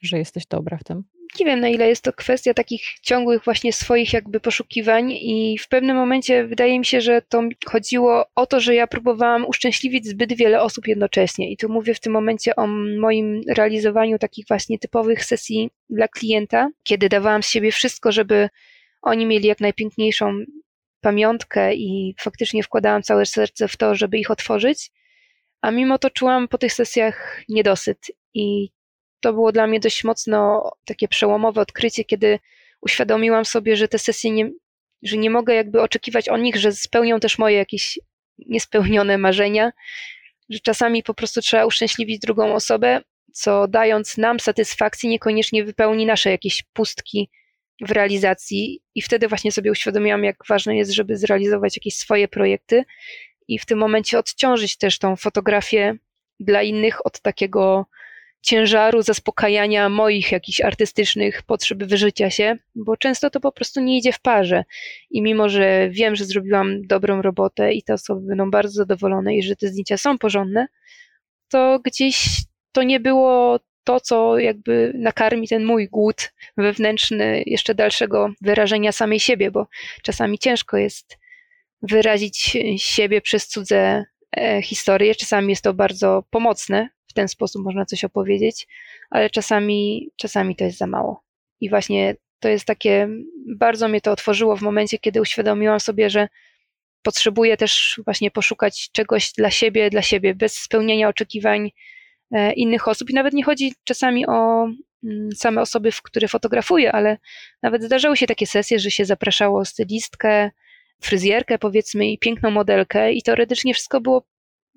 że 0.01 0.19
jesteś 0.19 0.47
dobra 0.47 0.79
w 0.79 0.85
tym? 0.85 1.05
Nie 1.41 1.47
wiem, 1.47 1.61
na 1.61 1.69
ile 1.69 1.89
jest 1.89 2.05
to 2.05 2.13
kwestia 2.13 2.55
takich 2.55 2.83
ciągłych 3.03 3.45
właśnie 3.45 3.73
swoich 3.73 4.13
jakby 4.13 4.41
poszukiwań 4.41 5.13
i 5.13 5.59
w 5.59 5.69
pewnym 5.69 5.97
momencie 5.97 6.47
wydaje 6.47 6.79
mi 6.79 6.85
się, 6.85 7.01
że 7.01 7.23
to 7.23 7.43
chodziło 7.67 8.25
o 8.35 8.47
to, 8.47 8.61
że 8.61 8.75
ja 8.75 8.87
próbowałam 8.87 9.47
uszczęśliwić 9.47 10.07
zbyt 10.07 10.33
wiele 10.33 10.63
osób 10.63 10.87
jednocześnie. 10.89 11.51
I 11.51 11.57
tu 11.57 11.69
mówię 11.69 11.95
w 11.95 12.01
tym 12.01 12.13
momencie 12.13 12.57
o 12.57 12.67
moim 13.01 13.41
realizowaniu 13.49 14.19
takich 14.19 14.47
właśnie 14.49 14.79
typowych 14.79 15.25
sesji 15.25 15.71
dla 15.91 16.09
klienta, 16.09 16.71
kiedy 16.83 17.09
dawałam 17.09 17.43
z 17.43 17.49
siebie 17.49 17.73
wszystko, 17.73 18.13
żeby 18.13 18.49
oni 19.03 19.27
mieli 19.27 19.49
jak 19.49 19.61
najpiękniejszą 19.61 20.39
pamiątkę 21.01 21.75
i 21.75 22.15
faktycznie 22.19 22.63
wkładałam 22.63 23.03
całe 23.03 23.27
serce 23.27 23.69
w 23.69 23.77
to, 23.77 23.95
żeby 23.95 24.19
ich 24.19 24.31
otworzyć, 24.31 24.91
a 25.61 25.71
mimo 25.71 25.99
to 25.99 26.11
czułam 26.11 26.49
po 26.49 26.59
tych 26.59 26.73
sesjach 26.73 27.43
niedosyt 27.49 27.99
i 28.35 28.71
to 29.23 29.33
było 29.33 29.53
dla 29.53 29.67
mnie 29.67 29.81
dość 29.81 30.05
mocno 30.05 30.71
takie 30.85 31.09
przełomowe 31.09 31.61
odkrycie, 31.61 32.05
kiedy 32.05 32.39
uświadomiłam 32.81 33.45
sobie, 33.45 33.77
że 33.77 33.89
te 33.89 33.99
sesje 33.99 34.31
nie, 34.31 34.51
że 35.03 35.17
nie 35.17 35.31
mogę 35.31 35.55
jakby 35.55 35.81
oczekiwać 35.83 36.29
o 36.29 36.37
nich, 36.37 36.57
że 36.57 36.73
spełnią 36.73 37.21
też 37.21 37.39
moje 37.39 37.57
jakieś 37.57 37.99
niespełnione 38.39 39.19
marzenia, 39.19 39.73
że 40.51 40.61
czasami 40.61 41.03
po 41.03 41.15
prostu 41.15 41.41
trzeba 41.41 41.67
uszczęśliwić 41.67 42.19
drugą 42.19 42.55
osobę, 42.55 43.01
co 43.33 43.69
dając 43.69 44.19
nam 44.19 44.41
satysfakcji 44.41 45.09
niekoniecznie 45.09 45.65
wypełni 45.65 46.07
nasze 46.07 46.31
jakieś 46.31 46.63
pustki 46.63 47.31
w 47.81 47.91
realizacji. 47.91 48.83
I 48.95 49.03
wtedy 49.03 49.29
właśnie 49.29 49.53
sobie 49.53 49.71
uświadomiłam, 49.71 50.25
jak 50.25 50.37
ważne 50.49 50.77
jest, 50.77 50.91
żeby 50.91 51.17
zrealizować 51.17 51.77
jakieś 51.77 51.97
swoje 51.97 52.29
projekty 52.29 52.85
i 53.49 53.59
w 53.59 53.67
tym 53.67 53.79
momencie 53.79 54.19
odciążyć 54.19 54.77
też 54.77 54.99
tą 54.99 55.17
fotografię 55.17 55.95
dla 56.41 56.63
innych 56.63 57.07
od 57.07 57.21
takiego 57.21 57.87
ciężaru 58.43 59.03
zaspokajania 59.03 59.89
moich 59.89 60.33
jakichś 60.33 60.61
artystycznych 60.61 61.43
potrzeb 61.43 61.85
wyżycia 61.85 62.31
się, 62.31 62.57
bo 62.75 62.97
często 62.97 63.31
to 63.31 63.41
po 63.41 63.53
prostu 63.53 63.81
nie 63.81 63.99
idzie 63.99 64.13
w 64.13 64.21
parze. 64.21 64.65
I 65.11 65.23
mimo, 65.23 65.49
że 65.49 65.91
wiem, 65.91 66.17
że 66.17 66.25
zrobiłam 66.25 66.87
dobrą 66.87 67.23
robotę 67.23 67.73
i 67.73 67.83
te 67.83 67.95
osoby 67.95 68.27
będą 68.27 68.51
bardzo 68.51 68.75
zadowolone 68.75 69.37
i 69.37 69.43
że 69.43 69.57
te 69.57 69.69
zdjęcia 69.69 69.97
są 69.97 70.19
porządne, 70.19 70.67
to 71.49 71.81
gdzieś 71.85 72.27
to 72.73 72.83
nie 72.83 73.01
było 73.01 73.61
to, 73.85 74.01
co 74.01 74.39
jakby 74.39 74.93
nakarmi 74.95 75.49
ten 75.49 75.65
mój 75.65 75.89
głód 75.89 76.33
wewnętrzny 76.57 77.43
jeszcze 77.47 77.75
dalszego 77.75 78.33
wyrażenia 78.41 78.93
samej 78.93 79.21
siebie, 79.21 79.51
bo 79.51 79.67
czasami 80.03 80.39
ciężko 80.39 80.77
jest 80.77 81.19
wyrazić 81.83 82.57
siebie 82.77 83.21
przez 83.21 83.49
cudze 83.49 84.05
e, 84.37 84.63
historie. 84.63 85.15
Czasami 85.15 85.51
jest 85.51 85.65
to 85.65 85.75
bardzo 85.75 86.25
pomocne, 86.31 86.89
w 87.13 87.15
ten 87.15 87.29
sposób 87.29 87.65
można 87.65 87.85
coś 87.85 88.05
opowiedzieć, 88.05 88.67
ale 89.11 89.31
czasami, 89.31 90.11
czasami 90.17 90.57
to 90.57 90.65
jest 90.65 90.79
za 90.79 90.87
mało. 90.87 91.23
I 91.61 91.71
właśnie 91.71 92.17
to 92.41 92.49
jest 92.49 92.65
takie, 92.65 93.09
bardzo 93.57 93.89
mnie 93.89 94.01
to 94.01 94.13
otworzyło 94.13 94.57
w 94.57 94.63
momencie, 94.63 94.99
kiedy 94.99 95.21
uświadomiłam 95.21 95.81
sobie, 95.81 96.11
że 96.11 96.29
potrzebuję 97.03 97.57
też 97.57 98.01
właśnie 98.05 98.31
poszukać 98.31 98.91
czegoś 98.93 99.33
dla 99.33 99.51
siebie, 99.51 99.91
dla 99.91 100.03
siebie, 100.03 100.35
bez 100.35 100.55
spełnienia 100.55 101.09
oczekiwań 101.09 101.71
E, 102.33 102.53
innych 102.53 102.89
osób. 102.89 103.11
I 103.11 103.15
nawet 103.15 103.33
nie 103.33 103.45
chodzi 103.45 103.75
czasami 103.85 104.27
o 104.27 104.69
mm, 105.05 105.33
same 105.35 105.61
osoby, 105.61 105.93
w 105.93 106.03
które 106.03 106.29
fotografuję, 106.29 106.93
ale 106.93 107.19
nawet 107.63 107.83
zdarzały 107.83 108.17
się 108.17 108.27
takie 108.27 108.47
sesje, 108.47 108.79
że 108.79 108.91
się 108.91 109.05
zapraszało 109.05 109.65
stylistkę, 109.65 110.51
fryzjerkę 111.01 111.59
powiedzmy 111.59 112.07
i 112.07 112.19
piękną 112.19 112.51
modelkę 112.51 113.13
i 113.13 113.23
teoretycznie 113.23 113.75
wszystko 113.75 114.01
było 114.01 114.27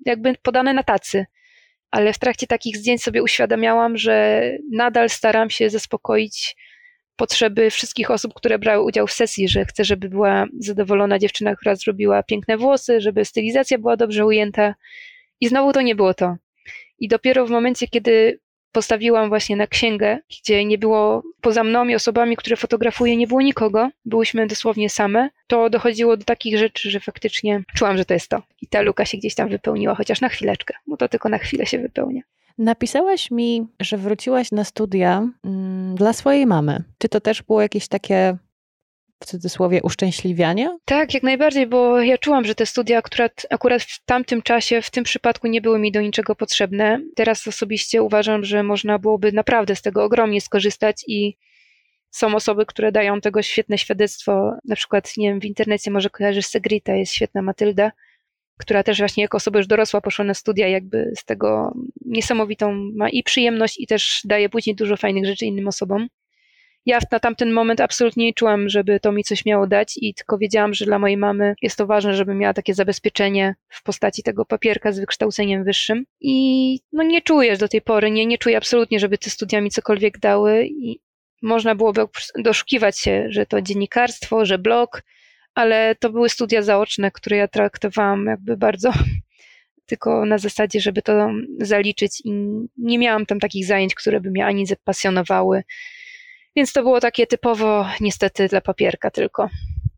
jakby 0.06 0.34
podane 0.42 0.74
na 0.74 0.82
tacy. 0.82 1.26
Ale 1.90 2.12
w 2.12 2.18
trakcie 2.18 2.46
takich 2.46 2.76
zdjęć 2.76 3.02
sobie 3.02 3.22
uświadamiałam, 3.22 3.96
że 3.96 4.42
nadal 4.72 5.10
staram 5.10 5.50
się 5.50 5.70
zaspokoić 5.70 6.56
potrzeby 7.16 7.70
wszystkich 7.70 8.10
osób, 8.10 8.34
które 8.34 8.58
brały 8.58 8.84
udział 8.84 9.06
w 9.06 9.12
sesji, 9.12 9.48
że 9.48 9.64
chcę, 9.64 9.84
żeby 9.84 10.08
była 10.08 10.46
zadowolona 10.58 11.18
dziewczyna, 11.18 11.56
która 11.56 11.74
zrobiła 11.74 12.22
piękne 12.22 12.56
włosy, 12.56 13.00
żeby 13.00 13.24
stylizacja 13.24 13.78
była 13.78 13.96
dobrze 13.96 14.26
ujęta. 14.26 14.74
I 15.40 15.48
znowu 15.48 15.72
to 15.72 15.82
nie 15.82 15.94
było 15.94 16.14
to. 16.14 16.36
I 16.98 17.08
dopiero 17.08 17.46
w 17.46 17.50
momencie, 17.50 17.88
kiedy 17.88 18.40
postawiłam 18.76 19.28
właśnie 19.28 19.56
na 19.56 19.66
księgę, 19.66 20.18
gdzie 20.40 20.64
nie 20.64 20.78
było 20.78 21.22
poza 21.40 21.64
mną 21.64 21.88
i 21.88 21.94
osobami, 21.94 22.36
które 22.36 22.56
fotografuję, 22.56 23.16
nie 23.16 23.26
było 23.26 23.42
nikogo, 23.42 23.90
byłyśmy 24.04 24.46
dosłownie 24.46 24.90
same, 24.90 25.30
to 25.46 25.70
dochodziło 25.70 26.16
do 26.16 26.24
takich 26.24 26.58
rzeczy, 26.58 26.90
że 26.90 27.00
faktycznie 27.00 27.62
czułam, 27.74 27.96
że 27.96 28.04
to 28.04 28.14
jest 28.14 28.28
to. 28.28 28.42
I 28.62 28.66
ta 28.66 28.80
luka 28.80 29.04
się 29.04 29.18
gdzieś 29.18 29.34
tam 29.34 29.48
wypełniła, 29.48 29.94
chociaż 29.94 30.20
na 30.20 30.28
chwileczkę, 30.28 30.74
bo 30.86 30.96
to 30.96 31.08
tylko 31.08 31.28
na 31.28 31.38
chwilę 31.38 31.66
się 31.66 31.78
wypełnia. 31.78 32.22
Napisałaś 32.58 33.30
mi, 33.30 33.66
że 33.80 33.96
wróciłaś 33.96 34.52
na 34.52 34.64
studia 34.64 35.28
mm, 35.44 35.94
dla 35.94 36.12
swojej 36.12 36.46
mamy. 36.46 36.84
Czy 36.98 37.08
to 37.08 37.20
też 37.20 37.42
było 37.42 37.62
jakieś 37.62 37.88
takie 37.88 38.36
w 39.20 39.26
cudzysłowie 39.26 39.82
uszczęśliwiania? 39.82 40.76
Tak, 40.84 41.14
jak 41.14 41.22
najbardziej, 41.22 41.66
bo 41.66 42.00
ja 42.00 42.18
czułam, 42.18 42.44
że 42.44 42.54
te 42.54 42.66
studia 42.66 42.98
akurat, 42.98 43.46
akurat 43.50 43.82
w 43.82 44.04
tamtym 44.04 44.42
czasie, 44.42 44.82
w 44.82 44.90
tym 44.90 45.04
przypadku 45.04 45.46
nie 45.46 45.60
były 45.60 45.78
mi 45.78 45.92
do 45.92 46.00
niczego 46.00 46.34
potrzebne. 46.34 47.00
Teraz 47.14 47.48
osobiście 47.48 48.02
uważam, 48.02 48.44
że 48.44 48.62
można 48.62 48.98
byłoby 48.98 49.32
naprawdę 49.32 49.76
z 49.76 49.82
tego 49.82 50.04
ogromnie 50.04 50.40
skorzystać 50.40 51.04
i 51.06 51.36
są 52.10 52.34
osoby, 52.34 52.66
które 52.66 52.92
dają 52.92 53.20
tego 53.20 53.42
świetne 53.42 53.78
świadectwo. 53.78 54.52
Na 54.64 54.76
przykład, 54.76 55.16
nie 55.16 55.28
wiem, 55.28 55.40
w 55.40 55.44
internecie 55.44 55.90
może 55.90 56.10
kojarzysz 56.10 56.46
Segrita, 56.46 56.94
jest 56.94 57.12
świetna 57.12 57.42
Matylda, 57.42 57.92
która 58.58 58.82
też 58.82 58.98
właśnie 58.98 59.22
jako 59.22 59.36
osoba 59.36 59.58
już 59.58 59.66
dorosła 59.66 60.00
poszła 60.00 60.24
na 60.24 60.34
studia, 60.34 60.68
jakby 60.68 61.12
z 61.16 61.24
tego 61.24 61.74
niesamowitą 62.04 62.72
ma 62.94 63.08
i 63.08 63.22
przyjemność, 63.22 63.80
i 63.80 63.86
też 63.86 64.20
daje 64.24 64.48
później 64.48 64.76
dużo 64.76 64.96
fajnych 64.96 65.26
rzeczy 65.26 65.46
innym 65.46 65.68
osobom 65.68 66.08
ja 66.86 66.98
na 67.12 67.20
tamten 67.20 67.52
moment 67.52 67.80
absolutnie 67.80 68.24
nie 68.24 68.34
czułam, 68.34 68.68
żeby 68.68 69.00
to 69.00 69.12
mi 69.12 69.24
coś 69.24 69.44
miało 69.44 69.66
dać 69.66 69.94
i 69.96 70.14
tylko 70.14 70.38
wiedziałam, 70.38 70.74
że 70.74 70.84
dla 70.84 70.98
mojej 70.98 71.16
mamy 71.16 71.54
jest 71.62 71.76
to 71.76 71.86
ważne, 71.86 72.14
żeby 72.14 72.34
miała 72.34 72.54
takie 72.54 72.74
zabezpieczenie 72.74 73.54
w 73.68 73.82
postaci 73.82 74.22
tego 74.22 74.44
papierka 74.44 74.92
z 74.92 74.98
wykształceniem 74.98 75.64
wyższym. 75.64 76.04
I 76.20 76.80
no 76.92 77.02
nie 77.02 77.22
czuję 77.22 77.56
do 77.56 77.68
tej 77.68 77.82
pory, 77.82 78.10
nie, 78.10 78.26
nie 78.26 78.38
czuję 78.38 78.56
absolutnie, 78.56 79.00
żeby 79.00 79.18
te 79.18 79.30
studia 79.30 79.60
mi 79.60 79.70
cokolwiek 79.70 80.18
dały 80.18 80.66
i 80.66 81.00
można 81.42 81.74
byłoby 81.74 82.02
doszukiwać 82.38 82.98
się, 82.98 83.26
że 83.28 83.46
to 83.46 83.62
dziennikarstwo, 83.62 84.44
że 84.44 84.58
blog, 84.58 85.02
ale 85.54 85.94
to 85.94 86.10
były 86.10 86.28
studia 86.28 86.62
zaoczne, 86.62 87.10
które 87.10 87.36
ja 87.36 87.48
traktowałam 87.48 88.26
jakby 88.26 88.56
bardzo 88.56 88.92
tylko 89.86 90.26
na 90.26 90.38
zasadzie, 90.38 90.80
żeby 90.80 91.02
to 91.02 91.30
zaliczyć 91.60 92.22
i 92.24 92.32
nie 92.76 92.98
miałam 92.98 93.26
tam 93.26 93.40
takich 93.40 93.66
zajęć, 93.66 93.94
które 93.94 94.20
by 94.20 94.30
mnie 94.30 94.46
ani 94.46 94.66
zapasjonowały, 94.66 95.62
więc 96.56 96.72
to 96.72 96.82
było 96.82 97.00
takie 97.00 97.26
typowo 97.26 97.86
niestety 98.00 98.48
dla 98.48 98.60
papierka 98.60 99.10
tylko 99.10 99.48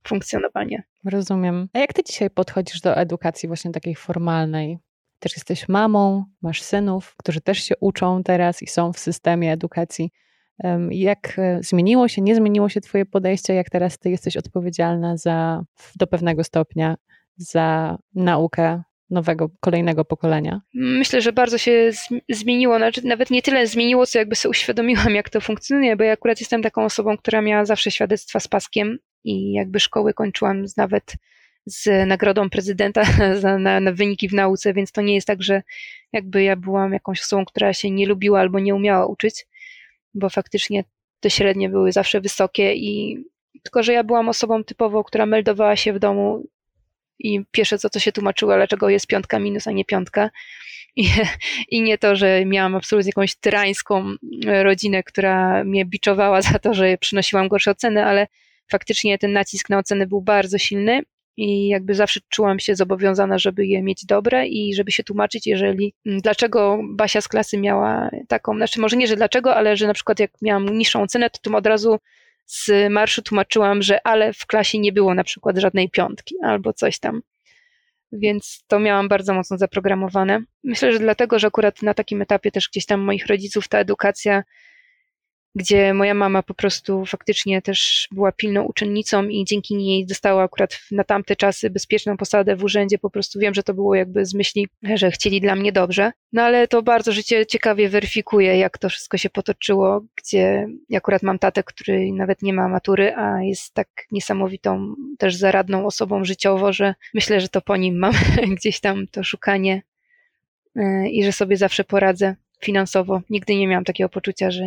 funkcjonowanie. 0.09 0.83
Rozumiem. 1.05 1.69
A 1.73 1.79
jak 1.79 1.93
ty 1.93 2.03
dzisiaj 2.05 2.31
podchodzisz 2.31 2.81
do 2.81 2.97
edukacji 2.97 3.47
właśnie 3.47 3.71
takiej 3.71 3.95
formalnej? 3.95 4.79
Też 5.19 5.37
jesteś 5.37 5.69
mamą, 5.69 6.25
masz 6.43 6.63
synów, 6.63 7.15
którzy 7.17 7.41
też 7.41 7.59
się 7.65 7.75
uczą 7.81 8.23
teraz 8.23 8.63
i 8.63 8.67
są 8.67 8.93
w 8.93 8.99
systemie 8.99 9.53
edukacji. 9.53 10.11
Jak 10.91 11.39
e, 11.39 11.63
zmieniło 11.63 12.09
się, 12.09 12.23
nie 12.23 12.35
zmieniło 12.35 12.69
się 12.69 12.81
Twoje 12.81 13.07
podejście, 13.07 13.55
jak 13.55 13.71
teraz 13.71 13.99
Ty 13.99 14.11
jesteś 14.11 14.37
odpowiedzialna 14.37 15.17
za, 15.17 15.65
do 15.97 16.07
pewnego 16.07 16.45
stopnia 16.45 16.97
za 17.37 17.99
naukę 18.15 18.83
nowego, 19.11 19.51
kolejnego 19.61 20.05
pokolenia? 20.05 20.61
Myślę, 20.75 21.21
że 21.21 21.33
bardzo 21.33 21.59
się 21.59 21.91
zmieniło, 22.29 22.77
znaczy 22.77 23.07
nawet 23.07 23.31
nie 23.31 23.43
tyle 23.43 23.67
zmieniło, 23.67 24.07
co 24.07 24.19
jakby 24.19 24.37
sobie 24.37 24.51
uświadomiłam, 24.51 25.15
jak 25.15 25.31
to 25.31 25.41
funkcjonuje, 25.41 25.97
bo 25.97 26.05
ja 26.05 26.13
akurat 26.13 26.41
jestem 26.41 26.63
taką 26.63 26.85
osobą, 26.85 27.17
która 27.17 27.43
miała 27.43 27.65
zawsze 27.65 27.91
świadectwa 27.91 28.41
z 28.41 28.49
paskiem 28.49 28.99
i 29.25 29.53
jakby 29.53 29.81
szkoły 29.81 30.15
kończyłam 30.15 30.69
z, 30.69 30.77
nawet 30.77 31.15
z 31.67 32.09
nagrodą 32.09 32.51
prezydenta 32.51 33.03
za, 33.41 33.59
na, 33.59 33.81
na 33.81 33.93
wyniki 33.93 34.29
w 34.29 34.35
nauce, 34.35 34.75
więc 34.75 34.93
to 34.93 35.03
nie 35.03 35.15
jest 35.15 35.27
tak, 35.27 35.43
że 35.43 35.63
jakby 36.13 36.43
ja 36.43 36.57
byłam 36.57 36.93
jakąś 36.93 37.21
osobą, 37.21 37.45
która 37.45 37.73
się 37.73 37.91
nie 37.91 38.07
lubiła 38.07 38.41
albo 38.41 38.61
nie 38.61 38.75
umiała 38.75 39.07
uczyć, 39.07 39.47
bo 40.15 40.29
faktycznie 40.29 40.85
te 41.21 41.31
średnie 41.31 41.69
były 41.69 41.93
zawsze 41.93 42.21
wysokie 42.21 42.75
i 42.75 43.25
tylko, 43.63 43.83
że 43.83 43.93
ja 43.93 44.05
byłam 44.05 44.29
osobą 44.29 44.65
typowo, 44.65 45.05
która 45.05 45.27
meldowała 45.27 45.77
się 45.77 45.93
w 45.93 45.99
domu 45.99 46.47
i 47.19 47.41
pierwsze 47.51 47.79
co 47.79 47.91
to 47.91 47.99
się 47.99 48.13
tłumaczyło, 48.13 48.55
dlaczego 48.57 48.89
jest 48.89 49.07
piątka 49.07 49.39
minus, 49.39 49.67
a 49.67 49.73
nie 49.73 49.85
piątka. 49.85 50.31
I, 50.97 51.09
I 51.71 51.83
nie 51.83 51.99
to, 51.99 52.17
że 52.17 52.45
miałam 52.47 52.75
absolutnie 52.75 53.09
jakąś 53.09 53.37
tyrańską 53.37 54.15
rodzinę, 54.47 55.03
która 55.03 55.65
mnie 55.65 55.85
biczowała 55.85 56.43
za 56.53 56.59
to, 56.59 56.75
że 56.75 56.99
przynosiłam 56.99 57.49
gorsze 57.49 57.71
oceny, 57.71 58.05
ale 58.05 58.27
faktycznie 58.71 59.19
ten 59.19 59.33
nacisk 59.33 59.71
na 59.71 59.79
oceny 59.79 60.07
był 60.07 60.21
bardzo 60.21 60.59
silny 60.59 61.03
i 61.37 61.69
jakby 61.69 61.95
zawsze 61.95 62.21
czułam 62.29 62.61
się 62.61 62.77
zobowiązana, 62.77 63.39
żeby 63.39 63.67
je 63.67 63.83
mieć 63.83 64.05
dobre 64.05 64.47
i 64.47 64.75
żeby 64.75 64.93
się 64.93 65.05
tłumaczyć, 65.05 65.47
jeżeli 65.47 65.95
dlaczego 66.07 66.81
Basia 66.91 67.21
z 67.21 67.29
klasy 67.29 67.59
miała 67.59 68.11
taką, 68.29 68.57
znaczy 68.57 68.81
może 68.81 68.97
nie, 68.97 69.07
że 69.07 69.17
dlaczego, 69.17 69.55
ale 69.55 69.77
że 69.77 69.87
na 69.87 69.95
przykład 69.95 70.21
jak 70.21 70.31
miałam 70.43 70.79
niższą 70.79 71.07
cenę, 71.07 71.31
to 71.31 71.39
tym 71.43 71.55
od 71.55 71.67
razu 71.67 71.99
z 72.49 72.71
marszu 72.91 73.23
tłumaczyłam, 73.23 73.83
że 73.83 74.07
ale 74.07 74.33
w 74.33 74.47
klasie 74.47 74.79
nie 74.79 74.93
było 74.93 75.15
na 75.15 75.25
przykład 75.25 75.59
żadnej 75.59 75.91
piątki 75.91 76.35
albo 76.43 76.73
coś 76.73 76.99
tam. 76.99 77.23
Więc 78.13 78.65
to 78.67 78.79
miałam 78.81 79.09
bardzo 79.09 79.35
mocno 79.35 79.59
zaprogramowane. 79.59 80.41
Myślę, 80.65 80.93
że 80.93 80.99
dlatego, 80.99 81.39
że 81.39 81.47
akurat 81.47 81.83
na 81.83 81.95
takim 81.95 82.23
etapie 82.23 82.51
też 82.51 82.69
gdzieś 82.69 82.87
tam 82.87 83.01
moich 83.01 83.27
rodziców 83.27 83.69
ta 83.69 83.79
edukacja 83.79 84.43
gdzie 85.55 85.95
moja 85.95 86.15
mama 86.15 86.43
po 86.43 86.55
prostu 86.55 87.07
faktycznie 87.07 87.63
też 87.63 88.09
była 88.11 88.33
pilną 88.33 88.63
uczennicą 88.63 89.29
i 89.29 89.45
dzięki 89.45 89.77
niej 89.77 90.07
dostała 90.07 90.43
akurat 90.43 90.81
na 90.91 91.05
tamte 91.05 91.37
czasy 91.37 91.71
bezpieczną 91.71 92.17
posadę 92.17 92.57
w 92.57 92.65
urzędzie. 92.65 92.99
Po 92.99 93.11
prostu 93.11 93.39
wiem, 93.39 93.55
że 93.55 93.63
to 93.63 93.75
było 93.75 93.95
jakby 93.95 94.27
z 94.27 94.35
myśli, 94.35 94.69
że 94.95 95.11
chcieli 95.11 95.41
dla 95.41 95.57
mnie 95.57 95.73
dobrze. 95.73 96.13
No 96.33 96.43
ale 96.43 96.69
to 96.69 96.83
bardzo 96.83 97.13
życie 97.13 97.47
ciekawie 97.47 97.89
weryfikuje, 97.89 98.59
jak 98.59 98.79
to 98.79 98.89
wszystko 98.89 99.17
się 99.17 99.31
potoczyło, 99.31 100.05
gdzie 100.17 100.67
akurat 100.95 101.23
mam 101.23 101.39
tatę, 101.39 101.63
który 101.63 102.13
nawet 102.13 102.43
nie 102.43 102.53
ma 102.53 102.69
matury, 102.69 103.15
a 103.17 103.43
jest 103.43 103.75
tak 103.75 103.89
niesamowitą 104.13 104.95
też 105.19 105.37
zaradną 105.37 105.87
osobą 105.87 106.25
życiowo, 106.25 106.73
że 106.73 106.95
myślę, 107.15 107.41
że 107.41 107.49
to 107.49 107.61
po 107.61 107.77
nim 107.77 107.99
mam 107.99 108.13
gdzieś 108.57 108.81
tam 108.81 109.07
to 109.07 109.25
szukanie 109.25 109.83
e, 110.77 111.09
i 111.09 111.25
że 111.25 111.33
sobie 111.33 111.57
zawsze 111.57 111.85
poradzę 111.85 112.37
finansowo. 112.61 113.21
Nigdy 113.31 113.55
nie 113.55 113.69
miałam 113.69 113.85
takiego 113.85 114.09
poczucia, 114.09 114.51
że 114.51 114.65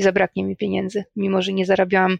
zabraknie 0.00 0.44
mi 0.44 0.56
pieniędzy. 0.56 1.04
Mimo, 1.16 1.42
że 1.42 1.52
nie 1.52 1.66
zarabiałam 1.66 2.18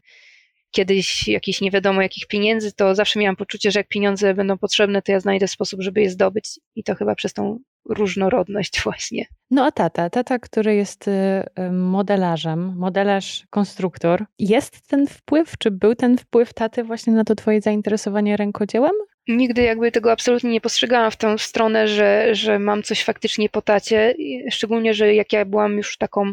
kiedyś 0.70 1.28
jakichś 1.28 1.60
nie 1.60 1.70
wiadomo 1.70 2.02
jakich 2.02 2.26
pieniędzy, 2.26 2.72
to 2.72 2.94
zawsze 2.94 3.18
miałam 3.18 3.36
poczucie, 3.36 3.70
że 3.70 3.80
jak 3.80 3.88
pieniądze 3.88 4.34
będą 4.34 4.58
potrzebne, 4.58 5.02
to 5.02 5.12
ja 5.12 5.20
znajdę 5.20 5.48
sposób, 5.48 5.82
żeby 5.82 6.00
je 6.00 6.10
zdobyć. 6.10 6.60
I 6.76 6.84
to 6.84 6.94
chyba 6.94 7.14
przez 7.14 7.32
tą 7.32 7.58
różnorodność 7.88 8.80
właśnie. 8.84 9.26
No 9.50 9.64
a 9.64 9.72
tata, 9.72 10.10
tata, 10.10 10.38
który 10.38 10.74
jest 10.74 11.08
y, 11.08 11.10
y, 11.10 11.72
modelarzem, 11.72 12.76
modelarz, 12.76 13.46
konstruktor, 13.50 14.24
jest 14.38 14.88
ten 14.88 15.06
wpływ, 15.06 15.58
czy 15.58 15.70
był 15.70 15.94
ten 15.94 16.18
wpływ 16.18 16.54
taty 16.54 16.84
właśnie 16.84 17.12
na 17.12 17.24
to 17.24 17.34
twoje 17.34 17.60
zainteresowanie 17.60 18.36
rękodziełem? 18.36 18.92
Nigdy 19.28 19.62
jakby 19.62 19.92
tego 19.92 20.12
absolutnie 20.12 20.50
nie 20.50 20.60
postrzegałam 20.60 21.10
w 21.10 21.16
tę 21.16 21.38
stronę, 21.38 21.88
że, 21.88 22.34
że 22.34 22.58
mam 22.58 22.82
coś 22.82 23.04
faktycznie 23.04 23.48
po 23.48 23.62
tacie. 23.62 24.14
Szczególnie, 24.50 24.94
że 24.94 25.14
jak 25.14 25.32
ja 25.32 25.44
byłam 25.44 25.76
już 25.76 25.96
taką 25.96 26.32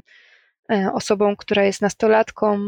e, 0.72 0.90
osobą, 0.94 1.36
która 1.36 1.64
jest 1.64 1.82
nastolatką 1.82 2.60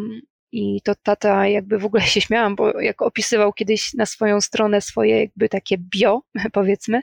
i 0.51 0.82
to 0.82 0.95
tata 0.95 1.47
jakby 1.47 1.80
w 1.80 1.86
ogóle 1.86 2.03
się 2.13 2.21
śmiałam, 2.21 2.55
bo 2.55 2.82
jak 2.82 3.01
opisywał 3.01 3.53
kiedyś 3.53 3.93
na 3.93 4.05
swoją 4.05 4.41
stronę 4.41 4.82
swoje 4.82 5.19
jakby 5.19 5.49
takie 5.49 5.78
bio, 5.78 6.21
powiedzmy, 6.53 7.01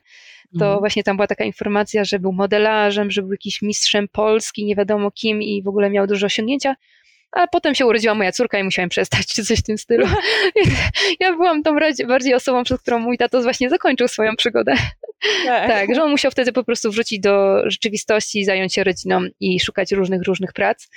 to 0.58 0.64
mhm. 0.64 0.78
właśnie 0.78 1.02
tam 1.02 1.16
była 1.16 1.26
taka 1.26 1.44
informacja, 1.44 2.04
że 2.04 2.18
był 2.18 2.32
modelarzem, 2.32 3.10
że 3.10 3.22
był 3.22 3.32
jakiś 3.32 3.62
mistrzem 3.62 4.08
Polski, 4.08 4.64
nie 4.64 4.76
wiadomo 4.76 5.10
kim 5.10 5.42
i 5.42 5.62
w 5.62 5.68
ogóle 5.68 5.90
miał 5.90 6.06
duże 6.06 6.26
osiągnięcia 6.26 6.74
a 7.34 7.46
potem 7.46 7.74
się 7.74 7.86
urodziła 7.86 8.14
moja 8.14 8.32
córka 8.32 8.58
i 8.58 8.64
musiałem 8.64 8.88
przestać, 8.88 9.26
czy 9.26 9.44
coś 9.44 9.58
w 9.58 9.62
tym 9.62 9.78
stylu. 9.78 10.06
ja 11.20 11.32
byłam 11.32 11.62
tą 11.62 11.76
bardziej 12.08 12.34
osobą, 12.34 12.64
przez 12.64 12.80
którą 12.80 12.98
mój 12.98 13.18
tato 13.18 13.42
właśnie 13.42 13.70
zakończył 13.70 14.08
swoją 14.08 14.36
przygodę. 14.36 14.74
Tak. 15.46 15.68
tak, 15.68 15.94
że 15.94 16.02
on 16.02 16.10
musiał 16.10 16.30
wtedy 16.30 16.52
po 16.52 16.64
prostu 16.64 16.90
wrócić 16.90 17.20
do 17.20 17.62
rzeczywistości, 17.70 18.44
zająć 18.44 18.74
się 18.74 18.84
rodziną 18.84 19.22
i 19.40 19.60
szukać 19.60 19.92
różnych, 19.92 20.22
różnych 20.22 20.52
prac. 20.52 20.88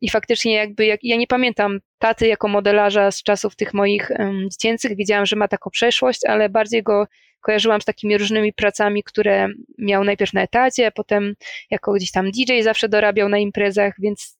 I 0.00 0.10
faktycznie 0.10 0.54
jakby, 0.54 0.86
jak, 0.86 1.00
ja 1.02 1.16
nie 1.16 1.26
pamiętam 1.26 1.80
taty 1.98 2.26
jako 2.26 2.48
modelarza 2.48 3.10
z 3.10 3.22
czasów 3.22 3.56
tych 3.56 3.74
moich 3.74 4.10
um, 4.18 4.48
dziecięcych, 4.50 4.96
wiedziałam, 4.96 5.26
że 5.26 5.36
ma 5.36 5.48
taką 5.48 5.70
przeszłość, 5.70 6.20
ale 6.26 6.48
bardziej 6.48 6.82
go 6.82 7.06
kojarzyłam 7.40 7.80
z 7.80 7.84
takimi 7.84 8.18
różnymi 8.18 8.52
pracami, 8.52 9.02
które 9.02 9.48
miał 9.78 10.04
najpierw 10.04 10.32
na 10.32 10.42
etacie, 10.42 10.92
potem 10.94 11.34
jako 11.70 11.92
gdzieś 11.92 12.10
tam 12.10 12.30
DJ 12.30 12.62
zawsze 12.62 12.88
dorabiał 12.88 13.28
na 13.28 13.38
imprezach, 13.38 13.94
więc 13.98 14.38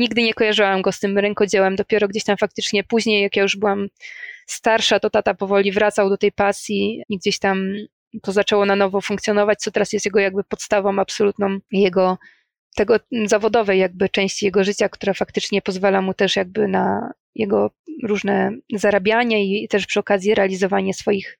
nigdy 0.00 0.22
nie 0.22 0.34
kojarzyłam 0.34 0.82
go 0.82 0.92
z 0.92 1.00
tym 1.00 1.18
rękodziełem. 1.18 1.76
Dopiero 1.76 2.08
gdzieś 2.08 2.24
tam 2.24 2.36
faktycznie 2.36 2.84
później, 2.84 3.22
jak 3.22 3.36
ja 3.36 3.42
już 3.42 3.56
byłam 3.56 3.88
starsza, 4.46 5.00
to 5.00 5.10
tata 5.10 5.34
powoli 5.34 5.72
wracał 5.72 6.08
do 6.08 6.16
tej 6.16 6.32
pasji 6.32 7.02
i 7.08 7.18
gdzieś 7.18 7.38
tam 7.38 7.72
to 8.22 8.32
zaczęło 8.32 8.66
na 8.66 8.76
nowo 8.76 9.00
funkcjonować, 9.00 9.58
co 9.58 9.70
teraz 9.70 9.92
jest 9.92 10.06
jego 10.06 10.20
jakby 10.20 10.44
podstawą 10.44 10.98
absolutną 10.98 11.58
jego 11.72 12.18
tego 12.76 12.96
zawodowej 13.26 13.78
jakby 13.78 14.08
części 14.08 14.44
jego 14.44 14.64
życia, 14.64 14.88
która 14.88 15.14
faktycznie 15.14 15.62
pozwala 15.62 16.02
mu 16.02 16.14
też 16.14 16.36
jakby 16.36 16.68
na 16.68 17.12
jego 17.34 17.70
różne 18.02 18.52
zarabianie 18.74 19.44
i 19.44 19.68
też 19.68 19.86
przy 19.86 20.00
okazji 20.00 20.34
realizowanie 20.34 20.94
swoich 20.94 21.38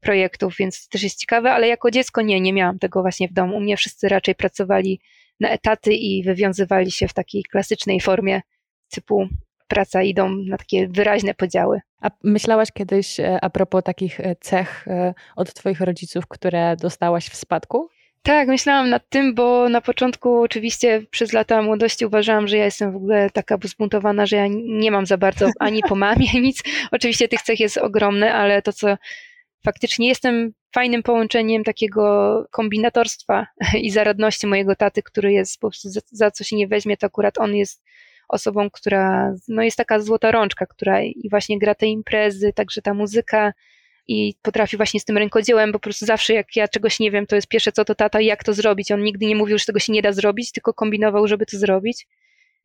projektów, 0.00 0.56
więc 0.58 0.88
też 0.88 1.02
jest 1.02 1.18
ciekawe, 1.18 1.52
ale 1.52 1.68
jako 1.68 1.90
dziecko 1.90 2.22
nie, 2.22 2.40
nie 2.40 2.52
miałam 2.52 2.78
tego 2.78 3.00
właśnie 3.00 3.28
w 3.28 3.32
domu. 3.32 3.56
U 3.56 3.60
mnie 3.60 3.76
wszyscy 3.76 4.08
raczej 4.08 4.34
pracowali 4.34 5.00
na 5.40 5.48
etaty 5.48 5.92
i 5.94 6.22
wywiązywali 6.22 6.90
się 6.90 7.08
w 7.08 7.14
takiej 7.14 7.42
klasycznej 7.42 8.00
formie 8.00 8.40
typu 8.90 9.28
praca 9.68 10.02
idą 10.02 10.28
na 10.28 10.56
takie 10.56 10.88
wyraźne 10.88 11.34
podziały. 11.34 11.80
A 12.00 12.10
myślałaś 12.24 12.72
kiedyś 12.72 13.20
e, 13.20 13.38
a 13.44 13.50
propos 13.50 13.82
takich 13.82 14.20
e, 14.20 14.36
cech 14.40 14.88
e, 14.88 15.14
od 15.36 15.54
Twoich 15.54 15.80
rodziców, 15.80 16.26
które 16.28 16.76
dostałaś 16.76 17.28
w 17.28 17.36
spadku? 17.36 17.88
Tak, 18.22 18.48
myślałam 18.48 18.90
nad 18.90 19.08
tym, 19.08 19.34
bo 19.34 19.68
na 19.68 19.80
początku 19.80 20.42
oczywiście 20.42 21.02
przez 21.10 21.32
lata 21.32 21.62
młodości 21.62 22.06
uważałam, 22.06 22.48
że 22.48 22.56
ja 22.56 22.64
jestem 22.64 22.92
w 22.92 22.96
ogóle 22.96 23.30
taka 23.30 23.58
zbuntowana, 23.64 24.26
że 24.26 24.36
ja 24.36 24.46
nie 24.64 24.90
mam 24.90 25.06
za 25.06 25.18
bardzo 25.18 25.50
ani 25.60 25.82
po 25.88 25.94
mamie 25.94 26.26
nic. 26.46 26.62
Oczywiście 26.90 27.28
tych 27.28 27.42
cech 27.42 27.60
jest 27.60 27.78
ogromne, 27.78 28.34
ale 28.34 28.62
to, 28.62 28.72
co 28.72 28.96
faktycznie 29.64 30.08
jestem 30.08 30.52
fajnym 30.74 31.02
połączeniem 31.02 31.64
takiego 31.64 32.46
kombinatorstwa 32.50 33.46
i 33.82 33.90
zaradności 33.90 34.46
mojego 34.46 34.76
taty, 34.76 35.02
który 35.02 35.32
jest 35.32 35.60
po 35.60 35.68
prostu 35.68 35.88
za, 35.88 36.00
za 36.10 36.30
co 36.30 36.44
się 36.44 36.56
nie 36.56 36.68
weźmie, 36.68 36.96
to 36.96 37.06
akurat 37.06 37.38
on 37.38 37.56
jest 37.56 37.82
osobą, 38.28 38.70
która 38.70 39.34
no 39.48 39.62
jest 39.62 39.76
taka 39.76 40.00
złota 40.00 40.30
rączka, 40.30 40.66
która 40.66 41.02
i 41.02 41.28
właśnie 41.30 41.58
gra 41.58 41.74
te 41.74 41.86
imprezy, 41.86 42.52
także 42.52 42.82
ta 42.82 42.94
muzyka 42.94 43.52
i 44.08 44.34
potrafi 44.42 44.76
właśnie 44.76 45.00
z 45.00 45.04
tym 45.04 45.18
rękodziełem, 45.18 45.72
po 45.72 45.78
prostu 45.78 46.06
zawsze 46.06 46.34
jak 46.34 46.56
ja 46.56 46.68
czegoś 46.68 47.00
nie 47.00 47.10
wiem, 47.10 47.26
to 47.26 47.36
jest 47.36 47.48
pierwsze 47.48 47.72
co 47.72 47.84
to 47.84 47.94
tata, 47.94 48.20
jak 48.20 48.44
to 48.44 48.54
zrobić. 48.54 48.92
On 48.92 49.02
nigdy 49.02 49.26
nie 49.26 49.36
mówił, 49.36 49.58
że 49.58 49.64
tego 49.64 49.78
się 49.78 49.92
nie 49.92 50.02
da 50.02 50.12
zrobić, 50.12 50.52
tylko 50.52 50.74
kombinował, 50.74 51.28
żeby 51.28 51.46
to 51.46 51.58
zrobić. 51.58 52.06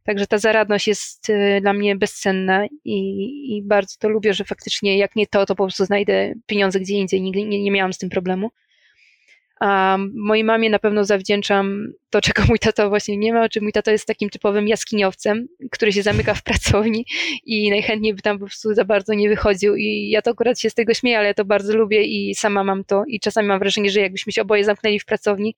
Także 0.08 0.28
ta 0.28 0.38
zaradność 0.38 0.88
jest 0.88 1.30
y, 1.30 1.60
dla 1.62 1.74
mnie 1.74 1.96
bezcenna 1.96 2.66
i, 2.86 2.98
i, 3.58 3.64
bardzo 3.64 3.96
to 4.00 4.10
lubię, 4.10 4.34
że 4.34 4.44
faktycznie 4.44 4.98
jak 4.98 5.16
nie 5.16 5.28
to, 5.28 5.46
to 5.46 5.56
po 5.56 5.64
prostu 5.64 5.86
znajdę 5.86 6.34
pieniądze 6.46 6.80
gdzie 6.80 6.94
indziej. 6.94 7.22
Nigdy 7.22 7.44
nie, 7.44 7.64
nie 7.64 7.72
miałam 7.72 7.94
z 7.94 7.98
tym 7.98 8.10
problemu. 8.10 8.52
A 9.60 9.98
mojej 10.16 10.44
mamie 10.44 10.70
na 10.70 10.80
pewno 10.80 11.06
zawdzięczam 11.06 11.88
to, 12.10 12.22
czego 12.22 12.44
mój 12.50 12.60
tato 12.60 12.90
właśnie 12.90 13.18
nie 13.18 13.34
ma, 13.34 13.50
czy 13.50 13.62
mój 13.62 13.72
tato 13.72 13.92
jest 13.92 14.06
takim 14.06 14.30
typowym 14.30 14.68
jaskiniowcem, 14.68 15.48
który 15.72 15.94
się 15.94 16.02
zamyka 16.02 16.34
w 16.34 16.44
pracowni 16.50 17.06
i 17.46 17.70
najchętniej 17.70 18.14
by 18.14 18.22
tam 18.22 18.40
po 18.40 18.46
prostu 18.46 18.74
za 18.74 18.86
bardzo 18.86 19.14
nie 19.14 19.30
wychodził. 19.30 19.76
I 19.76 20.10
ja 20.10 20.22
to 20.22 20.32
akurat 20.32 20.60
się 20.60 20.70
z 20.70 20.74
tego 20.74 20.94
śmieję, 20.94 21.18
ale 21.18 21.28
ja 21.28 21.34
to 21.34 21.46
bardzo 21.46 21.78
lubię 21.78 22.04
i 22.04 22.36
sama 22.36 22.64
mam 22.64 22.84
to. 22.84 23.04
I 23.08 23.20
czasami 23.20 23.48
mam 23.48 23.60
wrażenie, 23.60 23.90
że 23.90 24.00
jakbyśmy 24.00 24.32
się 24.32 24.42
oboje 24.42 24.64
zamknęli 24.64 25.00
w 25.00 25.06
pracowni, 25.06 25.56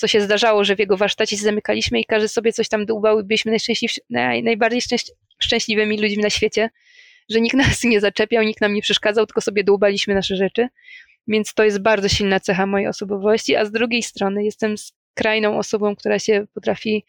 co 0.00 0.08
się 0.08 0.20
zdarzało, 0.20 0.64
że 0.64 0.76
w 0.76 0.78
jego 0.78 0.96
warsztacie 0.96 1.36
się 1.36 1.42
zamykaliśmy 1.42 2.00
i 2.00 2.04
każdy 2.04 2.28
sobie 2.28 2.52
coś 2.52 2.68
tam 2.68 2.86
dłubał 2.86 3.20
i 3.20 3.24
byliśmy 3.24 3.56
naj, 4.10 4.42
najbardziej 4.42 4.80
szczęśliwymi 5.38 5.98
ludźmi 5.98 6.22
na 6.22 6.30
świecie, 6.30 6.70
że 7.28 7.40
nikt 7.40 7.56
nas 7.66 7.84
nie 7.84 8.00
zaczepiał, 8.00 8.42
nikt 8.44 8.60
nam 8.60 8.74
nie 8.74 8.82
przeszkadzał, 8.82 9.26
tylko 9.26 9.40
sobie 9.40 9.64
dłubaliśmy 9.64 10.14
nasze 10.14 10.36
rzeczy. 10.36 10.68
Więc 11.28 11.54
to 11.54 11.64
jest 11.64 11.82
bardzo 11.82 12.08
silna 12.08 12.40
cecha 12.40 12.66
mojej 12.66 12.88
osobowości, 12.88 13.56
a 13.56 13.64
z 13.64 13.72
drugiej 13.72 14.02
strony 14.02 14.44
jestem 14.44 14.74
skrajną 14.78 15.58
osobą, 15.58 15.96
która 15.96 16.18
się 16.18 16.46
potrafi 16.54 17.04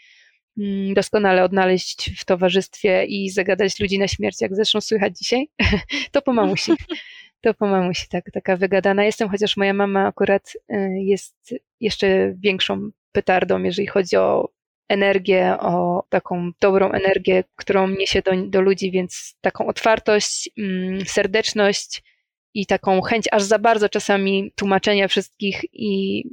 mm, 0.58 0.94
doskonale 0.94 1.44
odnaleźć 1.44 2.12
w 2.18 2.26
towarzystwie 2.26 3.06
i 3.06 3.30
zagadać 3.30 3.80
ludzi 3.80 4.00
na 4.00 4.08
śmierć, 4.08 4.42
jak 4.42 4.56
zresztą 4.56 4.82
słychać 4.82 5.18
dzisiaj. 5.18 5.50
to 6.12 6.22
po 6.22 6.34
mamusi. 6.34 6.72
To 7.42 7.54
po 7.54 7.68
mamusi, 7.68 8.08
tak, 8.10 8.26
taka 8.34 8.58
wygadana 8.58 9.04
jestem, 9.04 9.30
chociaż 9.30 9.58
moja 9.58 9.74
mama 9.74 10.08
akurat 10.08 10.54
y, 10.56 10.76
jest 10.92 11.54
jeszcze 11.80 12.34
większą 12.38 12.90
petardą, 13.12 13.64
jeżeli 13.64 13.88
chodzi 13.88 14.16
o 14.16 14.50
energię, 14.90 15.58
o 15.60 16.04
taką 16.10 16.52
dobrą 16.62 16.92
energię, 16.92 17.44
którą 17.56 17.88
niesie 17.88 18.22
do, 18.22 18.32
do 18.48 18.62
ludzi, 18.62 18.92
więc 18.92 19.36
taką 19.42 19.68
otwartość, 19.68 20.50
mm, 20.58 21.06
serdeczność, 21.06 22.04
i 22.54 22.66
taką 22.66 23.02
chęć 23.02 23.26
aż 23.32 23.44
za 23.44 23.60
bardzo 23.60 23.90
czasami 23.90 24.52
tłumaczenia 24.56 25.08
wszystkich 25.08 25.62
i 25.74 26.24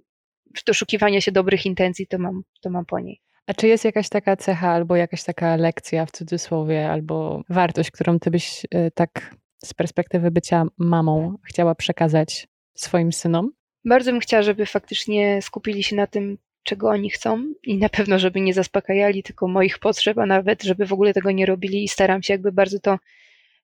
doszukiwania 0.67 1.21
się 1.21 1.33
dobrych 1.33 1.67
intencji, 1.67 2.07
to 2.07 2.19
mam, 2.19 2.43
to 2.61 2.71
mam 2.71 2.85
po 2.85 3.01
niej. 3.01 3.21
A 3.47 3.55
czy 3.55 3.69
jest 3.69 3.85
jakaś 3.85 4.09
taka 4.09 4.37
cecha, 4.37 4.71
albo 4.71 4.97
jakaś 4.97 5.25
taka 5.25 5.57
lekcja 5.57 6.07
w 6.07 6.11
cudzysłowie, 6.11 6.91
albo 6.91 7.43
wartość, 7.49 7.91
którą 7.91 8.19
ty 8.19 8.31
byś 8.31 8.65
y, 8.65 8.91
tak 8.95 9.37
z 9.65 9.75
perspektywy 9.75 10.31
bycia 10.31 10.65
mamą 10.79 11.39
chciała 11.45 11.75
przekazać 11.75 12.49
swoim 12.75 13.13
synom? 13.13 13.51
Bardzo 13.85 14.11
bym 14.13 14.21
chciała, 14.21 14.43
żeby 14.43 14.67
faktycznie 14.67 15.43
skupili 15.43 15.83
się 15.83 15.97
na 15.97 16.07
tym, 16.07 16.39
czego 16.63 16.89
oni 16.89 17.11
chcą 17.11 17.45
i 17.63 17.79
na 17.79 17.89
pewno, 17.89 18.19
żeby 18.19 18.41
nie 18.41 18.55
zaspokajali 18.55 19.23
tylko 19.23 19.49
moich 19.49 19.79
potrzeb, 19.79 20.19
a 20.19 20.27
nawet, 20.27 20.63
żeby 20.63 20.87
w 20.87 20.93
ogóle 20.93 21.15
tego 21.15 21.31
nie 21.31 21.47
robili 21.47 21.85
i 21.85 21.89
staram 21.89 22.23
się 22.23 22.35
jakby 22.35 22.53
bardzo 22.53 22.81
to 22.81 22.99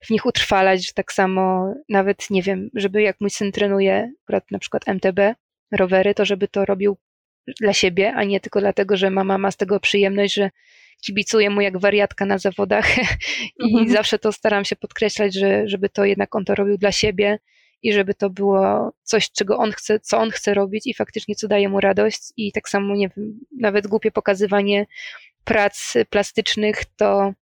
w 0.01 0.11
nich 0.11 0.27
utrwalać, 0.27 0.87
że 0.87 0.93
tak 0.93 1.13
samo 1.13 1.75
nawet, 1.89 2.31
nie 2.31 2.43
wiem, 2.43 2.71
żeby 2.75 3.03
jak 3.03 3.21
mój 3.21 3.31
syn 3.31 3.53
trenuje 3.53 4.13
akurat 4.25 4.51
na 4.51 4.59
przykład 4.59 4.89
MTB, 4.89 5.35
rowery, 5.73 6.15
to 6.15 6.25
żeby 6.25 6.49
to 6.49 6.65
robił 6.65 6.97
dla 7.61 7.73
siebie, 7.73 8.13
a 8.17 8.25
nie 8.25 8.41
tylko 8.41 8.61
dlatego, 8.61 8.97
że 8.97 9.11
mama 9.11 9.39
ma 9.39 9.51
z 9.51 9.57
tego 9.57 9.81
przyjemność, 9.81 10.35
że 10.35 10.51
kibicuję 11.03 11.51
mu 11.51 11.61
jak 11.61 11.79
wariatka 11.79 12.27
na 12.27 12.39
zawodach 12.39 12.99
i 13.67 13.71
mhm. 13.71 13.89
zawsze 13.89 14.19
to 14.19 14.33
staram 14.33 14.65
się 14.65 14.77
podkreślać, 14.77 15.35
że, 15.35 15.69
żeby 15.69 15.89
to 15.89 16.05
jednak 16.05 16.35
on 16.35 16.45
to 16.45 16.55
robił 16.55 16.79
dla 16.79 16.93
siebie 16.93 17.39
i 17.83 17.93
żeby 17.93 18.15
to 18.15 18.31
było 18.31 18.93
coś, 19.03 19.31
czego 19.31 19.57
on 19.57 19.73
chce, 19.73 20.01
co 20.01 20.19
on 20.19 20.31
chce 20.31 20.55
robić 20.55 20.87
i 20.87 20.95
faktycznie 20.95 21.35
co 21.35 21.49
daje 21.49 21.69
mu 21.69 21.81
radość 21.81 22.21
i 22.37 22.53
tak 22.53 22.69
samo, 22.69 22.95
nie 22.95 23.09
wiem, 23.17 23.41
nawet 23.61 23.87
głupie 23.87 24.11
pokazywanie 24.11 24.87
prac 25.45 25.95
plastycznych, 26.11 26.85
to 26.97 27.33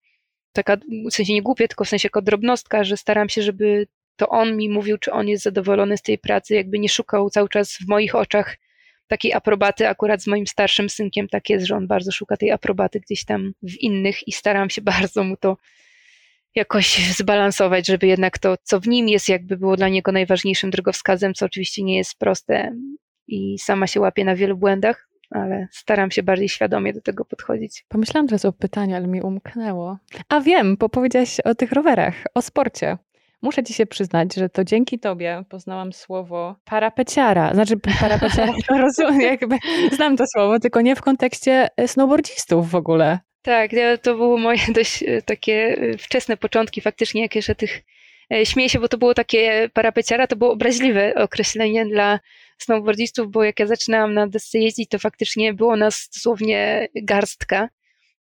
taka, 0.53 0.77
w 1.11 1.15
sensie 1.15 1.33
nie 1.33 1.43
głupie, 1.43 1.69
tylko 1.69 1.85
w 1.85 1.89
sensie 1.89 2.07
jako 2.07 2.23
drobnostka, 2.23 2.85
że 2.85 2.97
staram 2.97 3.29
się, 3.29 3.43
żeby 3.43 3.87
to 4.17 4.29
on 4.29 4.57
mi 4.57 4.69
mówił, 4.69 4.99
czy 4.99 5.13
on 5.13 5.29
jest 5.29 5.45
zadowolony 5.45 5.97
z 5.97 6.03
tej 6.03 6.19
pracy, 6.19 6.55
jakby 6.55 6.79
nie 6.79 6.89
szukał 6.89 7.31
cały 7.31 7.49
czas 7.49 7.77
w 7.77 7.89
moich 7.89 8.15
oczach 8.15 8.57
takiej 9.13 9.33
aprobaty. 9.33 9.89
Akurat 9.89 10.23
z 10.23 10.27
moim 10.27 10.47
starszym 10.47 10.91
synkiem 10.91 11.29
tak 11.29 11.51
jest, 11.51 11.67
że 11.67 11.77
on 11.77 11.87
bardzo 11.87 12.13
szuka 12.13 12.37
tej 12.37 12.51
aprobaty 12.51 13.01
gdzieś 13.01 13.25
tam 13.25 13.53
w 13.63 13.75
innych 13.81 14.29
i 14.29 14.33
staram 14.33 14.71
się 14.71 14.83
bardzo 14.93 15.25
mu 15.25 15.37
to 15.37 15.57
jakoś 16.55 17.15
zbalansować, 17.21 17.87
żeby 17.87 18.07
jednak 18.07 18.39
to, 18.39 18.55
co 18.63 18.81
w 18.81 18.89
nim 18.89 19.09
jest, 19.09 19.29
jakby 19.29 19.57
było 19.57 19.77
dla 19.77 19.89
niego 19.89 20.13
najważniejszym 20.13 20.71
drogowskazem, 20.71 21.35
co 21.35 21.47
oczywiście 21.47 21.83
nie 21.83 21.97
jest 21.97 22.19
proste 22.19 22.77
i 23.29 23.59
sama 23.59 23.87
się 23.87 24.01
łapię 24.01 24.25
na 24.25 24.37
wielu 24.37 24.57
błędach, 24.57 25.09
ale 25.31 25.69
staram 25.71 26.11
się 26.11 26.23
bardziej 26.23 26.49
świadomie 26.49 26.93
do 26.93 27.01
tego 27.01 27.25
podchodzić. 27.25 27.85
Pomyślałam 27.89 28.27
teraz 28.27 28.45
o 28.45 28.53
pytaniu, 28.53 28.97
ale 28.97 29.07
mi 29.07 29.23
umknęło. 29.23 29.99
A 30.29 30.41
wiem, 30.41 30.77
bo 30.77 30.89
powiedziałaś 30.89 31.41
o 31.41 31.55
tych 31.55 31.73
rowerach, 31.73 32.15
o 32.35 32.43
sporcie. 32.43 32.99
Muszę 33.43 33.63
ci 33.63 33.75
się 33.75 33.87
przyznać, 33.87 34.35
że 34.35 34.49
to 34.49 34.65
dzięki 34.65 34.99
tobie 34.99 35.45
poznałam 35.49 35.93
słowo 35.93 36.57
parapeciara. 36.65 37.55
Znaczy 37.55 37.77
parapeciara 38.01 38.53
to 38.69 38.79
rozumiem, 38.87 39.21
jakby 39.21 39.59
znam 39.93 40.17
to 40.17 40.25
słowo, 40.27 40.59
tylko 40.59 40.81
nie 40.81 40.97
w 40.97 41.03
kontekście 41.03 41.69
e, 41.77 41.89
snowboardzistów 41.89 42.71
w 42.71 42.75
ogóle. 42.75 43.19
Tak, 43.43 43.71
to 44.03 44.15
były 44.15 44.41
moje 44.41 44.59
dość 44.75 45.03
e, 45.03 45.23
takie 45.23 45.77
e, 45.79 45.99
wczesne 45.99 46.37
początki 46.37 46.81
faktycznie, 46.81 47.23
jak 47.23 47.37
jeszcze 47.37 47.55
tych 47.55 47.83
śmieję 48.45 48.69
się, 48.69 48.79
bo 48.79 48.89
to 48.89 48.99
było 48.99 49.15
takie 49.15 49.69
parapeciara, 49.73 50.27
to 50.27 50.37
było 50.37 50.53
obraźliwe 50.53 51.15
określenie 51.15 51.87
dla 51.87 52.21
snowboardzistów, 52.59 53.31
bo 53.31 53.45
jak 53.45 53.61
ja 53.61 53.67
zaczynałam 53.67 54.15
na 54.15 54.27
desce 54.27 54.59
jeździć, 54.59 54.89
to 54.89 54.99
faktycznie 54.99 55.55
było 55.55 55.77
nas 55.77 56.09
dosłownie 56.15 56.89
garstka, 57.03 57.69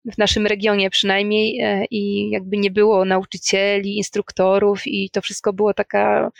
w 0.04 0.18
naszym 0.18 0.46
regionie 0.46 0.90
przynajmniej 0.90 1.60
e, 1.60 1.84
i 1.90 2.30
jakby 2.30 2.58
nie 2.58 2.70
było 2.70 3.04
nauczycieli, 3.04 3.96
instruktorów 3.96 4.86
i 4.86 5.10
to 5.10 5.22
wszystko 5.22 5.52
było 5.52 5.74
taka 5.74 6.32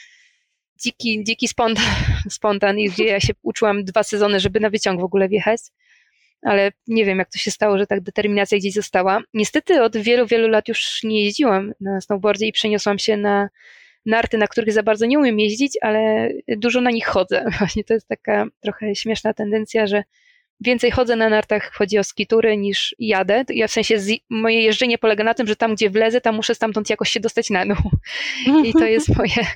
dziki, 0.85 1.25
dziki 1.25 1.49
spontan, 1.49 1.85
spontan 2.31 2.77
gdzie 2.77 3.05
ja 3.05 3.21
się 3.21 3.33
uczyłam 3.43 3.85
dwa 3.85 4.03
sezony, 4.03 4.41
żeby 4.41 4.61
na 4.61 4.71
wyciąg 4.71 5.01
w 5.01 5.05
ogóle 5.05 5.29
wjechać 5.29 5.61
ale 6.43 6.73
nie 6.87 7.05
wiem, 7.05 7.19
jak 7.19 7.31
to 7.31 7.39
się 7.39 7.51
stało, 7.51 7.79
że 7.79 7.87
tak 7.87 8.01
determinacja 8.01 8.59
gdzieś 8.59 8.75
została. 8.75 9.23
Niestety 9.35 9.83
od 9.83 9.97
wielu, 9.97 10.27
wielu 10.27 10.49
lat 10.49 10.69
już 10.69 11.03
nie 11.03 11.25
jeździłam 11.25 11.73
na 11.81 12.01
snowboardzie 12.01 12.47
i 12.47 12.53
przeniosłam 12.53 12.99
się 12.99 13.17
na 13.17 13.49
narty, 14.07 14.39
na 14.39 14.47
których 14.47 14.73
za 14.73 14.83
bardzo 14.83 15.07
nie 15.07 15.19
umiem 15.19 15.41
jeździć, 15.41 15.79
ale 15.81 16.29
dużo 16.49 16.81
na 16.81 16.91
nich 16.91 17.07
chodzę. 17.07 17.45
Właśnie 17.59 17.85
to 17.85 17.95
jest 17.95 18.09
taka 18.09 18.47
trochę 18.61 18.95
śmieszna 18.95 19.35
tendencja, 19.35 19.87
że 19.87 20.05
więcej 20.65 20.91
chodzę 20.91 21.17
na 21.17 21.29
nartach, 21.29 21.73
chodzi 21.73 21.99
o 21.99 22.05
skitury 22.05 22.57
niż 22.57 22.95
jadę. 22.99 23.45
Ja 23.49 23.69
w 23.69 23.71
sensie 23.71 23.99
z, 23.99 24.13
moje 24.31 24.63
jeżdżenie 24.63 24.99
polega 24.99 25.25
na 25.25 25.35
tym, 25.35 25.47
że 25.47 25.57
tam 25.57 25.75
gdzie 25.75 25.91
wlezę, 25.91 26.21
tam 26.21 26.35
muszę 26.35 26.55
stamtąd 26.55 26.91
jakoś 26.91 27.11
się 27.11 27.21
dostać 27.21 27.51
na 27.51 27.67
dół. 27.67 27.91
I 28.65 28.73
to 28.73 28.87
jest 28.87 29.09
moje, 29.19 29.47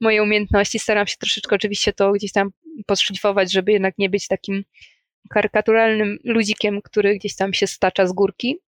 moje 0.00 0.22
umiejętności. 0.22 0.78
Staram 0.78 1.06
się 1.06 1.16
troszeczkę 1.16 1.56
oczywiście 1.56 1.92
to 1.92 2.12
gdzieś 2.12 2.32
tam 2.32 2.50
podszlifować, 2.86 3.52
żeby 3.52 3.72
jednak 3.72 3.94
nie 3.98 4.10
być 4.10 4.28
takim 4.28 4.64
karykaturalnym 5.30 6.18
ludzikiem, 6.24 6.82
który 6.82 7.18
gdzieś 7.18 7.36
tam 7.36 7.54
się 7.54 7.66
stacza 7.66 8.06
z 8.06 8.12
górki, 8.12 8.58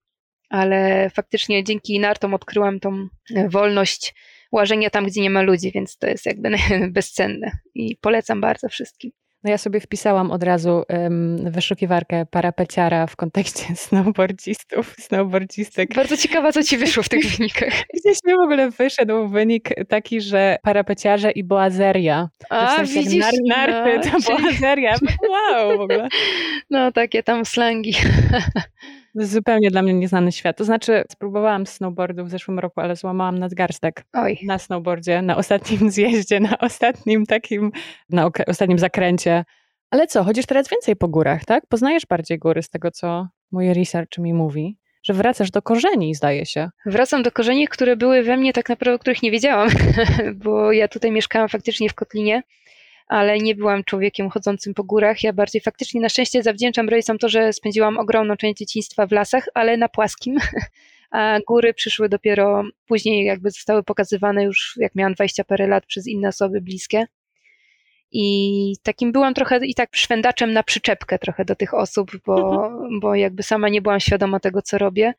ale 0.49 1.11
faktycznie 1.11 1.65
dzięki 1.65 2.01
nartom 2.01 2.35
odkryłam 2.35 2.81
tą 2.81 3.09
wolność 3.49 4.15
łażenia 4.53 4.91
tam, 4.91 5.07
gdzie 5.07 5.21
nie 5.21 5.31
ma 5.31 5.43
ludzi, 5.43 5.73
więc 5.73 5.99
to 5.99 6.07
jest 6.07 6.27
jakby 6.27 6.51
bezcenne 6.91 7.51
i 7.75 7.97
polecam 7.97 8.41
bardzo 8.41 8.69
wszystkim. 8.69 9.11
No 9.47 9.51
ja 9.51 9.59
sobie 9.59 9.81
wpisałam 9.81 10.31
od 10.31 10.43
razu 10.43 10.83
um, 10.89 11.51
wyszukiwarkę 11.51 12.27
parapeciara 12.31 13.07
w 13.07 13.17
kontekście 13.17 13.65
snowboardzistów, 13.87 14.95
snowboardzistek. 14.99 15.95
Bardzo 15.95 16.17
ciekawa, 16.17 16.53
co 16.53 16.63
ci 16.63 16.77
wyszło 16.87 17.03
w 17.03 17.09
tych 17.09 17.37
wynikach. 17.37 17.73
Gdzieś 17.95 18.19
mi 18.25 18.35
w 18.35 18.41
ogóle 18.41 18.71
wyszedł 18.71 19.29
wynik 19.29 19.69
taki, 19.89 20.21
że 20.21 20.57
parapeciarze 20.63 21.31
i 21.31 21.45
boazeria. 21.45 22.29
A, 22.51 22.73
w 22.73 22.77
sensie 22.77 23.01
widzisz? 23.01 23.21
Nar 23.21 23.35
narty 23.47 23.97
no, 23.97 24.21
to 24.21 24.27
czyli... 24.27 24.43
boazeria. 24.43 24.95
Wow, 25.31 25.79
w 25.79 25.81
ogóle. 25.81 26.09
No, 26.71 26.93
takie 26.93 27.23
tam 27.23 27.45
slangi. 27.45 27.95
Zupełnie 29.25 29.71
dla 29.71 29.83
mnie 29.83 29.95
nieznany 29.95 30.33
świat. 30.33 30.57
To 30.57 30.65
znaczy, 30.65 31.05
spróbowałam 31.11 31.67
snowboardu 31.67 32.25
w 32.25 32.31
zeszłym 32.31 32.59
roku, 32.59 32.81
ale 32.81 32.97
złamałam 32.97 33.39
nadgarstek 33.39 34.05
Oj. 34.13 34.39
na 34.45 34.59
snowboardzie, 34.59 35.23
na 35.23 35.37
ostatnim 35.37 35.91
zjeździe, 35.91 36.41
na 36.41 36.59
ostatnim 36.59 37.27
takim, 37.27 37.73
na 38.11 38.31
ostatnim 38.47 38.79
zakręcie. 38.79 39.45
Ale 39.91 40.07
co, 40.07 40.25
chodzisz 40.25 40.47
teraz 40.47 40.69
więcej 40.69 40.97
po 40.97 41.09
górach, 41.09 41.45
tak? 41.45 41.67
Poznajesz 41.67 42.07
bardziej 42.07 42.39
góry 42.39 42.63
z 42.63 42.71
tego, 42.71 42.91
co 42.91 43.29
mój 43.53 43.75
research 43.75 44.19
mi 44.19 44.35
mówi 44.35 44.79
że 45.07 45.15
wracasz 45.15 45.51
do 45.51 45.63
korzeni, 45.63 46.15
zdaje 46.15 46.47
się. 46.47 46.71
Wracam 46.87 47.23
do 47.23 47.33
korzeni, 47.33 47.69
które 47.69 47.97
były 47.97 48.23
we 48.23 48.37
mnie 48.37 48.53
tak 48.53 48.69
naprawdę, 48.69 48.95
o 48.95 48.99
których 48.99 49.23
nie 49.23 49.31
wiedziałam, 49.31 49.69
bo 50.45 50.73
ja 50.73 50.89
tutaj 50.89 51.13
mieszkałam 51.13 51.49
faktycznie 51.49 51.89
w 51.89 51.95
Kotlinie 51.95 52.43
ale 53.07 53.39
nie 53.39 53.55
byłam 53.55 53.85
człowiekiem 53.85 54.31
chodzącym 54.31 54.75
po 54.75 54.85
górach. 54.85 55.23
Ja 55.23 55.33
bardziej 55.33 55.61
faktycznie 55.61 56.01
na 56.01 56.09
szczęście 56.09 56.43
zawdzięczam 56.43 56.89
rodzicom 56.89 57.19
to, 57.19 57.29
że 57.29 57.53
spędziłam 57.53 57.99
ogromną 57.99 58.37
część 58.37 58.59
dzieciństwa 58.59 59.07
w 59.07 59.13
lasach, 59.13 59.49
ale 59.55 59.77
na 59.77 59.89
płaskim. 59.89 60.37
A 61.11 61.39
góry 61.47 61.75
przyszły 61.75 62.09
dopiero 62.09 62.63
później, 62.87 63.25
jakby 63.25 63.51
zostały 63.51 63.83
pokazywane 63.83 64.45
już, 64.45 64.75
jak 64.77 64.95
miałam 64.95 65.15
20 65.15 65.45
parę 65.45 65.67
lat, 65.67 65.87
przez 65.87 66.07
inne 66.07 66.29
osoby 66.29 66.61
bliskie. 66.61 67.07
I 68.13 68.77
takim 68.83 69.13
byłam 69.13 69.35
trochę 69.35 69.67
i 69.67 69.75
tak 69.75 69.97
szwendaczem 69.97 70.53
na 70.53 70.63
przyczepkę 70.63 71.19
trochę 71.19 71.45
do 71.45 71.57
tych 71.57 71.75
osób, 71.75 72.11
bo, 72.27 72.71
bo 73.01 73.15
jakby 73.15 73.43
sama 73.43 73.69
nie 73.69 73.83
byłam 73.83 74.01
świadoma 74.01 74.41
tego, 74.41 74.63
co 74.63 74.79
robię. 74.79 75.15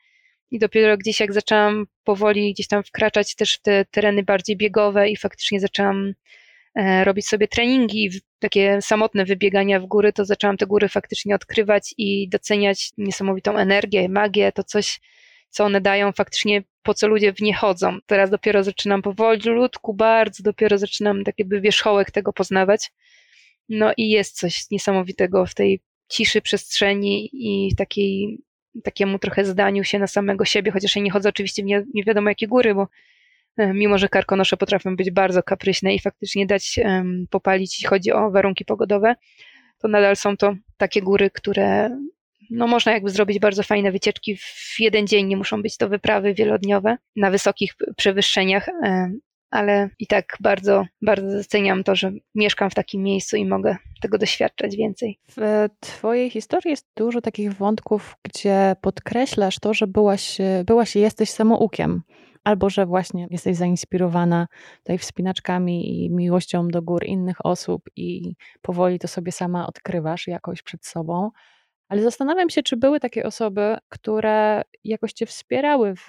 I 0.51 0.59
dopiero 0.59 0.97
gdzieś 0.97 1.19
jak 1.19 1.33
zaczęłam 1.33 1.85
powoli 2.03 2.53
gdzieś 2.53 2.67
tam 2.67 2.83
wkraczać 2.83 3.35
też 3.35 3.53
w 3.53 3.61
te 3.61 3.85
tereny 3.85 4.23
bardziej 4.23 4.57
biegowe 4.57 5.09
i 5.09 5.17
faktycznie 5.17 5.59
zaczęłam 5.59 6.13
robić 7.03 7.27
sobie 7.27 7.47
treningi, 7.47 8.09
takie 8.39 8.81
samotne 8.81 9.25
wybiegania 9.25 9.79
w 9.79 9.85
góry, 9.85 10.13
to 10.13 10.25
zaczęłam 10.25 10.57
te 10.57 10.65
góry 10.65 10.89
faktycznie 10.89 11.35
odkrywać 11.35 11.93
i 11.97 12.29
doceniać 12.29 12.91
niesamowitą 12.97 13.57
energię, 13.57 14.09
magię, 14.09 14.51
to 14.51 14.63
coś, 14.63 14.99
co 15.49 15.65
one 15.65 15.81
dają 15.81 16.11
faktycznie, 16.11 16.63
po 16.83 16.93
co 16.93 17.07
ludzie 17.07 17.33
w 17.33 17.41
nie 17.41 17.53
chodzą. 17.53 17.97
Teraz 18.05 18.29
dopiero 18.29 18.63
zaczynam 18.63 19.01
powoli, 19.01 19.41
ludku 19.49 19.93
bardzo, 19.93 20.43
dopiero 20.43 20.77
zaczynam 20.77 21.23
tak 21.23 21.35
jakby 21.39 21.61
wierzchołek 21.61 22.11
tego 22.11 22.33
poznawać. 22.33 22.91
No 23.69 23.93
i 23.97 24.09
jest 24.09 24.37
coś 24.37 24.71
niesamowitego 24.71 25.45
w 25.45 25.53
tej 25.53 25.81
ciszy 26.09 26.41
przestrzeni 26.41 27.29
i 27.33 27.75
takiej, 27.75 28.39
takiemu 28.83 29.19
trochę 29.19 29.45
zdaniu 29.45 29.83
się 29.83 29.99
na 29.99 30.07
samego 30.07 30.45
siebie, 30.45 30.71
chociaż 30.71 30.95
ja 30.95 31.01
nie 31.01 31.11
chodzę 31.11 31.29
oczywiście 31.29 31.63
w 31.63 31.65
nie, 31.65 31.83
nie 31.93 32.03
wiadomo 32.03 32.29
jakie 32.29 32.47
góry, 32.47 32.75
bo 32.75 32.81
e, 32.81 32.87
mimo, 33.57 33.97
że 33.97 34.09
karkonosze 34.09 34.57
potrafią 34.57 34.95
być 34.95 35.11
bardzo 35.11 35.43
kapryśne 35.43 35.95
i 35.95 35.99
faktycznie 35.99 36.45
dać 36.45 36.79
popalić, 37.29 37.73
jeśli 37.75 37.87
chodzi 37.87 38.11
o 38.11 38.31
warunki 38.31 38.65
pogodowe, 38.65 39.15
to 39.81 39.87
nadal 39.87 40.15
są 40.15 40.37
to 40.37 40.55
takie 40.77 41.01
góry, 41.01 41.29
które 41.29 41.97
no 42.49 42.67
można 42.67 42.91
jakby 42.91 43.09
zrobić 43.09 43.39
bardzo 43.39 43.63
fajne 43.63 43.91
wycieczki 43.91 44.37
w 44.37 44.75
jeden 44.79 45.07
dzień, 45.07 45.27
nie 45.27 45.37
muszą 45.37 45.61
być 45.61 45.77
to 45.77 45.89
wyprawy 45.89 46.33
wielodniowe 46.33 46.97
na 47.15 47.31
wysokich 47.31 47.75
przewyższeniach, 47.97 48.69
ale 49.49 49.89
i 49.99 50.07
tak 50.07 50.37
bardzo, 50.39 50.85
bardzo 51.01 51.37
doceniam 51.37 51.83
to, 51.83 51.95
że 51.95 52.11
mieszkam 52.35 52.69
w 52.69 52.75
takim 52.75 53.03
miejscu 53.03 53.37
i 53.37 53.45
mogę 53.45 53.77
tego 54.01 54.17
doświadczać 54.17 54.75
więcej. 54.75 55.19
W 55.37 55.67
Twojej 55.79 56.29
historii 56.29 56.69
jest 56.69 56.87
dużo 56.97 57.21
takich 57.21 57.53
wątków, 57.53 58.15
gdzie 58.23 58.75
podkreślasz 58.81 59.59
to, 59.59 59.73
że 59.73 59.87
byłaś, 59.87 60.37
byłaś 60.65 60.95
i 60.95 60.99
jesteś 60.99 61.29
samoukiem. 61.29 62.01
Albo 62.47 62.69
że 62.69 62.85
właśnie 62.85 63.27
jesteś 63.31 63.57
zainspirowana 63.57 64.47
tutaj 64.77 64.97
wspinaczkami 64.97 66.05
i 66.05 66.09
miłością 66.09 66.67
do 66.67 66.81
gór 66.81 67.05
innych 67.05 67.45
osób 67.45 67.81
i 67.95 68.35
powoli 68.61 68.99
to 68.99 69.07
sobie 69.07 69.31
sama 69.31 69.67
odkrywasz 69.67 70.27
jakoś 70.27 70.61
przed 70.61 70.85
sobą. 70.85 71.31
Ale 71.89 72.01
zastanawiam 72.01 72.49
się, 72.49 72.63
czy 72.63 72.77
były 72.77 72.99
takie 72.99 73.23
osoby, 73.25 73.77
które 73.89 74.61
jakoś 74.83 75.13
cię 75.13 75.25
wspierały 75.25 75.95
w 75.95 76.07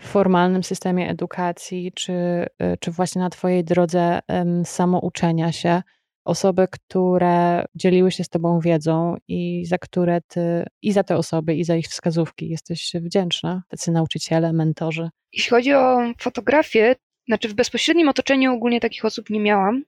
formalnym 0.00 0.62
systemie 0.62 1.10
edukacji, 1.10 1.92
czy, 1.94 2.12
y, 2.12 2.76
czy 2.80 2.90
właśnie 2.90 3.22
na 3.22 3.30
twojej 3.30 3.64
drodze 3.64 4.20
samouczenia 4.64 5.52
się. 5.52 5.82
Osoby, 6.24 6.68
które 6.70 7.64
dzieliły 7.74 8.10
się 8.10 8.24
z 8.24 8.28
tobą 8.28 8.60
wiedzą 8.60 9.16
i 9.28 9.64
za 9.66 9.78
które 9.78 10.20
ty, 10.28 10.64
i 10.82 10.92
za 10.92 11.02
te 11.02 11.16
osoby, 11.16 11.54
i 11.54 11.64
za 11.64 11.76
ich 11.76 11.86
wskazówki 11.86 12.48
jesteś 12.48 12.92
wdzięczna, 12.94 13.62
tacy 13.68 13.90
nauczyciele, 13.92 14.52
mentorzy. 14.52 15.08
Jeśli 15.32 15.50
chodzi 15.50 15.74
o 15.74 15.98
fotografię, 16.18 16.96
znaczy 17.28 17.48
w 17.48 17.54
bezpośrednim 17.54 18.08
otoczeniu 18.08 18.54
ogólnie 18.54 18.80
takich 18.80 19.04
osób 19.04 19.30
nie 19.30 19.40
miałam. 19.40 19.82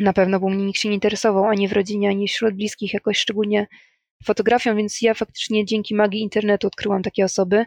Na 0.00 0.12
pewno, 0.12 0.40
bo 0.40 0.48
mnie 0.48 0.64
nikt 0.64 0.80
się 0.80 0.88
nie 0.88 0.94
interesował 0.94 1.44
ani 1.44 1.68
w 1.68 1.72
rodzinie, 1.72 2.08
ani 2.08 2.28
wśród 2.28 2.54
bliskich 2.54 2.94
jakoś 2.94 3.18
szczególnie 3.18 3.66
fotografią, 4.24 4.76
więc 4.76 5.02
ja 5.02 5.14
faktycznie 5.14 5.64
dzięki 5.64 5.94
magii 5.94 6.20
internetu 6.20 6.66
odkryłam 6.66 7.02
takie 7.02 7.24
osoby 7.24 7.64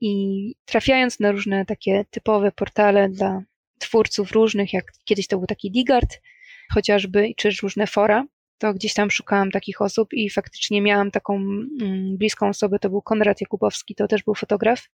i 0.00 0.54
trafiając 0.64 1.20
na 1.20 1.32
różne 1.32 1.64
takie 1.64 2.04
typowe 2.10 2.52
portale 2.52 3.08
dla 3.08 3.42
twórców 3.78 4.32
różnych, 4.32 4.72
jak 4.72 4.84
kiedyś 5.04 5.26
to 5.26 5.38
był 5.38 5.46
taki 5.46 5.70
Digard 5.70 6.20
chociażby, 6.74 7.32
czy 7.36 7.50
różne 7.62 7.86
fora, 7.86 8.26
to 8.58 8.74
gdzieś 8.74 8.94
tam 8.94 9.10
szukałam 9.10 9.50
takich 9.50 9.82
osób 9.82 10.12
i 10.12 10.30
faktycznie 10.30 10.82
miałam 10.82 11.10
taką 11.10 11.36
mm, 11.36 12.16
bliską 12.18 12.48
osobę, 12.48 12.78
to 12.78 12.90
był 12.90 13.02
Konrad 13.02 13.40
Jakubowski, 13.40 13.94
to 13.94 14.08
też 14.08 14.22
był 14.22 14.34
fotograf, 14.34 14.88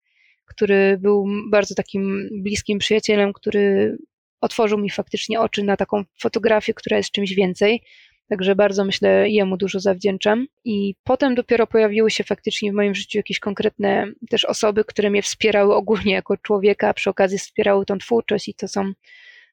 który 0.45 0.99
był 0.99 1.27
bardzo 1.51 1.75
takim 1.75 2.29
bliskim 2.33 2.79
przyjacielem, 2.79 3.33
który 3.33 3.97
otworzył 4.41 4.79
mi 4.79 4.91
faktycznie 4.91 5.41
oczy 5.41 5.62
na 5.62 5.77
taką 5.77 6.05
fotografię, 6.20 6.75
która 6.75 6.97
jest 6.97 7.11
czymś 7.11 7.35
więcej. 7.35 7.83
Także 8.29 8.55
bardzo 8.55 8.85
myślę, 8.85 9.31
jemu 9.31 9.57
dużo 9.57 9.81
zawdzięczam. 9.81 10.47
I 10.64 10.95
potem 11.05 11.35
dopiero 11.35 11.66
pojawiły 11.66 12.11
się 12.11 12.25
faktycznie 12.25 12.72
w 12.72 12.75
moim 12.75 12.95
życiu 12.95 13.18
jakieś 13.18 13.39
konkretne 13.39 14.07
też 14.31 14.45
osoby, 14.45 14.85
które 14.85 15.11
mnie 15.11 15.22
wspierały 15.22 15.75
ogólnie 15.75 16.12
jako 16.12 16.37
człowieka, 16.37 16.95
przy 16.95 17.11
okazji 17.11 17.39
wspierały 17.39 17.87
tą 17.87 17.99
twórczość 17.99 18.49
i 18.49 18.55
to 18.55 18.68
są 18.68 18.93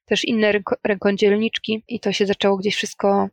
też 0.04 0.24
inne 0.24 0.52
rękodzielniczki 0.84 1.82
i 1.88 2.00
to 2.00 2.12
się 2.12 2.26
zaczęło 2.26 2.56
gdzieś 2.56 2.76
wszystko 2.76 3.28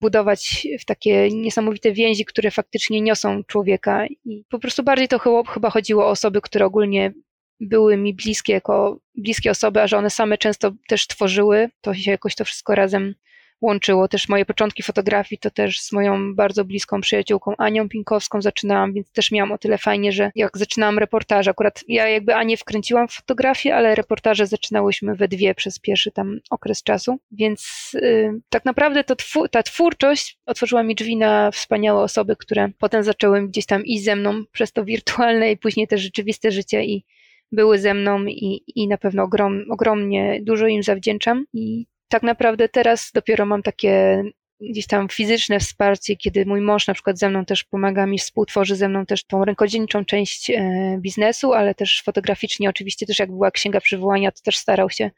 budować 0.00 0.68
w 0.80 0.84
takie 0.84 1.28
niesamowite 1.30 1.92
więzi, 1.92 2.24
które 2.24 2.50
faktycznie 2.50 3.00
niosą 3.00 3.44
człowieka. 3.44 4.06
I 4.24 4.44
po 4.50 4.58
prostu 4.58 4.82
bardziej 4.82 5.08
to 5.08 5.44
chyba 5.48 5.70
chodziło 5.70 6.06
o 6.06 6.10
osoby, 6.10 6.40
które 6.40 6.66
ogólnie 6.66 7.12
były 7.60 7.96
mi 7.96 8.14
bliskie 8.14 8.52
jako 8.52 9.00
bliskie 9.14 9.50
osoby, 9.50 9.82
a 9.82 9.86
że 9.86 9.98
one 9.98 10.10
same 10.10 10.38
często 10.38 10.72
też 10.88 11.06
tworzyły, 11.06 11.68
to 11.80 11.94
się 11.94 12.10
jakoś 12.10 12.34
to 12.34 12.44
wszystko 12.44 12.74
razem 12.74 13.14
łączyło. 13.60 14.08
Też 14.08 14.28
moje 14.28 14.44
początki 14.44 14.82
fotografii 14.82 15.38
to 15.38 15.50
też 15.50 15.80
z 15.80 15.92
moją 15.92 16.34
bardzo 16.34 16.64
bliską 16.64 17.00
przyjaciółką 17.00 17.56
Anią 17.58 17.88
Pinkowską 17.88 18.42
zaczynałam, 18.42 18.92
więc 18.92 19.12
też 19.12 19.30
miałam 19.30 19.52
o 19.52 19.58
tyle 19.58 19.78
fajnie, 19.78 20.12
że 20.12 20.30
jak 20.34 20.58
zaczynałam 20.58 20.98
reportaże, 20.98 21.50
akurat 21.50 21.84
ja 21.88 22.08
jakby 22.08 22.34
Anię 22.34 22.56
wkręciłam 22.56 23.08
w 23.08 23.12
fotografię, 23.12 23.76
ale 23.76 23.94
reportaże 23.94 24.46
zaczynałyśmy 24.46 25.14
we 25.14 25.28
dwie 25.28 25.54
przez 25.54 25.78
pierwszy 25.78 26.10
tam 26.10 26.38
okres 26.50 26.82
czasu, 26.82 27.18
więc 27.30 27.90
yy, 27.94 28.40
tak 28.48 28.64
naprawdę 28.64 29.04
to 29.04 29.16
twu, 29.16 29.48
ta 29.48 29.62
twórczość 29.62 30.38
otworzyła 30.46 30.82
mi 30.82 30.94
drzwi 30.94 31.16
na 31.16 31.50
wspaniałe 31.50 32.02
osoby, 32.02 32.36
które 32.36 32.70
potem 32.78 33.02
zaczęły 33.02 33.48
gdzieś 33.48 33.66
tam 33.66 33.84
iść 33.84 34.04
ze 34.04 34.16
mną 34.16 34.44
przez 34.52 34.72
to 34.72 34.84
wirtualne 34.84 35.52
i 35.52 35.56
później 35.56 35.88
też 35.88 36.00
rzeczywiste 36.00 36.50
życie 36.50 36.84
i 36.84 37.04
były 37.52 37.78
ze 37.78 37.94
mną 37.94 38.24
i, 38.24 38.62
i 38.76 38.88
na 38.88 38.98
pewno 38.98 39.22
ogrom, 39.22 39.64
ogromnie 39.70 40.40
dużo 40.42 40.66
im 40.66 40.82
zawdzięczam 40.82 41.44
i 41.52 41.86
tak 42.08 42.22
naprawdę 42.22 42.68
teraz 42.68 43.10
dopiero 43.14 43.46
mam 43.46 43.62
takie 43.62 44.22
gdzieś 44.60 44.86
tam 44.86 45.08
fizyczne 45.08 45.60
wsparcie, 45.60 46.16
kiedy 46.16 46.46
mój 46.46 46.60
mąż 46.60 46.86
na 46.86 46.94
przykład 46.94 47.18
ze 47.18 47.30
mną 47.30 47.44
też 47.44 47.64
pomaga 47.64 48.06
mi, 48.06 48.18
współtworzy 48.18 48.76
ze 48.76 48.88
mną 48.88 49.06
też 49.06 49.24
tą 49.24 49.44
rękodzielniczą 49.44 50.04
część 50.04 50.50
e, 50.50 50.98
biznesu, 51.00 51.52
ale 51.52 51.74
też 51.74 52.02
fotograficznie 52.04 52.68
oczywiście 52.68 53.06
też 53.06 53.18
jak 53.18 53.30
była 53.30 53.50
księga 53.50 53.80
przywołania, 53.80 54.32
to 54.32 54.40
też 54.44 54.58
starał 54.58 54.90
się 54.90 55.10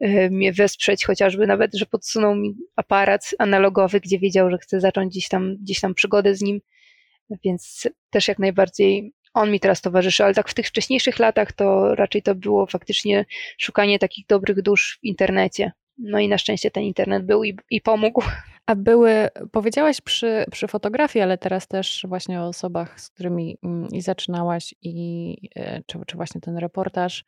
e, 0.00 0.30
mnie 0.30 0.52
wesprzeć, 0.52 1.04
chociażby 1.04 1.46
nawet, 1.46 1.74
że 1.74 1.86
podsunął 1.86 2.34
mi 2.34 2.54
aparat 2.76 3.30
analogowy, 3.38 4.00
gdzie 4.00 4.18
wiedział, 4.18 4.50
że 4.50 4.58
chcę 4.58 4.80
zacząć 4.80 5.12
gdzieś 5.12 5.28
tam, 5.28 5.56
gdzieś 5.56 5.80
tam 5.80 5.94
przygodę 5.94 6.34
z 6.34 6.42
nim, 6.42 6.60
więc 7.44 7.88
też 8.10 8.28
jak 8.28 8.38
najbardziej 8.38 9.12
on 9.34 9.50
mi 9.50 9.60
teraz 9.60 9.80
towarzyszy, 9.80 10.24
ale 10.24 10.34
tak 10.34 10.48
w 10.48 10.54
tych 10.54 10.66
wcześniejszych 10.66 11.18
latach 11.18 11.52
to 11.52 11.94
raczej 11.94 12.22
to 12.22 12.34
było 12.34 12.66
faktycznie 12.66 13.24
szukanie 13.58 13.98
takich 13.98 14.26
dobrych 14.26 14.62
dusz 14.62 14.98
w 15.02 15.04
internecie. 15.04 15.72
No 16.02 16.18
i 16.18 16.28
na 16.28 16.38
szczęście 16.38 16.70
ten 16.70 16.82
internet 16.82 17.26
był 17.26 17.44
i, 17.44 17.56
i 17.70 17.80
pomógł. 17.80 18.22
A 18.66 18.74
były, 18.74 19.28
powiedziałaś 19.52 20.00
przy, 20.00 20.44
przy 20.50 20.68
fotografii, 20.68 21.22
ale 21.22 21.38
teraz 21.38 21.68
też 21.68 22.06
właśnie 22.08 22.40
o 22.40 22.46
osobach, 22.46 23.00
z 23.00 23.10
którymi 23.10 23.58
mm, 23.62 23.88
i 23.88 24.00
zaczynałaś, 24.00 24.74
i 24.82 25.36
e, 25.56 25.82
czy, 25.86 25.98
czy 26.06 26.16
właśnie 26.16 26.40
ten 26.40 26.56
reportaż, 26.56 27.24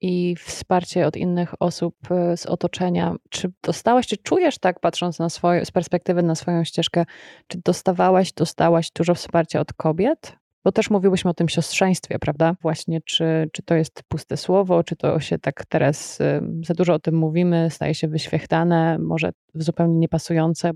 i 0.00 0.36
wsparcie 0.36 1.06
od 1.06 1.16
innych 1.16 1.62
osób 1.62 1.94
e, 2.10 2.36
z 2.36 2.46
otoczenia. 2.46 3.14
Czy 3.30 3.52
dostałaś, 3.62 4.06
czy 4.06 4.16
czujesz 4.16 4.58
tak, 4.58 4.80
patrząc 4.80 5.18
na 5.18 5.28
swoje, 5.28 5.64
z 5.64 5.70
perspektywy 5.70 6.22
na 6.22 6.34
swoją 6.34 6.64
ścieżkę, 6.64 7.04
czy 7.46 7.58
dostawałaś, 7.64 8.32
dostałaś 8.32 8.90
dużo 8.90 9.14
wsparcia 9.14 9.60
od 9.60 9.72
kobiet? 9.72 10.36
Bo 10.68 10.72
też 10.72 10.90
mówiłyśmy 10.90 11.30
o 11.30 11.34
tym 11.34 11.48
siostrzeństwie, 11.48 12.18
prawda? 12.18 12.54
Właśnie, 12.62 13.00
czy, 13.00 13.50
czy 13.52 13.62
to 13.62 13.74
jest 13.74 14.02
puste 14.08 14.36
słowo, 14.36 14.84
czy 14.84 14.96
to 14.96 15.20
się 15.20 15.38
tak 15.38 15.64
teraz 15.68 16.18
za 16.66 16.74
dużo 16.74 16.94
o 16.94 16.98
tym 16.98 17.14
mówimy, 17.14 17.68
staje 17.70 17.94
się 17.94 18.08
wyświechtane, 18.08 18.98
może 18.98 19.30
zupełnie 19.54 19.98
niepasujące. 19.98 20.70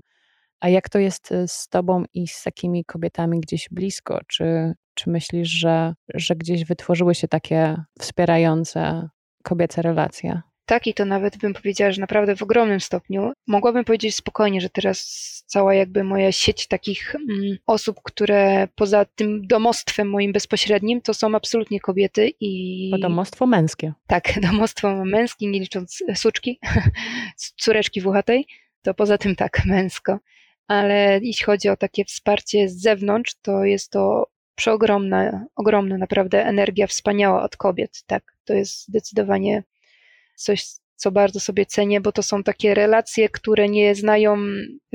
A 0.59 0.69
jak 0.69 0.89
to 0.89 0.99
jest 0.99 1.31
y, 1.31 1.47
z 1.47 1.67
tobą 1.67 2.03
i 2.13 2.27
z 2.27 2.43
takimi 2.43 2.85
kobietami 2.85 3.39
gdzieś 3.39 3.67
blisko? 3.71 4.19
Czy, 4.27 4.73
czy 4.93 5.09
myślisz, 5.09 5.49
że, 5.49 5.93
że 6.13 6.35
gdzieś 6.35 6.65
wytworzyły 6.65 7.15
się 7.15 7.27
takie 7.27 7.77
wspierające 7.99 9.09
kobiece 9.43 9.81
relacje? 9.81 10.41
Tak, 10.65 10.87
i 10.87 10.93
to 10.93 11.05
nawet 11.05 11.37
bym 11.37 11.53
powiedziała, 11.53 11.91
że 11.91 12.01
naprawdę 12.01 12.35
w 12.35 12.43
ogromnym 12.43 12.79
stopniu. 12.79 13.31
Mogłabym 13.47 13.85
powiedzieć 13.85 14.15
spokojnie, 14.15 14.61
że 14.61 14.69
teraz 14.69 15.33
cała 15.45 15.73
jakby 15.73 16.03
moja 16.03 16.31
sieć 16.31 16.67
takich 16.67 17.15
mm, 17.15 17.57
osób, 17.67 17.99
które 18.03 18.67
poza 18.75 19.05
tym 19.05 19.47
domostwem 19.47 20.09
moim 20.09 20.33
bezpośrednim, 20.33 21.01
to 21.01 21.13
są 21.13 21.35
absolutnie 21.35 21.79
kobiety 21.79 22.31
i... 22.39 22.89
Bo 22.91 22.97
domostwo 22.97 23.45
męskie. 23.45 23.93
Tak, 24.07 24.33
domostwo 24.51 25.05
męskie, 25.05 25.47
nie 25.47 25.59
licząc 25.59 26.03
suczki, 26.15 26.59
córeczki 27.63 28.01
włochatej, 28.01 28.47
to 28.81 28.93
poza 28.93 29.17
tym 29.17 29.35
tak, 29.35 29.61
męsko. 29.65 30.19
Ale 30.67 31.19
jeśli 31.21 31.45
chodzi 31.45 31.69
o 31.69 31.77
takie 31.77 32.05
wsparcie 32.05 32.69
z 32.69 32.81
zewnątrz, 32.81 33.35
to 33.41 33.63
jest 33.63 33.91
to 33.91 34.27
przeogromna, 34.55 35.45
ogromna 35.55 35.97
naprawdę 35.97 36.45
energia 36.45 36.87
wspaniała 36.87 37.43
od 37.43 37.57
kobiet, 37.57 38.03
tak. 38.07 38.23
To 38.45 38.53
jest 38.53 38.87
zdecydowanie 38.87 39.63
coś, 40.43 40.65
co 40.95 41.11
bardzo 41.11 41.39
sobie 41.39 41.65
cenię, 41.65 42.01
bo 42.01 42.11
to 42.11 42.23
są 42.23 42.43
takie 42.43 42.73
relacje, 42.73 43.29
które 43.29 43.69
nie 43.69 43.95
znają 43.95 44.37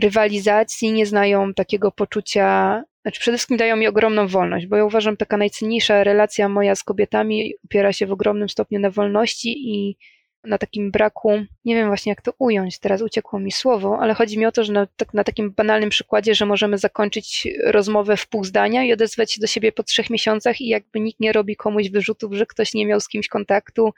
rywalizacji, 0.02 0.92
nie 0.92 1.06
znają 1.06 1.54
takiego 1.54 1.92
poczucia, 1.92 2.82
znaczy 3.02 3.20
przede 3.20 3.36
wszystkim 3.36 3.56
dają 3.56 3.76
mi 3.76 3.86
ogromną 3.86 4.26
wolność, 4.26 4.66
bo 4.66 4.76
ja 4.76 4.84
uważam, 4.84 5.16
taka 5.16 5.36
najcenniejsza 5.36 6.04
relacja 6.04 6.48
moja 6.48 6.74
z 6.74 6.82
kobietami 6.82 7.54
opiera 7.64 7.92
się 7.92 8.06
w 8.06 8.12
ogromnym 8.12 8.48
stopniu 8.48 8.80
na 8.80 8.90
wolności 8.90 9.54
i 9.74 9.96
na 10.44 10.58
takim 10.58 10.90
braku, 10.90 11.44
nie 11.64 11.74
wiem 11.74 11.88
właśnie 11.88 12.10
jak 12.10 12.22
to 12.22 12.32
ująć, 12.38 12.78
teraz 12.78 13.02
uciekło 13.02 13.40
mi 13.40 13.52
słowo, 13.52 13.98
ale 14.00 14.14
chodzi 14.14 14.38
mi 14.38 14.46
o 14.46 14.52
to, 14.52 14.64
że 14.64 14.72
na, 14.72 14.86
tak, 14.86 15.14
na 15.14 15.24
takim 15.24 15.50
banalnym 15.50 15.90
przykładzie, 15.90 16.34
że 16.34 16.46
możemy 16.46 16.78
zakończyć 16.78 17.48
rozmowę 17.64 18.16
w 18.16 18.26
pół 18.26 18.44
zdania 18.44 18.84
i 18.84 18.92
odezwać 18.92 19.32
się 19.32 19.40
do 19.40 19.46
siebie 19.46 19.72
po 19.72 19.82
trzech 19.82 20.10
miesiącach 20.10 20.60
i 20.60 20.68
jakby 20.68 21.00
nikt 21.00 21.20
nie 21.20 21.32
robi 21.32 21.56
komuś 21.56 21.90
wyrzutów, 21.90 22.34
że 22.34 22.46
ktoś 22.46 22.74
nie 22.74 22.86
miał 22.86 23.00
z 23.00 23.08
kimś 23.08 23.28
kontaktu, 23.28 23.92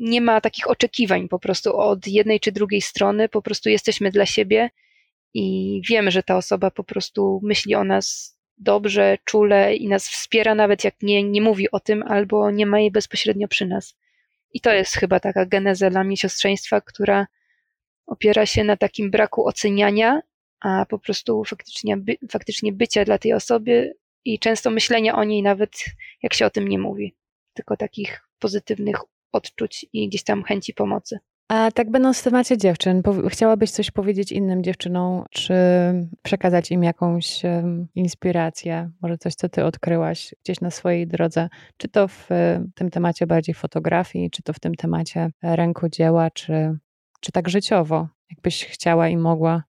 nie 0.00 0.20
ma 0.20 0.40
takich 0.40 0.70
oczekiwań 0.70 1.28
po 1.28 1.38
prostu 1.38 1.76
od 1.76 2.06
jednej 2.06 2.40
czy 2.40 2.52
drugiej 2.52 2.80
strony, 2.80 3.28
po 3.28 3.42
prostu 3.42 3.68
jesteśmy 3.68 4.10
dla 4.10 4.26
siebie 4.26 4.70
i 5.34 5.80
wiemy, 5.88 6.10
że 6.10 6.22
ta 6.22 6.36
osoba 6.36 6.70
po 6.70 6.84
prostu 6.84 7.40
myśli 7.42 7.74
o 7.74 7.84
nas 7.84 8.36
dobrze, 8.58 9.18
czule 9.24 9.76
i 9.76 9.88
nas 9.88 10.08
wspiera, 10.08 10.54
nawet 10.54 10.84
jak 10.84 10.94
nie, 11.02 11.22
nie 11.22 11.42
mówi 11.42 11.70
o 11.70 11.80
tym 11.80 12.02
albo 12.02 12.50
nie 12.50 12.66
ma 12.66 12.80
jej 12.80 12.90
bezpośrednio 12.90 13.48
przy 13.48 13.66
nas. 13.66 13.96
I 14.52 14.60
to 14.60 14.72
jest 14.72 14.94
chyba 14.94 15.20
taka 15.20 15.46
geneza 15.46 15.90
dla 15.90 16.04
mnie 16.04 16.16
siostrzeństwa, 16.16 16.80
która 16.80 17.26
opiera 18.06 18.46
się 18.46 18.64
na 18.64 18.76
takim 18.76 19.10
braku 19.10 19.46
oceniania, 19.46 20.20
a 20.60 20.86
po 20.86 20.98
prostu 20.98 21.44
faktycznie, 21.44 21.96
by, 21.96 22.16
faktycznie 22.30 22.72
bycia 22.72 23.04
dla 23.04 23.18
tej 23.18 23.32
osoby 23.32 23.94
i 24.24 24.38
często 24.38 24.70
myślenia 24.70 25.14
o 25.16 25.24
niej 25.24 25.42
nawet 25.42 25.84
jak 26.22 26.34
się 26.34 26.46
o 26.46 26.50
tym 26.50 26.68
nie 26.68 26.78
mówi, 26.78 27.14
tylko 27.54 27.76
takich 27.76 28.20
pozytywnych 28.38 28.96
odczuć 29.32 29.86
i 29.92 30.08
gdzieś 30.08 30.24
tam 30.24 30.42
chęci 30.42 30.74
pomocy. 30.74 31.18
A 31.48 31.70
tak 31.70 31.90
będąc 31.90 32.20
w 32.20 32.22
temacie 32.22 32.58
dziewczyn, 32.58 33.02
chciałabyś 33.28 33.70
coś 33.70 33.90
powiedzieć 33.90 34.32
innym 34.32 34.62
dziewczynom, 34.62 35.24
czy 35.30 35.54
przekazać 36.22 36.70
im 36.70 36.82
jakąś 36.82 37.42
inspirację, 37.94 38.90
może 39.02 39.18
coś, 39.18 39.34
co 39.34 39.48
ty 39.48 39.64
odkryłaś 39.64 40.34
gdzieś 40.44 40.60
na 40.60 40.70
swojej 40.70 41.06
drodze, 41.06 41.48
czy 41.76 41.88
to 41.88 42.08
w 42.08 42.28
tym 42.74 42.90
temacie 42.90 43.26
bardziej 43.26 43.54
fotografii, 43.54 44.30
czy 44.30 44.42
to 44.42 44.52
w 44.52 44.60
tym 44.60 44.74
temacie 44.74 45.30
rękodzieła, 45.42 46.30
czy, 46.30 46.78
czy 47.20 47.32
tak 47.32 47.48
życiowo, 47.48 48.08
jakbyś 48.30 48.64
chciała 48.64 49.08
i 49.08 49.16
mogła 49.16 49.62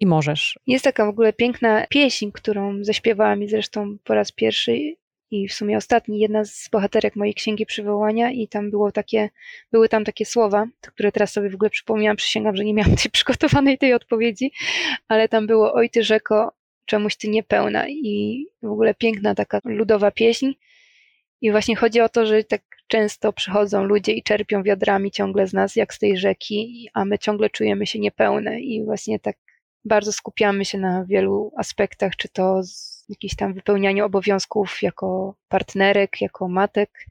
i 0.00 0.06
możesz. 0.06 0.58
Jest 0.66 0.84
taka 0.84 1.06
w 1.06 1.08
ogóle 1.08 1.32
piękna 1.32 1.86
pieśń, 1.90 2.30
którą 2.32 2.84
zaśpiewała 2.84 3.36
mi 3.36 3.48
zresztą 3.48 3.96
po 4.04 4.14
raz 4.14 4.32
pierwszy 4.32 4.94
i 5.32 5.48
w 5.48 5.54
sumie 5.54 5.76
ostatni, 5.76 6.18
jedna 6.18 6.44
z 6.44 6.68
bohaterek 6.68 7.16
mojej 7.16 7.34
księgi 7.34 7.66
przywołania 7.66 8.30
i 8.30 8.48
tam 8.48 8.70
było 8.70 8.92
takie, 8.92 9.30
były 9.72 9.88
tam 9.88 10.04
takie 10.04 10.24
słowa, 10.26 10.66
które 10.80 11.12
teraz 11.12 11.32
sobie 11.32 11.50
w 11.50 11.54
ogóle 11.54 11.70
przypomniałam, 11.70 12.16
przysięgam, 12.16 12.56
że 12.56 12.64
nie 12.64 12.74
miałam 12.74 12.96
tej 13.02 13.10
przygotowanej 13.10 13.78
tej 13.78 13.94
odpowiedzi, 13.94 14.52
ale 15.08 15.28
tam 15.28 15.46
było 15.46 15.74
oj 15.74 15.90
ty 15.90 16.04
rzeko, 16.04 16.52
czemuś 16.86 17.16
ty 17.16 17.28
niepełna? 17.28 17.88
I 17.88 18.46
w 18.62 18.70
ogóle 18.70 18.94
piękna 18.94 19.34
taka 19.34 19.60
ludowa 19.64 20.10
pieśń. 20.10 20.52
I 21.40 21.50
właśnie 21.50 21.76
chodzi 21.76 22.00
o 22.00 22.08
to, 22.08 22.26
że 22.26 22.44
tak 22.44 22.62
często 22.86 23.32
przychodzą 23.32 23.84
ludzie 23.84 24.12
i 24.12 24.22
czerpią 24.22 24.62
wiadrami 24.62 25.10
ciągle 25.10 25.46
z 25.46 25.52
nas, 25.52 25.76
jak 25.76 25.94
z 25.94 25.98
tej 25.98 26.16
rzeki, 26.16 26.88
a 26.94 27.04
my 27.04 27.18
ciągle 27.18 27.50
czujemy 27.50 27.86
się 27.86 27.98
niepełne. 27.98 28.60
I 28.60 28.84
właśnie 28.84 29.18
tak 29.18 29.36
bardzo 29.84 30.12
skupiamy 30.12 30.64
się 30.64 30.78
na 30.78 31.04
wielu 31.04 31.52
aspektach, 31.56 32.16
czy 32.16 32.28
to 32.28 32.60
jakieś 33.08 33.36
tam 33.36 33.54
wypełnianiu 33.54 34.04
obowiązków 34.04 34.82
jako 34.82 35.34
partnerek, 35.48 36.20
jako 36.20 36.48
matek, 36.48 37.06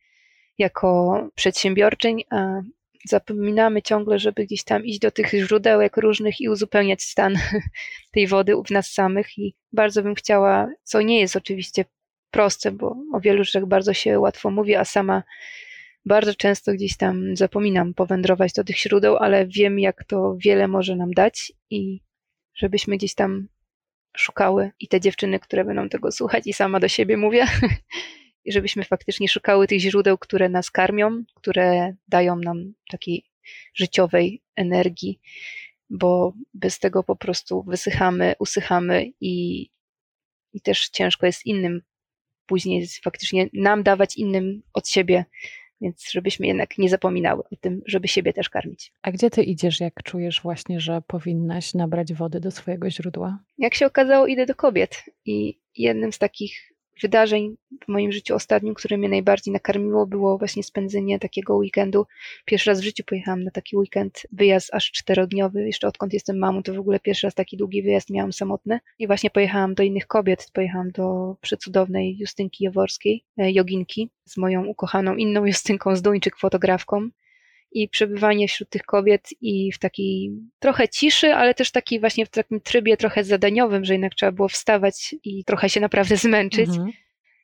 jako 0.57 1.21
przedsiębiorczyń, 1.35 2.23
a 2.29 2.61
zapominamy 3.07 3.81
ciągle, 3.81 4.19
żeby 4.19 4.45
gdzieś 4.45 4.63
tam 4.63 4.85
iść 4.85 4.99
do 4.99 5.11
tych 5.11 5.29
źródełek 5.29 5.97
różnych 5.97 6.41
i 6.41 6.49
uzupełniać 6.49 7.03
stan 7.03 7.35
tej 8.13 8.27
wody 8.27 8.53
w 8.65 8.71
nas 8.71 8.91
samych. 8.91 9.37
I 9.37 9.55
bardzo 9.73 10.03
bym 10.03 10.15
chciała, 10.15 10.69
co 10.83 11.01
nie 11.01 11.19
jest 11.19 11.35
oczywiście 11.35 11.85
proste, 12.31 12.71
bo 12.71 12.95
o 13.13 13.19
wielu 13.19 13.43
rzeczach 13.43 13.65
bardzo 13.65 13.93
się 13.93 14.19
łatwo 14.19 14.51
mówi, 14.51 14.75
a 14.75 14.85
sama 14.85 15.23
bardzo 16.05 16.35
często 16.35 16.73
gdzieś 16.73 16.97
tam 16.97 17.35
zapominam 17.35 17.93
powędrować 17.93 18.53
do 18.53 18.63
tych 18.63 18.77
źródeł, 18.77 19.17
ale 19.17 19.47
wiem, 19.47 19.79
jak 19.79 20.03
to 20.03 20.35
wiele 20.39 20.67
może 20.67 20.95
nam 20.95 21.11
dać 21.11 21.51
i 21.69 22.01
żebyśmy 22.61 22.97
gdzieś 22.97 23.15
tam 23.15 23.47
szukały 24.17 24.71
i 24.79 24.87
te 24.87 24.99
dziewczyny, 24.99 25.39
które 25.39 25.65
będą 25.65 25.89
tego 25.89 26.11
słuchać, 26.11 26.47
i 26.47 26.53
sama 26.53 26.79
do 26.79 26.87
siebie 26.87 27.17
mówię, 27.17 27.45
i 28.45 28.51
żebyśmy 28.51 28.83
faktycznie 28.83 29.27
szukały 29.27 29.67
tych 29.67 29.79
źródeł, 29.79 30.17
które 30.17 30.49
nas 30.49 30.71
karmią, 30.71 31.23
które 31.35 31.95
dają 32.07 32.35
nam 32.35 32.73
takiej 32.91 33.23
życiowej 33.73 34.41
energii, 34.55 35.19
bo 35.89 36.33
bez 36.53 36.79
tego 36.79 37.03
po 37.03 37.15
prostu 37.15 37.63
wysychamy, 37.63 38.35
usychamy 38.39 39.11
i, 39.21 39.67
i 40.53 40.61
też 40.61 40.89
ciężko 40.89 41.25
jest 41.25 41.45
innym 41.45 41.81
później 42.45 42.87
faktycznie 43.03 43.49
nam 43.53 43.83
dawać 43.83 44.17
innym 44.17 44.61
od 44.73 44.89
siebie 44.89 45.25
więc 45.81 46.11
żebyśmy 46.11 46.47
jednak 46.47 46.77
nie 46.77 46.89
zapominały 46.89 47.43
o 47.51 47.55
tym, 47.61 47.81
żeby 47.85 48.07
siebie 48.07 48.33
też 48.33 48.49
karmić. 48.49 48.93
A 49.01 49.11
gdzie 49.11 49.29
ty 49.29 49.43
idziesz, 49.43 49.79
jak 49.79 50.03
czujesz 50.03 50.41
właśnie, 50.41 50.79
że 50.79 51.01
powinnaś 51.07 51.73
nabrać 51.73 52.13
wody 52.13 52.39
do 52.39 52.51
swojego 52.51 52.89
źródła? 52.89 53.39
Jak 53.57 53.75
się 53.75 53.85
okazało, 53.85 54.27
idę 54.27 54.45
do 54.45 54.55
kobiet. 54.55 55.03
I 55.25 55.59
jednym 55.77 56.13
z 56.13 56.17
takich 56.17 56.70
wydarzeń 57.01 57.55
w 57.85 57.87
moim 57.87 58.11
życiu 58.11 58.35
ostatnim, 58.35 58.73
które 58.73 58.97
mnie 58.97 59.09
najbardziej 59.09 59.53
nakarmiło, 59.53 60.07
było 60.07 60.37
właśnie 60.37 60.63
spędzenie 60.63 61.19
takiego 61.19 61.55
weekendu. 61.55 62.05
Pierwszy 62.45 62.69
raz 62.69 62.81
w 62.81 62.83
życiu 62.83 63.03
pojechałam 63.03 63.43
na 63.43 63.51
taki 63.51 63.77
weekend, 63.77 64.27
wyjazd 64.31 64.73
aż 64.73 64.91
czterodniowy. 64.91 65.65
Jeszcze 65.65 65.87
odkąd 65.87 66.13
jestem 66.13 66.37
mamą, 66.37 66.63
to 66.63 66.73
w 66.73 66.79
ogóle 66.79 66.99
pierwszy 66.99 67.27
raz 67.27 67.35
taki 67.35 67.57
długi 67.57 67.83
wyjazd 67.83 68.09
miałam 68.09 68.33
samotny. 68.33 68.79
I 68.99 69.07
właśnie 69.07 69.29
pojechałam 69.29 69.73
do 69.73 69.83
innych 69.83 70.07
kobiet. 70.07 70.47
Pojechałam 70.53 70.91
do 70.91 71.35
przecudownej 71.41 72.17
Justynki 72.17 72.63
Jaworskiej, 72.63 73.23
e, 73.37 73.51
joginki, 73.51 74.09
z 74.25 74.37
moją 74.37 74.65
ukochaną 74.65 75.15
inną 75.15 75.45
Justynką 75.45 75.95
z 75.95 76.01
Duńczyk, 76.01 76.37
fotografką 76.37 77.09
i 77.71 77.89
przebywanie 77.89 78.47
wśród 78.47 78.69
tych 78.69 78.83
kobiet 78.83 79.29
i 79.41 79.71
w 79.71 79.79
takiej 79.79 80.31
trochę 80.59 80.89
ciszy, 80.89 81.33
ale 81.33 81.53
też 81.53 81.71
takiej 81.71 81.99
właśnie 81.99 82.25
w 82.25 82.29
takim 82.29 82.61
trybie 82.61 82.97
trochę 82.97 83.23
zadaniowym, 83.23 83.85
że 83.85 83.93
jednak 83.93 84.15
trzeba 84.15 84.31
było 84.31 84.47
wstawać 84.47 85.15
i 85.23 85.43
trochę 85.45 85.69
się 85.69 85.79
naprawdę 85.79 86.17
zmęczyć. 86.27 86.69
Mhm. 86.69 86.91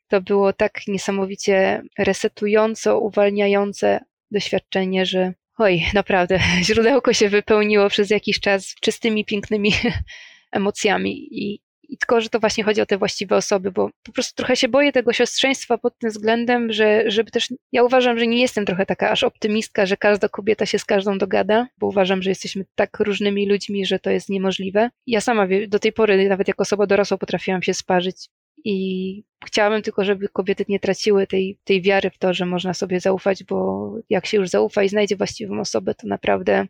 To 0.08 0.22
było 0.22 0.54
tak 0.54 0.88
niesamowicie 0.88 1.82
resetująco, 1.98 3.00
uwalniające 3.00 4.00
doświadczenie, 4.32 5.06
że 5.06 5.34
oj, 5.58 5.86
naprawdę, 5.94 6.40
źródełko 6.68 7.14
się 7.14 7.30
wypełniło 7.30 7.90
przez 7.90 8.10
jakiś 8.10 8.40
czas 8.40 8.76
czystymi, 8.82 9.26
pięknymi 9.26 9.72
emocjami 10.52 11.28
i, 11.32 11.60
i 11.90 11.98
tylko, 11.98 12.22
że 12.22 12.30
to 12.30 12.40
właśnie 12.40 12.64
chodzi 12.64 12.82
o 12.82 12.86
te 12.86 12.98
właściwe 12.98 13.36
osoby, 13.36 13.72
bo 13.72 13.90
po 14.04 14.12
prostu 14.12 14.36
trochę 14.36 14.56
się 14.56 14.68
boję 14.68 14.92
tego 14.92 15.14
siostrzeństwa 15.14 15.78
pod 15.78 15.98
tym 15.98 16.10
względem, 16.10 16.74
że 16.74 17.04
żeby 17.12 17.32
też, 17.32 17.54
ja 17.72 17.84
uważam, 17.84 18.20
że 18.20 18.28
nie 18.28 18.42
jestem 18.42 18.66
trochę 18.66 18.86
taka 18.86 19.10
aż 19.10 19.24
optymistka, 19.24 19.86
że 19.86 19.98
każda 19.98 20.30
kobieta 20.30 20.66
się 20.66 20.80
z 20.80 20.86
każdą 20.86 21.18
dogada, 21.18 21.68
bo 21.78 21.88
uważam, 21.88 22.22
że 22.22 22.30
jesteśmy 22.30 22.66
tak 22.76 23.00
różnymi 23.00 23.50
ludźmi, 23.50 23.86
że 23.86 24.00
to 24.00 24.10
jest 24.10 24.30
niemożliwe. 24.30 24.90
Ja 25.08 25.22
sama 25.22 25.48
do 25.68 25.80
tej 25.80 25.94
pory, 25.94 26.30
nawet 26.30 26.48
jako 26.48 26.62
osoba 26.62 26.88
dorosła, 26.88 27.18
potrafiłam 27.18 27.64
się 27.64 27.74
sparzyć 27.74 28.30
i 28.64 29.24
chciałabym 29.46 29.82
tylko, 29.82 30.04
żeby 30.04 30.30
kobiety 30.30 30.66
nie 30.68 30.80
traciły 30.80 31.28
tej, 31.28 31.60
tej 31.64 31.82
wiary 31.82 32.10
w 32.10 32.18
to, 32.18 32.34
że 32.34 32.46
można 32.46 32.74
sobie 32.74 33.00
zaufać, 33.00 33.44
bo 33.44 33.92
jak 34.10 34.26
się 34.26 34.38
już 34.38 34.50
zaufa 34.50 34.84
i 34.84 34.90
znajdzie 34.90 35.16
właściwą 35.16 35.60
osobę, 35.60 35.96
to 35.96 36.08
naprawdę 36.08 36.68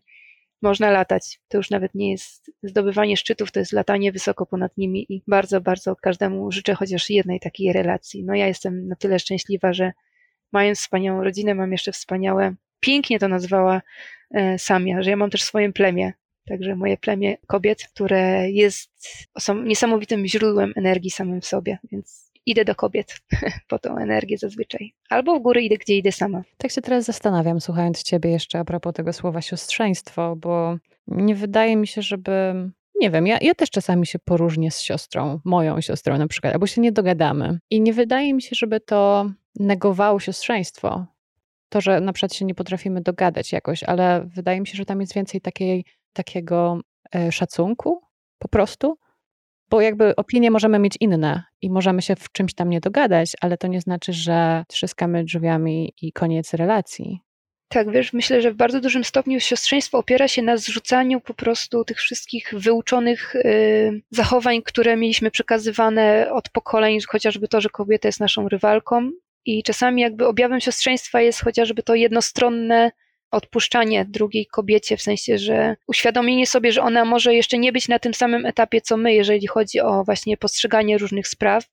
można 0.62 0.92
latać. 0.92 1.40
To 1.48 1.58
już 1.58 1.70
nawet 1.70 1.96
nie 1.96 2.12
jest 2.12 2.52
zdobywanie 2.64 3.18
szczytów, 3.18 3.52
to 3.52 3.60
jest 3.60 3.72
latanie 3.72 4.12
wysoko 4.12 4.46
ponad 4.46 4.78
nimi 4.78 5.06
i 5.10 5.24
bardzo, 5.28 5.62
bardzo 5.62 5.96
każdemu 5.96 6.52
życzę 6.52 6.76
chociaż 6.76 7.10
jednej 7.10 7.40
takiej 7.40 7.74
relacji. 7.74 8.24
No 8.24 8.36
ja 8.36 8.48
jestem 8.48 8.88
na 8.88 8.96
tyle 8.96 9.20
szczęśliwa, 9.20 9.74
że 9.74 9.94
mając 10.52 10.80
wspaniałą 10.80 11.24
rodzinę, 11.24 11.56
mam 11.56 11.72
jeszcze 11.72 11.92
wspaniałe, 11.92 12.56
pięknie 12.80 13.20
to 13.20 13.28
nazwała 13.28 13.82
e, 14.32 14.60
Samia, 14.60 15.02
że 15.02 15.10
ja 15.10 15.18
mam 15.18 15.30
też 15.30 15.44
swoje 15.44 15.74
plemię. 15.74 16.14
Także 16.48 16.76
moje 16.76 16.98
plemię 16.98 17.38
kobiet, 17.48 17.84
które 17.94 18.52
jest 18.52 18.92
niesamowitym 19.66 20.28
źródłem 20.28 20.74
energii 20.76 21.12
samym 21.12 21.42
w 21.42 21.46
sobie, 21.46 21.78
więc 21.92 22.27
idę 22.48 22.66
do 22.66 22.76
kobiet 22.76 23.20
po 23.70 23.80
tą 23.80 23.98
energię 23.98 24.38
zazwyczaj. 24.38 24.94
Albo 25.10 25.40
w 25.40 25.42
górę 25.42 25.62
idę, 25.62 25.78
gdzie 25.78 25.98
idę 25.98 26.12
sama. 26.12 26.42
Tak 26.58 26.72
się 26.72 26.82
teraz 26.82 27.06
zastanawiam, 27.06 27.62
słuchając 27.62 28.04
Ciebie 28.04 28.30
jeszcze 28.30 28.60
a 28.60 28.66
propos 28.66 28.94
tego 28.94 29.14
słowa 29.14 29.42
siostrzeństwo, 29.42 30.36
bo 30.36 30.78
nie 31.08 31.36
wydaje 31.36 31.76
mi 31.76 31.88
się, 31.88 32.02
żeby. 32.02 32.54
Nie 33.00 33.12
wiem, 33.12 33.28
ja, 33.28 33.38
ja 33.42 33.56
też 33.56 33.70
czasami 33.70 34.08
się 34.08 34.20
poróżnię 34.20 34.72
z 34.72 34.82
siostrą, 34.82 35.40
moją 35.46 35.82
siostrą 35.82 36.18
na 36.18 36.28
przykład, 36.28 36.54
albo 36.54 36.68
się 36.68 36.82
nie 36.82 36.92
dogadamy. 36.92 37.60
I 37.70 37.82
nie 37.82 37.94
wydaje 37.94 38.34
mi 38.34 38.42
się, 38.42 38.50
żeby 38.54 38.80
to 38.80 39.32
negowało 39.60 40.20
siostrzeństwo. 40.20 41.06
To, 41.70 41.82
że 41.82 42.02
na 42.02 42.14
przykład 42.14 42.34
się 42.34 42.46
nie 42.46 42.56
potrafimy 42.56 43.02
dogadać 43.02 43.52
jakoś, 43.52 43.84
ale 43.84 44.28
wydaje 44.36 44.62
mi 44.62 44.68
się, 44.68 44.78
że 44.78 44.86
tam 44.86 45.02
jest 45.02 45.16
więcej 45.16 45.42
takiej, 45.42 45.86
takiego 46.14 46.82
e, 47.16 47.32
szacunku 47.32 48.02
po 48.40 48.48
prostu 48.48 48.98
bo 49.70 49.82
jakby 49.82 50.16
opinie 50.16 50.52
możemy 50.52 50.80
mieć 50.80 50.98
inne 51.00 51.44
i 51.62 51.70
możemy 51.70 52.02
się 52.02 52.16
w 52.16 52.32
czymś 52.32 52.54
tam 52.54 52.70
nie 52.70 52.80
dogadać, 52.80 53.32
ale 53.42 53.58
to 53.58 53.68
nie 53.68 53.82
znaczy, 53.82 54.14
że 54.14 54.64
trzyskamy 54.68 55.24
drzwiami 55.24 55.94
i 56.02 56.12
koniec 56.12 56.54
relacji. 56.54 57.20
Tak, 57.70 57.92
wiesz, 57.92 58.14
myślę, 58.14 58.42
że 58.42 58.52
w 58.52 58.56
bardzo 58.56 58.82
dużym 58.82 59.04
stopniu 59.04 59.40
siostrzeństwo 59.40 59.98
opiera 59.98 60.28
się 60.28 60.42
na 60.42 60.58
zrzucaniu 60.58 61.22
po 61.22 61.34
prostu 61.34 61.84
tych 61.84 61.98
wszystkich 61.98 62.54
wyuczonych 62.58 63.36
y, 63.36 64.02
zachowań, 64.12 64.62
które 64.62 64.98
mieliśmy 64.98 65.32
przekazywane 65.32 66.30
od 66.32 66.50
pokoleń, 66.50 67.00
chociażby 67.08 67.48
to, 67.48 67.62
że 67.62 67.70
kobieta 67.70 68.08
jest 68.08 68.20
naszą 68.20 68.50
rywalką. 68.50 69.12
I 69.46 69.64
czasami 69.64 70.02
jakby 70.02 70.28
objawem 70.28 70.60
siostrzeństwa 70.60 71.22
jest 71.22 71.44
chociażby 71.44 71.84
to 71.84 71.96
jednostronne 71.96 72.92
odpuszczanie 73.32 74.06
drugiej 74.06 74.46
kobiecie, 74.46 74.98
w 74.98 75.02
sensie, 75.02 75.38
że 75.38 75.76
uświadomienie 75.88 76.48
sobie, 76.48 76.72
że 76.72 76.82
ona 76.82 77.06
może 77.06 77.34
jeszcze 77.34 77.58
nie 77.58 77.72
być 77.72 77.88
na 77.88 78.00
tym 78.00 78.14
samym 78.14 78.46
etapie 78.46 78.82
co 78.82 78.98
my, 78.98 79.14
jeżeli 79.14 79.48
chodzi 79.48 79.80
o 79.80 80.04
właśnie 80.04 80.38
postrzeganie 80.38 80.98
różnych 80.98 81.28
spraw, 81.28 81.66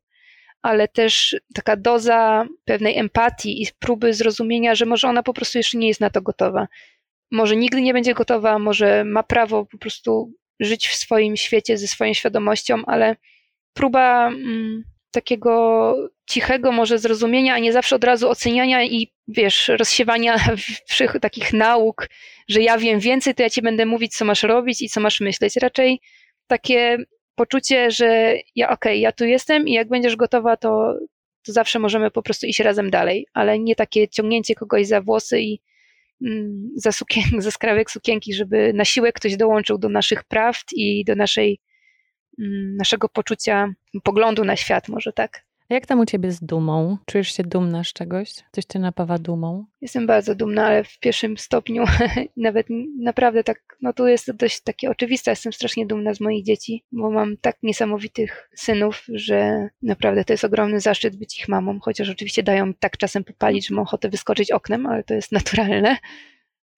ale 0.63 0.89
też 0.89 1.37
taka 1.55 1.77
doza 1.77 2.47
pewnej 2.65 2.99
empatii 2.99 3.63
i 3.63 3.67
próby 3.79 4.15
zrozumienia, 4.15 4.75
że 4.75 4.87
może 4.87 5.09
ona 5.09 5.23
po 5.23 5.35
prostu 5.35 5.59
jeszcze 5.59 5.79
nie 5.79 5.89
jest 5.89 6.01
na 6.01 6.11
to 6.11 6.23
gotowa. 6.23 6.69
Może 7.31 7.57
nigdy 7.57 7.83
nie 7.83 7.93
będzie 7.93 8.15
gotowa, 8.15 8.59
może 8.59 9.05
ma 9.05 9.23
prawo 9.23 9.67
po 9.67 9.79
prostu 9.79 10.33
żyć 10.61 10.89
w 10.89 10.95
swoim 10.95 11.37
świecie 11.37 11.79
ze 11.79 11.87
swoją 11.87 12.15
świadomością, 12.15 12.85
ale 12.87 13.17
próba 13.75 14.29
mm, 14.29 14.85
takiego 15.11 15.95
cichego 16.27 16.73
może 16.73 16.99
zrozumienia, 16.99 17.55
a 17.55 17.59
nie 17.59 17.73
zawsze 17.73 17.97
od 17.97 18.05
razu 18.05 18.29
oceniania 18.29 18.85
i 18.85 19.13
wiesz, 19.29 19.69
rozsiewania 19.69 20.37
takich 21.21 21.53
nauk, 21.53 22.09
że 22.49 22.61
ja 22.61 22.79
wiem 22.79 23.01
więcej, 23.01 23.35
to 23.35 23.43
ja 23.43 23.51
ci 23.51 23.63
będę 23.63 23.87
mówić, 23.87 24.17
co 24.17 24.25
masz 24.25 24.43
robić 24.43 24.83
i 24.83 24.89
co 24.89 25.01
masz 25.01 25.21
myśleć. 25.21 25.57
Raczej 25.57 26.01
takie 26.47 26.99
poczucie, 27.35 27.91
że 27.91 28.37
ja 28.55 28.71
okej, 28.71 28.93
okay, 28.93 28.99
ja 28.99 29.13
tu 29.13 29.25
jestem 29.25 29.69
i 29.69 29.73
jak 29.73 29.89
będziesz 29.89 30.17
gotowa, 30.17 30.57
to, 30.57 30.95
to 31.43 31.53
zawsze 31.53 31.79
możemy 31.79 32.11
po 32.11 32.23
prostu 32.23 32.47
iść 32.47 32.61
razem 32.61 32.91
dalej, 32.91 33.27
ale 33.33 33.59
nie 33.59 33.75
takie 33.75 34.09
ciągnięcie 34.09 34.55
kogoś 34.55 34.87
za 34.87 35.01
włosy 35.01 35.41
i 35.41 35.61
mm, 36.23 36.71
za, 36.77 36.93
sukien, 36.93 37.25
za 37.43 37.51
skrawek 37.51 37.91
sukienki, 37.91 38.35
żeby 38.35 38.73
na 38.73 38.85
siłę 38.85 39.13
ktoś 39.13 39.37
dołączył 39.37 39.79
do 39.79 39.89
naszych 39.89 40.25
prawd 40.25 40.73
i 40.73 41.05
do 41.05 41.15
naszej, 41.15 41.61
mm, 42.39 42.77
naszego 42.77 43.09
poczucia, 43.09 43.75
poglądu 44.05 44.45
na 44.45 44.57
świat, 44.57 44.89
może 44.89 45.13
tak. 45.13 45.45
Jak 45.75 45.87
tam 45.87 46.01
u 46.01 46.07
ciebie 46.07 46.33
z 46.33 46.41
dumą? 46.41 46.99
Czujesz 47.07 47.37
się 47.37 47.43
dumna 47.43 47.85
z 47.85 47.93
czegoś? 47.93 48.33
Coś 48.53 48.65
cię 48.65 48.79
napawa 48.79 49.19
dumą? 49.19 49.67
Jestem 49.81 50.07
bardzo 50.07 50.35
dumna, 50.35 50.67
ale 50.67 50.85
w 50.85 50.99
pierwszym 50.99 51.39
stopniu 51.39 51.85
nawet 52.37 52.67
naprawdę 53.01 53.45
tak, 53.45 53.77
no 53.81 53.93
tu 53.93 54.07
jest 54.07 54.33
dość 54.33 54.61
takie 54.61 54.91
oczywiste. 54.91 55.31
Jestem 55.31 55.53
strasznie 55.53 55.87
dumna 55.87 56.15
z 56.15 56.21
moich 56.21 56.45
dzieci, 56.45 56.85
bo 56.93 57.11
mam 57.11 57.37
tak 57.37 57.57
niesamowitych 57.63 58.51
synów, 58.57 59.05
że 59.09 59.69
naprawdę 59.83 60.25
to 60.25 60.33
jest 60.33 60.45
ogromny 60.45 60.81
zaszczyt 60.81 61.17
być 61.17 61.41
ich 61.41 61.49
mamą, 61.49 61.79
chociaż 61.83 62.11
oczywiście 62.11 62.43
dają 62.43 62.75
tak 62.75 62.97
czasem 62.97 63.25
popalić, 63.25 63.69
że 63.69 63.75
mam 63.75 63.83
ochotę 63.83 64.09
wyskoczyć 64.09 64.51
oknem, 64.51 64.87
ale 64.87 65.05
to 65.05 65.15
jest 65.15 65.33
naturalne. 65.39 65.97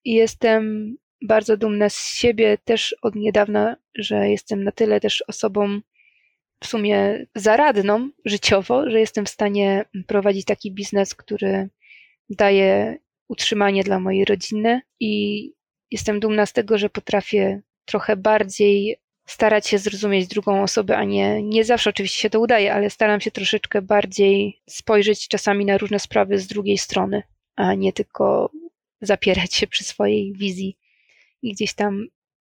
I 0.04 0.12
jestem 0.12 0.94
bardzo 1.22 1.56
dumna 1.56 1.88
z 1.88 2.14
siebie 2.14 2.58
też 2.64 2.96
od 3.02 3.14
niedawna, 3.14 3.76
że 3.94 4.28
jestem 4.28 4.64
na 4.64 4.72
tyle 4.72 5.00
też 5.00 5.24
osobą 5.28 5.80
w 6.60 6.66
sumie 6.66 7.26
zaradną 7.34 8.10
życiowo, 8.24 8.90
że 8.90 9.00
jestem 9.00 9.26
w 9.26 9.30
stanie 9.30 9.84
prowadzić 10.06 10.44
taki 10.44 10.72
biznes, 10.72 11.14
który 11.14 11.68
daje 12.30 12.98
utrzymanie 13.28 13.84
dla 13.84 14.00
mojej 14.00 14.24
rodziny 14.24 14.80
i 15.00 15.52
jestem 15.90 16.20
dumna 16.20 16.46
z 16.46 16.52
tego, 16.52 16.78
że 16.78 16.90
potrafię 16.90 17.62
trochę 17.84 18.16
bardziej 18.16 18.96
starać 19.26 19.68
się 19.68 19.78
zrozumieć 19.78 20.26
drugą 20.26 20.62
osobę, 20.62 20.96
a 20.96 21.04
nie, 21.04 21.42
nie 21.42 21.64
zawsze 21.64 21.90
oczywiście 21.90 22.20
się 22.20 22.30
to 22.30 22.40
udaje, 22.40 22.74
ale 22.74 22.90
staram 22.90 23.20
się 23.20 23.30
troszeczkę 23.30 23.82
bardziej 23.82 24.62
spojrzeć 24.68 25.28
czasami 25.28 25.64
na 25.64 25.78
różne 25.78 25.98
sprawy 25.98 26.38
z 26.38 26.46
drugiej 26.46 26.78
strony, 26.78 27.22
a 27.56 27.74
nie 27.74 27.92
tylko 27.92 28.50
zapierać 29.00 29.54
się 29.54 29.66
przy 29.66 29.84
swojej 29.84 30.32
wizji 30.32 30.78
i 31.42 31.52
gdzieś 31.52 31.74
tam 31.74 32.06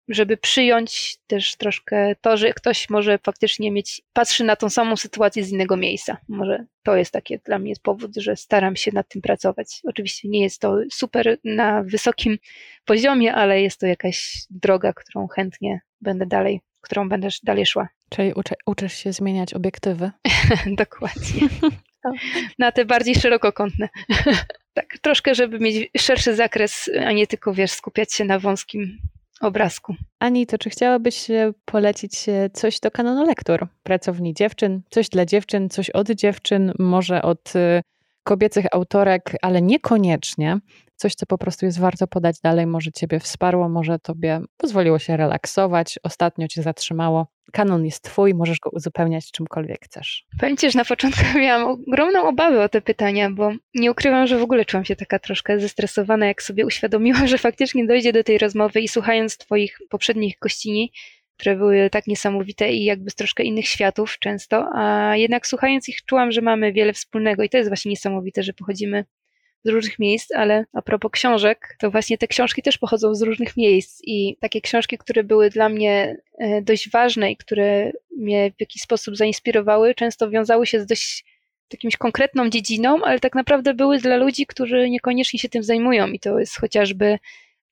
żeby 0.09 0.37
przyjąć 0.37 1.19
też 1.27 1.57
troszkę 1.57 2.15
to, 2.21 2.37
że 2.37 2.53
ktoś 2.53 2.91
może 2.91 3.19
faktycznie 3.19 3.71
mieć, 3.71 4.03
patrzy 4.13 4.45
na 4.45 4.57
tą 4.57 4.71
samą 4.71 4.97
sytuację 4.97 5.45
z 5.45 5.51
innego 5.51 5.77
miejsca. 5.77 6.17
Może 6.29 6.65
to 6.83 6.97
jest 6.97 7.13
takie 7.13 7.39
dla 7.39 7.59
mnie 7.59 7.75
powód, 7.83 8.17
że 8.17 8.37
staram 8.37 8.77
się 8.77 8.91
nad 8.95 9.09
tym 9.09 9.23
pracować. 9.23 9.81
Oczywiście 9.85 10.29
nie 10.29 10.43
jest 10.43 10.61
to 10.61 10.77
super 10.93 11.39
na 11.45 11.83
wysokim 11.83 12.39
poziomie, 12.85 13.35
ale 13.35 13.63
jest 13.63 13.81
to 13.81 13.87
jakaś 13.87 14.47
droga, 14.51 14.93
którą 14.93 15.27
chętnie 15.27 15.81
będę 16.01 16.27
dalej, 16.27 16.61
którą 16.81 17.09
będę 17.09 17.29
dalej 17.43 17.67
szła. 17.67 17.89
Czyli 18.11 18.33
uczy, 18.33 18.55
uczysz 18.67 18.93
się 18.93 19.13
zmieniać 19.13 19.55
obiektywy. 19.55 20.11
Dokładnie. 20.67 21.49
na 22.59 22.73
te 22.73 22.85
bardziej 22.85 23.15
szerokokątne. 23.15 23.89
tak, 24.75 24.99
troszkę, 25.03 25.35
żeby 25.35 25.59
mieć 25.59 25.91
szerszy 25.99 26.35
zakres, 26.35 26.91
a 27.07 27.13
nie 27.13 27.27
tylko, 27.27 27.55
wiesz, 27.55 27.71
skupiać 27.71 28.15
się 28.15 28.25
na 28.25 28.39
wąskim 28.39 28.99
obrazku. 29.41 29.95
Ani, 30.19 30.47
to 30.47 30.59
czy 30.59 30.71
chciałabyś 30.71 31.27
polecić 31.65 32.27
coś 32.53 32.81
do 32.81 32.91
kanonu 32.91 33.27
lektur? 33.27 33.67
Pracowni 33.83 34.35
dziewczyn, 34.35 34.83
coś 34.91 35.09
dla 35.09 35.27
dziewczyn, 35.27 35.69
coś 35.69 35.91
od 35.91 36.11
dziewczyn, 36.11 36.73
może 36.79 37.23
od 37.23 37.57
y, 37.57 37.83
kobiecych 38.29 38.67
autorek, 38.73 39.33
ale 39.43 39.63
niekoniecznie 39.63 40.59
coś, 40.97 41.15
co 41.15 41.27
po 41.27 41.39
prostu 41.39 41.67
jest 41.67 41.81
warto 41.81 42.07
podać 42.07 42.41
dalej, 42.41 42.67
może 42.67 42.93
Ciebie 42.93 43.21
wsparło, 43.21 43.69
może 43.69 43.99
Tobie 43.99 44.41
pozwoliło 44.57 44.99
się 44.99 45.17
relaksować, 45.17 45.99
ostatnio 46.03 46.49
Cię 46.49 46.63
zatrzymało. 46.63 47.27
Kanon 47.53 47.85
jest 47.85 48.05
Twój, 48.05 48.35
możesz 48.35 48.61
go 48.61 48.71
uzupełniać 48.71 49.31
czymkolwiek 49.31 49.85
chcesz. 49.85 50.27
Że 50.71 50.79
na 50.79 50.85
początku 50.85 51.23
miałam 51.39 51.79
ogromną 51.89 52.29
obawę 52.29 52.65
o 52.65 52.69
te 52.69 52.81
pytania, 52.81 53.31
bo 53.31 53.53
nie 53.75 53.91
ukrywam, 53.91 54.27
że 54.27 54.39
w 54.39 54.43
ogóle 54.43 54.65
czułam 54.65 54.85
się 54.85 54.97
taka 54.97 55.19
troszkę 55.19 55.61
zestresowana, 55.61 56.27
jak 56.27 56.43
sobie 56.43 56.67
uświadomiłam, 56.67 57.27
że 57.33 57.39
faktycznie 57.39 57.87
dojdzie 57.87 58.13
do 58.13 58.25
tej 58.25 58.39
rozmowy 58.39 58.81
i 58.81 58.89
słuchając 58.89 59.39
Twoich 59.39 59.79
poprzednich 59.91 60.39
gościni, 60.41 60.93
które 61.39 61.57
były 61.57 61.91
tak 61.91 62.07
niesamowite 62.07 62.73
i 62.73 62.85
jakby 62.85 63.11
z 63.11 63.15
troszkę 63.15 63.43
innych 63.43 63.69
światów 63.69 64.19
często, 64.19 64.69
a 64.75 65.17
jednak 65.17 65.47
słuchając 65.47 65.89
ich 65.89 66.05
czułam, 66.05 66.33
że 66.33 66.41
mamy 66.41 66.73
wiele 66.73 66.93
wspólnego 66.93 67.43
i 67.43 67.49
to 67.49 67.57
jest 67.57 67.71
właśnie 67.71 67.91
niesamowite, 67.91 68.43
że 68.43 68.53
pochodzimy 68.53 69.05
z 69.65 69.69
różnych 69.69 69.99
miejsc, 69.99 70.33
ale 70.35 70.65
a 70.73 70.83
propos 70.83 71.11
książek, 71.13 71.77
to 71.79 71.91
właśnie 71.91 72.19
te 72.19 72.29
książki 72.29 72.63
też 72.63 72.79
pochodzą 72.79 73.15
z 73.15 73.23
różnych 73.23 73.57
miejsc 73.57 74.01
i 74.05 74.37
takie 74.41 74.61
książki, 74.61 74.99
które 74.99 75.25
były 75.25 75.51
dla 75.51 75.69
mnie 75.69 76.17
e, 76.39 76.63
dość 76.63 76.91
ważne 76.91 77.31
i 77.31 77.37
które 77.37 77.93
mnie 78.17 78.51
w 78.57 78.61
jakiś 78.61 78.83
sposób 78.83 79.17
zainspirowały, 79.17 79.95
często 79.95 80.31
wiązały 80.31 80.67
się 80.67 80.81
z 80.81 80.87
dość 80.87 81.25
jakimś 81.73 81.97
konkretną 81.97 82.51
dziedziną, 82.51 83.03
ale 83.05 83.21
tak 83.21 83.35
naprawdę 83.35 83.75
były 83.75 83.99
dla 83.99 84.17
ludzi, 84.17 84.47
którzy 84.47 84.91
niekoniecznie 84.91 85.39
się 85.39 85.49
tym 85.49 85.63
zajmują 85.63 86.09
i 86.09 86.21
to 86.21 86.39
jest 86.39 86.61
chociażby 86.61 87.19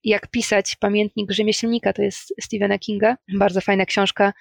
jak 0.07 0.27
pisać 0.27 0.77
pamiętnik 0.81 1.31
rzemieślnika, 1.33 1.93
to 1.93 2.03
jest 2.03 2.35
Stephena 2.41 2.79
Kinga, 2.79 3.17
bardzo 3.39 3.61
fajna 3.61 3.87
książka, 3.87 4.33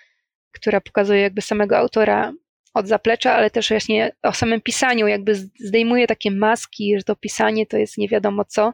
która 0.51 0.81
pokazuje 0.81 1.21
jakby 1.21 1.41
samego 1.41 1.77
autora 1.77 2.33
od 2.73 2.87
zaplecza, 2.87 3.33
ale 3.33 3.49
też 3.49 3.69
właśnie 3.69 4.11
o 4.23 4.33
samym 4.33 4.61
pisaniu, 4.61 5.07
jakby 5.07 5.35
zdejmuje 5.59 6.07
takie 6.07 6.31
maski, 6.31 6.97
że 6.97 7.03
to 7.03 7.15
pisanie 7.15 7.65
to 7.65 7.77
jest 7.77 7.97
nie 7.97 8.07
wiadomo 8.07 8.45
co, 8.45 8.73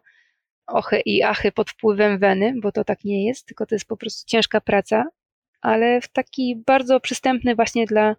ochy 0.67 1.01
i 1.05 1.23
achy 1.23 1.51
pod 1.51 1.69
wpływem 1.69 2.19
weny, 2.19 2.53
bo 2.61 2.71
to 2.71 2.83
tak 2.83 3.03
nie 3.03 3.27
jest, 3.27 3.45
tylko 3.45 3.65
to 3.65 3.75
jest 3.75 3.87
po 3.87 3.97
prostu 3.97 4.27
ciężka 4.27 4.61
praca, 4.61 5.05
ale 5.61 6.01
w 6.01 6.07
taki 6.07 6.63
bardzo 6.65 6.99
przystępny 6.99 7.55
właśnie 7.55 7.85
dla 7.85 8.15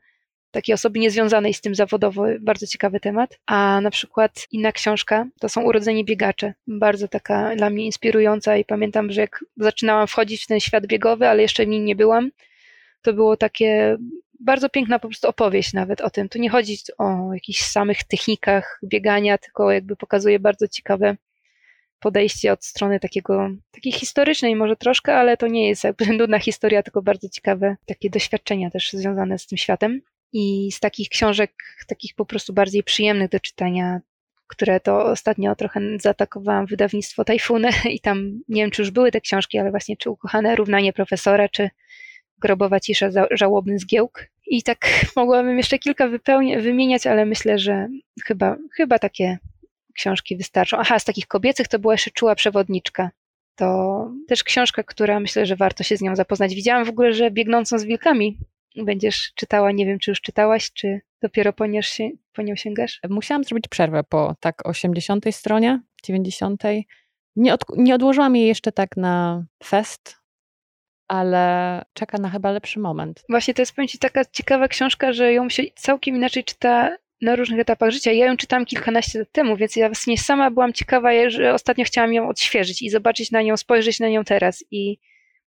takiej 0.52 0.74
osoby 0.74 0.98
niezwiązanej 0.98 1.54
z 1.54 1.60
tym 1.60 1.74
zawodowo, 1.74 2.24
bardzo 2.40 2.66
ciekawy 2.66 3.00
temat. 3.00 3.38
A 3.46 3.80
na 3.80 3.90
przykład 3.90 4.46
inna 4.50 4.72
książka 4.72 5.26
to 5.40 5.48
są 5.48 5.62
Urodzeni 5.62 6.04
biegacze. 6.04 6.54
Bardzo 6.66 7.08
taka 7.08 7.56
dla 7.56 7.70
mnie 7.70 7.86
inspirująca 7.86 8.56
i 8.56 8.64
pamiętam, 8.64 9.12
że 9.12 9.20
jak 9.20 9.44
zaczynałam 9.56 10.06
wchodzić 10.06 10.44
w 10.44 10.46
ten 10.46 10.60
świat 10.60 10.86
biegowy, 10.86 11.28
ale 11.28 11.42
jeszcze 11.42 11.64
w 11.64 11.68
nim 11.68 11.84
nie 11.84 11.96
byłam, 11.96 12.30
to 13.02 13.12
było 13.12 13.36
takie 13.36 13.96
bardzo 14.40 14.68
piękna 14.68 14.98
po 14.98 15.08
prostu 15.08 15.28
opowieść 15.28 15.72
nawet 15.72 16.00
o 16.00 16.10
tym. 16.10 16.28
Tu 16.28 16.38
nie 16.38 16.50
chodzi 16.50 16.76
o 16.98 17.34
jakichś 17.34 17.60
samych 17.60 18.04
technikach 18.04 18.80
biegania, 18.84 19.38
tylko 19.38 19.72
jakby 19.72 19.96
pokazuje 19.96 20.38
bardzo 20.38 20.68
ciekawe 20.68 21.16
podejście 22.00 22.52
od 22.52 22.64
strony 22.64 23.00
takiego, 23.00 23.50
takiej 23.70 23.92
historycznej 23.92 24.56
może 24.56 24.76
troszkę, 24.76 25.14
ale 25.14 25.36
to 25.36 25.46
nie 25.46 25.68
jest 25.68 25.84
jakby 25.84 26.06
nudna 26.18 26.38
historia, 26.38 26.82
tylko 26.82 27.02
bardzo 27.02 27.28
ciekawe 27.28 27.76
takie 27.86 28.10
doświadczenia 28.10 28.70
też 28.70 28.92
związane 28.92 29.38
z 29.38 29.46
tym 29.46 29.58
światem. 29.58 30.00
I 30.32 30.72
z 30.72 30.80
takich 30.80 31.08
książek, 31.08 31.52
takich 31.86 32.14
po 32.14 32.26
prostu 32.26 32.52
bardziej 32.52 32.82
przyjemnych 32.82 33.30
do 33.30 33.40
czytania, 33.40 34.00
które 34.46 34.80
to 34.80 35.04
ostatnio 35.04 35.54
trochę 35.54 35.80
zaatakowałam 36.00 36.66
wydawnictwo 36.66 37.24
Tajfuny 37.24 37.68
i 37.94 38.00
tam 38.00 38.40
nie 38.48 38.62
wiem, 38.62 38.70
czy 38.70 38.82
już 38.82 38.90
były 38.90 39.10
te 39.10 39.20
książki, 39.20 39.58
ale 39.58 39.70
właśnie 39.70 39.96
czy 39.96 40.10
Ukochane 40.10 40.56
Równanie 40.56 40.92
Profesora, 40.92 41.48
czy 41.48 41.70
Grobowa 42.38 42.80
cisza, 42.80 43.10
żałobny 43.30 43.78
zgiełk. 43.78 44.26
I 44.46 44.62
tak 44.62 44.88
mogłabym 45.16 45.56
jeszcze 45.56 45.78
kilka 45.78 46.08
wymieniać, 46.60 47.06
ale 47.06 47.26
myślę, 47.26 47.58
że 47.58 47.88
chyba, 48.24 48.56
chyba 48.76 48.98
takie 48.98 49.38
książki 49.94 50.36
wystarczą. 50.36 50.76
Aha, 50.80 50.98
z 50.98 51.04
takich 51.04 51.26
kobiecych 51.26 51.68
to 51.68 51.78
była 51.78 51.94
jeszcze 51.94 52.10
Czuła 52.10 52.34
Przewodniczka. 52.34 53.10
To 53.56 54.10
też 54.28 54.44
książka, 54.44 54.82
która 54.82 55.20
myślę, 55.20 55.46
że 55.46 55.56
warto 55.56 55.84
się 55.84 55.96
z 55.96 56.00
nią 56.00 56.16
zapoznać. 56.16 56.54
Widziałam 56.54 56.84
w 56.84 56.88
ogóle, 56.88 57.12
że 57.12 57.30
Biegnącą 57.30 57.78
z 57.78 57.84
wilkami 57.84 58.38
będziesz 58.76 59.32
czytała. 59.34 59.72
Nie 59.72 59.86
wiem, 59.86 59.98
czy 59.98 60.10
już 60.10 60.20
czytałaś, 60.20 60.72
czy 60.72 61.00
dopiero 61.22 61.52
po, 61.52 61.64
się, 61.82 62.10
po 62.32 62.42
nią 62.42 62.56
sięgasz? 62.56 63.00
Musiałam 63.10 63.44
zrobić 63.44 63.68
przerwę 63.68 64.04
po 64.04 64.34
tak 64.40 64.68
80 64.68 65.24
stronie, 65.30 65.80
90. 66.04 66.62
Nie, 67.36 67.54
od, 67.54 67.64
nie 67.76 67.94
odłożyłam 67.94 68.36
jej 68.36 68.46
jeszcze 68.46 68.72
tak 68.72 68.96
na 68.96 69.44
fest, 69.64 70.16
ale 71.08 71.82
czeka 71.92 72.18
na 72.18 72.30
chyba 72.30 72.50
lepszy 72.50 72.80
moment. 72.80 73.24
Właśnie 73.28 73.54
to 73.54 73.62
jest 73.62 73.72
powiem 73.72 73.88
Ci 73.88 73.98
taka 73.98 74.24
ciekawa 74.24 74.68
książka, 74.68 75.12
że 75.12 75.32
ją 75.32 75.48
się 75.48 75.62
całkiem 75.74 76.16
inaczej 76.16 76.44
czyta 76.44 76.96
na 77.22 77.36
różnych 77.36 77.60
etapach 77.60 77.90
życia. 77.90 78.12
Ja 78.12 78.26
ją 78.26 78.36
czytałam 78.36 78.66
kilkanaście 78.66 79.18
lat 79.18 79.32
temu, 79.32 79.56
więc 79.56 79.76
ja 79.76 79.88
właśnie 79.88 80.18
sama 80.18 80.50
byłam 80.50 80.72
ciekawa, 80.72 81.10
że 81.28 81.54
ostatnio 81.54 81.84
chciałam 81.84 82.12
ją 82.12 82.28
odświeżyć 82.28 82.82
i 82.82 82.90
zobaczyć 82.90 83.30
na 83.30 83.42
nią, 83.42 83.56
spojrzeć 83.56 84.00
na 84.00 84.08
nią 84.08 84.24
teraz 84.24 84.64
i 84.70 84.98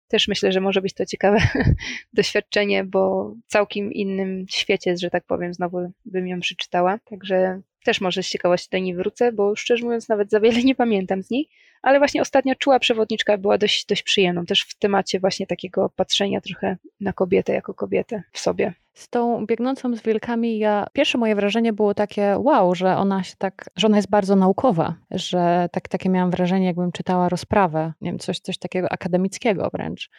też 0.09 0.29
myślę, 0.29 0.53
że 0.53 0.61
może 0.61 0.83
być 0.83 0.95
to 0.95 1.07
ciekawe 1.07 1.39
doświadczenie, 2.13 2.85
bo 2.85 3.35
w 3.47 3.51
całkiem 3.51 3.93
innym 3.93 4.47
świecie, 4.49 4.97
że 4.97 5.11
tak 5.11 5.25
powiem, 5.25 5.55
znowu 5.55 5.93
bym 6.05 6.29
ją 6.29 6.41
przeczytała. 6.41 6.99
Także 7.05 7.61
też 7.85 8.01
może 8.01 8.23
z 8.23 8.29
ciekawości 8.29 8.69
do 8.73 8.79
niej 8.79 8.95
wrócę, 8.95 9.33
bo 9.33 9.57
szczerze 9.57 9.85
mówiąc 9.85 10.09
nawet 10.09 10.31
za 10.31 10.41
wiele 10.41 10.63
nie 10.65 10.75
pamiętam 10.75 11.23
z 11.23 11.31
niej, 11.31 11.49
ale 11.83 11.99
właśnie 11.99 12.23
ostatnia 12.23 12.55
czuła 12.55 12.79
przewodniczka 12.79 13.39
była 13.39 13.59
dość, 13.59 13.87
dość 13.87 14.03
przyjemną, 14.03 14.47
też 14.47 14.63
w 14.63 14.79
temacie 14.79 15.21
właśnie 15.21 15.47
takiego 15.47 15.91
patrzenia 15.97 16.41
trochę 16.41 16.77
na 17.01 17.13
kobietę 17.13 17.53
jako 17.53 17.75
kobietę 17.75 18.23
w 18.33 18.39
sobie. 18.39 18.75
Z 18.95 19.09
tą 19.09 19.47
biegnącą 19.47 19.97
z 19.97 20.03
wilkami, 20.03 20.59
ja 20.59 20.87
pierwsze 20.93 21.19
moje 21.19 21.35
wrażenie 21.35 21.73
było 21.73 21.95
takie, 21.95 22.37
wow, 22.39 22.75
że 22.75 22.97
ona 22.97 23.23
się 23.23 23.35
tak, 23.39 23.71
że 23.77 23.87
ona 23.87 23.97
jest 23.97 24.11
bardzo 24.11 24.37
naukowa, 24.37 24.95
że 25.11 25.69
tak, 25.73 25.89
takie 25.89 26.09
miałam 26.09 26.31
wrażenie, 26.31 26.67
jakbym 26.67 26.93
czytała 26.93 27.29
rozprawę, 27.29 27.93
nie 28.01 28.11
wiem, 28.11 28.19
coś, 28.19 28.39
coś 28.39 28.59
takiego 28.59 28.93
akademickiego 28.93 29.71
wręcz. 29.73 30.11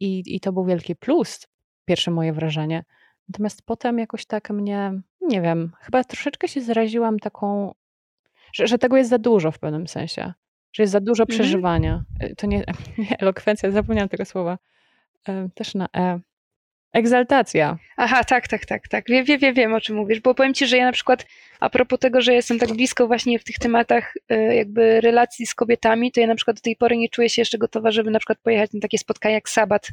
I, 0.00 0.22
I 0.26 0.40
to 0.40 0.52
był 0.52 0.64
wielki 0.64 0.96
plus, 0.96 1.46
pierwsze 1.84 2.10
moje 2.10 2.32
wrażenie. 2.32 2.84
Natomiast 3.28 3.62
potem 3.62 3.98
jakoś 3.98 4.26
tak 4.26 4.50
mnie, 4.50 5.00
nie 5.20 5.40
wiem, 5.40 5.72
chyba 5.80 6.04
troszeczkę 6.04 6.48
się 6.48 6.60
zraziłam 6.60 7.18
taką, 7.18 7.74
że, 8.52 8.66
że 8.66 8.78
tego 8.78 8.96
jest 8.96 9.10
za 9.10 9.18
dużo 9.18 9.50
w 9.50 9.58
pewnym 9.58 9.88
sensie, 9.88 10.32
że 10.72 10.82
jest 10.82 10.92
za 10.92 11.00
dużo 11.00 11.22
mhm. 11.22 11.38
przeżywania. 11.38 12.04
Y, 12.22 12.34
to 12.36 12.46
nie, 12.46 12.58
nie 12.98 13.18
elokwencja, 13.18 13.70
zapomniałam 13.70 14.08
tego 14.08 14.24
słowa. 14.24 14.58
Też 15.54 15.74
na 15.74 15.88
E. 15.96 16.20
Egzaltacja. 16.92 17.78
Aha, 17.96 18.24
tak, 18.24 18.48
tak, 18.48 18.66
tak, 18.66 18.88
tak. 18.88 19.04
Wiem, 19.08 19.24
wiem, 19.24 19.38
wiem, 19.38 19.54
wiem, 19.54 19.74
o 19.74 19.80
czym 19.80 19.96
mówisz, 19.96 20.20
bo 20.20 20.34
powiem 20.34 20.54
Ci, 20.54 20.66
że 20.66 20.76
ja 20.76 20.84
na 20.84 20.92
przykład 20.92 21.26
a 21.60 21.70
propos 21.70 21.98
tego, 21.98 22.20
że 22.20 22.34
jestem 22.34 22.58
tak 22.58 22.72
blisko 22.72 23.06
właśnie 23.06 23.38
w 23.38 23.44
tych 23.44 23.58
tematach 23.58 24.14
y, 24.32 24.54
jakby 24.54 25.00
relacji 25.00 25.46
z 25.46 25.54
kobietami, 25.54 26.12
to 26.12 26.20
ja 26.20 26.26
na 26.26 26.34
przykład 26.34 26.56
do 26.56 26.60
tej 26.60 26.76
pory 26.76 26.96
nie 26.96 27.08
czuję 27.08 27.28
się 27.28 27.42
jeszcze 27.42 27.58
gotowa, 27.58 27.90
żeby 27.90 28.10
na 28.10 28.18
przykład 28.18 28.38
pojechać 28.38 28.72
na 28.72 28.80
takie 28.80 28.98
spotkania 28.98 29.34
jak 29.34 29.48
Sabat, 29.48 29.88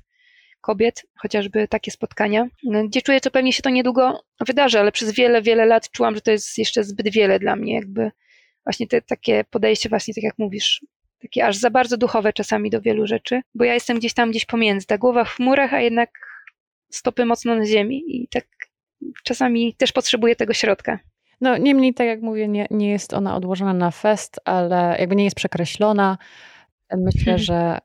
kobiet, 0.68 1.05
chociażby 1.15 1.68
takie 1.68 1.91
spotkania, 1.91 2.47
no, 2.63 2.84
gdzie 2.88 3.01
czuję, 3.01 3.20
że 3.24 3.32
pewnie 3.32 3.53
się 3.53 3.61
to 3.61 3.70
niedługo 3.70 4.24
wydarzy, 4.47 4.80
ale 4.80 4.91
przez 4.91 5.11
wiele, 5.11 5.41
wiele 5.41 5.65
lat 5.65 5.91
czułam, 5.91 6.15
że 6.15 6.22
to 6.22 6.32
jest 6.32 6.57
jeszcze 6.57 6.84
zbyt 6.84 7.09
wiele 7.09 7.39
dla 7.39 7.55
mnie, 7.55 7.74
jakby 7.74 8.11
właśnie 8.65 8.88
te 8.88 9.01
takie 9.01 9.43
podejście 9.49 9.89
właśnie, 9.89 10.13
tak 10.13 10.24
jak 10.24 10.38
mówisz, 10.38 10.86
takie 11.22 11.45
aż 11.45 11.57
za 11.57 11.70
bardzo 11.70 11.97
duchowe 11.97 12.34
czasami 12.34 12.70
do 12.70 12.82
wielu 12.82 13.07
rzeczy, 13.07 13.41
bo 13.55 13.63
ja 13.63 13.74
jestem 13.74 13.99
gdzieś 13.99 14.13
tam, 14.13 14.32
gdzieś 14.32 14.45
pomiędzy, 14.45 14.88
ta 14.88 14.97
głowa 14.97 15.24
w 15.24 15.30
chmurach, 15.30 15.74
a 15.74 15.82
jednak 15.82 16.09
stopy 16.89 17.26
mocno 17.26 17.55
na 17.55 17.65
ziemi 17.65 18.03
i 18.07 18.28
tak 18.28 18.45
czasami 19.24 19.74
też 19.74 19.91
potrzebuję 19.91 20.36
tego 20.36 20.53
środka. 20.53 20.99
No 21.41 21.57
niemniej, 21.57 21.93
tak 21.93 22.07
jak 22.07 22.22
mówię, 22.22 22.47
nie, 22.47 22.68
nie 22.72 22.89
jest 22.89 23.13
ona 23.13 23.36
odłożona 23.36 23.74
na 23.74 23.91
fest, 23.91 24.39
ale 24.45 24.95
jakby 24.99 25.15
nie 25.15 25.24
jest 25.24 25.36
przekreślona, 25.36 26.18
Myślę, 26.96 27.34
mhm. 27.34 27.40
że, 27.40 27.78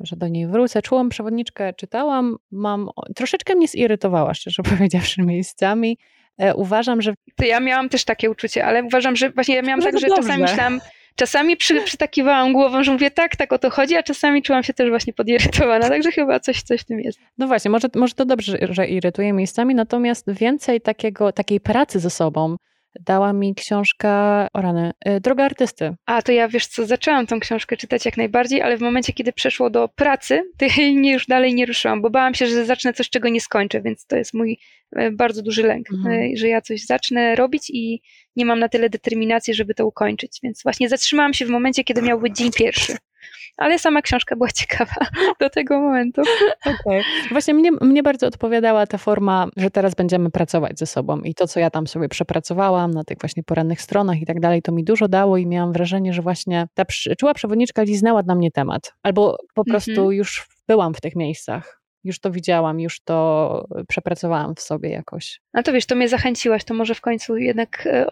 że 0.00 0.16
do 0.16 0.28
niej 0.28 0.46
wrócę. 0.46 0.82
Czułam 0.82 1.08
przewodniczkę, 1.08 1.72
czytałam, 1.72 2.36
mam, 2.50 2.88
troszeczkę 3.16 3.54
mnie 3.54 3.68
zirytowała, 3.68 4.34
szczerze 4.34 4.62
powiedziawszy, 4.76 5.22
miejscami. 5.22 5.98
E, 6.38 6.54
uważam, 6.54 7.02
że... 7.02 7.14
To 7.36 7.44
ja 7.44 7.60
miałam 7.60 7.88
też 7.88 8.04
takie 8.04 8.30
uczucie, 8.30 8.64
ale 8.64 8.82
uważam, 8.82 9.16
że 9.16 9.30
właśnie 9.30 9.54
ja 9.54 9.62
miałam 9.62 9.80
no 9.80 9.86
tak, 9.86 9.98
że 10.00 10.06
dobrze. 10.06 10.22
czasami 10.22 10.42
myślałam, 10.42 10.80
czasami 11.16 11.56
przy, 11.56 11.82
przytakiwałam 11.82 12.52
głową, 12.52 12.84
że 12.84 12.92
mówię 12.92 13.10
tak, 13.10 13.36
tak 13.36 13.52
o 13.52 13.58
to 13.58 13.70
chodzi, 13.70 13.96
a 13.96 14.02
czasami 14.02 14.42
czułam 14.42 14.62
się 14.62 14.74
też 14.74 14.88
właśnie 14.88 15.12
podirytowana, 15.12 15.88
także 15.88 16.12
chyba 16.12 16.40
coś, 16.40 16.62
coś 16.62 16.80
w 16.80 16.84
tym 16.84 17.00
jest. 17.00 17.18
No 17.38 17.46
właśnie, 17.46 17.70
może, 17.70 17.88
może 17.94 18.14
to 18.14 18.24
dobrze, 18.24 18.58
że 18.60 18.86
irytuje 18.86 19.32
miejscami, 19.32 19.74
natomiast 19.74 20.32
więcej 20.32 20.80
takiego, 20.80 21.32
takiej 21.32 21.60
pracy 21.60 22.00
ze 22.00 22.10
sobą, 22.10 22.56
dała 23.00 23.32
mi 23.32 23.54
książka, 23.54 24.46
o 24.52 24.60
rany, 24.60 24.92
y, 25.08 25.20
Droga 25.20 25.44
Artysty. 25.44 25.94
A, 26.06 26.22
to 26.22 26.32
ja 26.32 26.48
wiesz 26.48 26.66
co, 26.66 26.86
zaczęłam 26.86 27.26
tą 27.26 27.40
książkę 27.40 27.76
czytać 27.76 28.04
jak 28.04 28.16
najbardziej, 28.16 28.62
ale 28.62 28.76
w 28.76 28.80
momencie, 28.80 29.12
kiedy 29.12 29.32
przeszło 29.32 29.70
do 29.70 29.88
pracy, 29.88 30.42
to 30.58 30.66
nie, 30.78 31.12
już 31.12 31.26
dalej 31.26 31.54
nie 31.54 31.66
ruszyłam, 31.66 32.02
bo 32.02 32.10
bałam 32.10 32.34
się, 32.34 32.46
że 32.46 32.64
zacznę 32.64 32.92
coś, 32.92 33.10
czego 33.10 33.28
nie 33.28 33.40
skończę, 33.40 33.80
więc 33.80 34.06
to 34.06 34.16
jest 34.16 34.34
mój 34.34 34.58
e, 34.96 35.10
bardzo 35.10 35.42
duży 35.42 35.62
lęk, 35.62 35.86
mhm. 35.92 36.32
E, 36.32 36.36
że 36.36 36.48
ja 36.48 36.60
coś 36.60 36.84
zacznę 36.84 37.36
robić 37.36 37.70
i 37.70 38.02
nie 38.36 38.46
mam 38.46 38.58
na 38.58 38.68
tyle 38.68 38.90
determinacji, 38.90 39.54
żeby 39.54 39.74
to 39.74 39.86
ukończyć, 39.86 40.38
więc 40.42 40.62
właśnie 40.62 40.88
zatrzymałam 40.88 41.34
się 41.34 41.46
w 41.46 41.50
momencie, 41.50 41.84
kiedy 41.84 42.02
miał 42.02 42.20
być 42.20 42.36
dzień 42.36 42.50
pierwszy 42.52 42.96
ale 43.58 43.78
sama 43.78 44.02
książka 44.02 44.36
była 44.36 44.50
ciekawa 44.50 45.06
do 45.40 45.50
tego 45.50 45.80
momentu. 45.80 46.22
Okay. 46.60 47.02
Właśnie 47.30 47.54
mnie, 47.54 47.70
mnie 47.72 48.02
bardzo 48.02 48.26
odpowiadała 48.26 48.86
ta 48.86 48.98
forma, 48.98 49.46
że 49.56 49.70
teraz 49.70 49.94
będziemy 49.94 50.30
pracować 50.30 50.78
ze 50.78 50.86
sobą 50.86 51.20
i 51.20 51.34
to, 51.34 51.46
co 51.46 51.60
ja 51.60 51.70
tam 51.70 51.86
sobie 51.86 52.08
przepracowałam 52.08 52.90
na 52.90 53.04
tych 53.04 53.18
właśnie 53.20 53.42
porannych 53.42 53.82
stronach 53.82 54.20
i 54.20 54.26
tak 54.26 54.40
dalej, 54.40 54.62
to 54.62 54.72
mi 54.72 54.84
dużo 54.84 55.08
dało 55.08 55.36
i 55.36 55.46
miałam 55.46 55.72
wrażenie, 55.72 56.12
że 56.12 56.22
właśnie 56.22 56.66
ta 56.74 56.84
czuła 57.18 57.34
przewodniczka 57.34 57.82
liznęła 57.82 58.22
na 58.22 58.34
mnie 58.34 58.50
temat. 58.50 58.94
Albo 59.02 59.36
po 59.54 59.64
prostu 59.64 59.90
mm 59.90 60.04
-hmm. 60.06 60.14
już 60.14 60.48
byłam 60.68 60.94
w 60.94 61.00
tych 61.00 61.16
miejscach 61.16 61.78
już 62.04 62.18
to 62.20 62.30
widziałam, 62.30 62.80
już 62.80 63.00
to 63.00 63.68
przepracowałam 63.88 64.54
w 64.54 64.60
sobie 64.60 64.90
jakoś. 64.90 65.40
A 65.52 65.62
to 65.62 65.72
wiesz, 65.72 65.86
to 65.86 65.96
mnie 65.96 66.08
zachęciłaś, 66.08 66.64
to 66.64 66.74
może 66.74 66.94
w 66.94 67.00
końcu 67.00 67.36
jednak 67.36 67.86
e, 67.86 68.06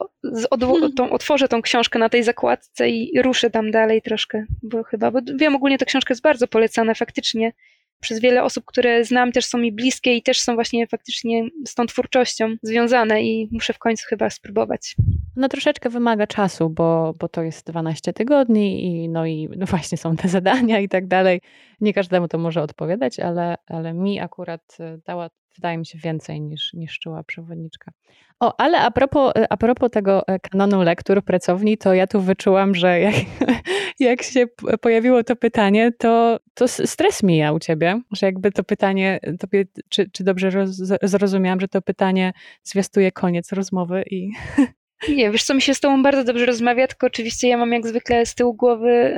hmm. 0.61 0.93
tą, 0.93 1.11
otworzę 1.11 1.49
tą 1.49 1.63
książkę 1.63 1.99
na 1.99 2.09
tej 2.09 2.23
zakładce 2.23 2.89
i 2.89 3.23
ruszę 3.23 3.51
tam 3.51 3.71
dalej 3.71 4.03
troszkę, 4.03 4.45
bo 4.63 4.83
chyba, 4.83 5.11
bo 5.11 5.19
wiem 5.39 5.57
ogólnie 5.57 5.79
ta 5.79 5.85
książka 5.85 6.13
jest 6.13 6.23
bardzo 6.23 6.49
polecana 6.49 6.95
faktycznie 6.95 7.53
przez 8.01 8.21
wiele 8.21 8.43
osób, 8.43 8.65
które 8.65 9.05
znam, 9.05 9.33
też 9.33 9.47
są 9.47 9.59
mi 9.59 9.73
bliskie 9.73 10.15
i 10.15 10.23
też 10.23 10.41
są 10.41 10.55
właśnie 10.55 10.87
faktycznie 10.87 11.45
z 11.67 11.75
tą 11.75 11.87
twórczością 11.87 12.57
związane 12.63 13.23
i 13.23 13.49
muszę 13.53 13.73
w 13.73 13.79
końcu 13.79 14.05
chyba 14.09 14.31
spróbować. 14.31 14.97
No 15.37 15.49
troszeczkę 15.49 15.91
wymaga 15.91 16.27
czasu, 16.27 16.71
bo, 16.71 17.15
bo 17.19 17.29
to 17.29 17.43
jest 17.43 17.67
12 17.67 18.13
tygodni 18.13 18.85
i 18.85 19.09
no 19.09 19.27
i 19.27 19.49
no 19.57 19.67
właśnie 19.67 19.99
są 19.99 20.17
te 20.17 20.29
zadania 20.39 20.81
i 20.81 20.89
tak 20.89 21.07
dalej. 21.07 21.41
Nie 21.81 21.95
każdemu 21.95 22.29
to 22.29 22.39
może 22.39 22.63
odpowiadać, 22.63 23.21
ale, 23.21 23.57
ale 23.67 23.93
mi 23.93 24.21
akurat 24.21 24.77
e, 24.81 24.99
dała, 25.07 25.31
wydaje 25.57 25.79
mi 25.79 25.87
się, 25.87 25.99
więcej 25.99 26.41
niż, 26.41 26.73
niż 26.75 27.01
przewodniczka. 27.27 27.93
O, 28.41 28.61
ale 28.61 28.79
a 28.79 28.91
propos, 28.91 29.33
e, 29.37 29.53
a 29.53 29.57
propos 29.57 29.91
tego 29.91 30.29
e, 30.29 30.39
kanonu 30.39 30.83
lektur 30.83 31.25
pracowni, 31.25 31.79
to 31.79 31.95
ja 31.95 32.07
tu 32.07 32.21
wyczułam, 32.21 32.75
że 32.75 33.01
jak, 33.01 33.15
jak 34.01 34.23
się 34.23 34.47
pojawiło 34.81 35.25
to 35.25 35.37
pytanie, 35.37 35.93
to, 35.99 36.39
to 36.55 36.69
stres 36.69 37.23
mija 37.23 37.53
u 37.53 37.59
ciebie, 37.59 38.01
że 38.13 38.27
jakby 38.27 38.53
to 38.53 38.65
pytanie, 38.65 39.21
tobie, 39.41 39.65
czy, 39.89 40.11
czy 40.11 40.25
dobrze 40.25 40.51
roz, 40.51 40.71
zrozumiałam, 41.03 41.61
że 41.61 41.69
to 41.69 41.83
pytanie 41.83 42.33
zwiastuje 42.63 43.13
koniec 43.13 43.53
rozmowy 43.53 44.05
i 44.11 44.31
Nie, 45.09 45.31
wiesz 45.31 45.45
co, 45.45 45.55
mi 45.55 45.63
się 45.63 45.75
z 45.75 45.81
tobą 45.81 46.03
bardzo 46.03 46.25
dobrze 46.25 46.47
rozmawia, 46.47 46.87
tylko 46.87 47.07
oczywiście 47.07 47.49
ja 47.49 47.57
mam 47.57 47.73
jak 47.73 47.87
zwykle 47.87 48.27
z 48.27 48.35
tyłu 48.35 48.55
głowy 48.55 49.15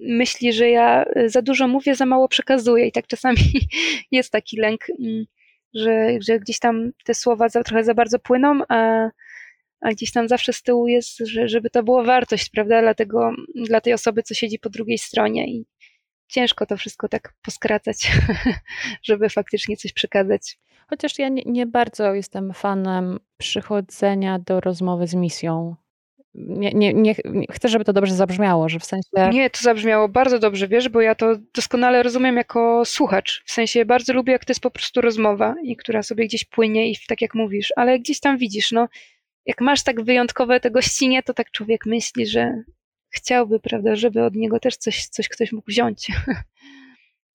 yy, 0.00 0.16
myśli, 0.16 0.52
że 0.52 0.70
ja 0.70 1.04
e, 1.04 1.28
za 1.28 1.42
dużo 1.42 1.68
mówię, 1.68 1.94
za 1.94 2.06
mało 2.06 2.28
przekazuję 2.28 2.86
i 2.86 2.92
tak 2.92 3.06
czasami 3.06 3.38
jest 4.10 4.32
taki 4.32 4.56
lęk, 4.56 4.80
yy, 4.98 5.26
że, 5.74 6.08
że 6.20 6.38
gdzieś 6.38 6.58
tam 6.58 6.90
te 7.04 7.14
słowa 7.14 7.48
za, 7.48 7.62
trochę 7.62 7.84
za 7.84 7.94
bardzo 7.94 8.18
płyną, 8.18 8.60
a, 8.68 9.08
a 9.80 9.90
gdzieś 9.90 10.12
tam 10.12 10.28
zawsze 10.28 10.52
z 10.52 10.62
tyłu 10.62 10.88
jest, 10.88 11.18
że, 11.18 11.48
żeby 11.48 11.70
to 11.70 11.82
było 11.82 12.04
wartość, 12.04 12.50
prawda, 12.50 12.82
dla, 12.82 12.94
tego, 12.94 13.30
dla 13.54 13.80
tej 13.80 13.92
osoby, 13.92 14.22
co 14.22 14.34
siedzi 14.34 14.58
po 14.58 14.70
drugiej 14.70 14.98
stronie 14.98 15.48
i 15.48 15.66
ciężko 16.28 16.66
to 16.66 16.76
wszystko 16.76 17.08
tak 17.08 17.34
poskracać, 17.42 18.12
żeby 19.08 19.28
faktycznie 19.28 19.76
coś 19.76 19.92
przekazać. 19.92 20.58
Chociaż 20.88 21.18
ja 21.18 21.28
nie, 21.28 21.42
nie, 21.46 21.66
bardzo 21.66 22.14
jestem 22.14 22.52
fanem 22.54 23.18
przychodzenia 23.36 24.38
do 24.38 24.60
rozmowy 24.60 25.06
z 25.06 25.14
misją. 25.14 25.76
Nie, 26.34 26.72
nie, 26.72 26.94
nie, 26.94 27.14
chcę, 27.50 27.68
żeby 27.68 27.84
to 27.84 27.92
dobrze 27.92 28.14
zabrzmiało, 28.14 28.68
że 28.68 28.78
w 28.78 28.84
sensie. 28.84 29.08
Nie, 29.32 29.50
to 29.50 29.60
zabrzmiało 29.62 30.08
bardzo 30.08 30.38
dobrze, 30.38 30.68
wiesz, 30.68 30.88
bo 30.88 31.00
ja 31.00 31.14
to 31.14 31.36
doskonale 31.54 32.02
rozumiem 32.02 32.36
jako 32.36 32.84
słuchacz. 32.84 33.42
W 33.46 33.52
sensie 33.52 33.84
bardzo 33.84 34.12
lubię, 34.12 34.32
jak 34.32 34.44
to 34.44 34.50
jest 34.50 34.60
po 34.60 34.70
prostu 34.70 35.00
rozmowa 35.00 35.54
i 35.62 35.76
która 35.76 36.02
sobie 36.02 36.26
gdzieś 36.26 36.44
płynie 36.44 36.90
i 36.90 36.96
tak 37.08 37.22
jak 37.22 37.34
mówisz, 37.34 37.72
ale 37.76 37.98
gdzieś 37.98 38.20
tam 38.20 38.38
widzisz, 38.38 38.72
no, 38.72 38.88
jak 39.46 39.60
masz 39.60 39.82
tak 39.82 40.02
wyjątkowe 40.02 40.60
te 40.60 40.70
gościnie, 40.70 41.22
to 41.22 41.34
tak 41.34 41.50
człowiek 41.50 41.86
myśli, 41.86 42.26
że 42.26 42.62
chciałby, 43.10 43.60
prawda, 43.60 43.96
żeby 43.96 44.24
od 44.24 44.34
niego 44.34 44.60
też 44.60 44.76
coś, 44.76 45.06
coś 45.06 45.28
ktoś 45.28 45.52
mógł 45.52 45.70
wziąć. 45.70 46.06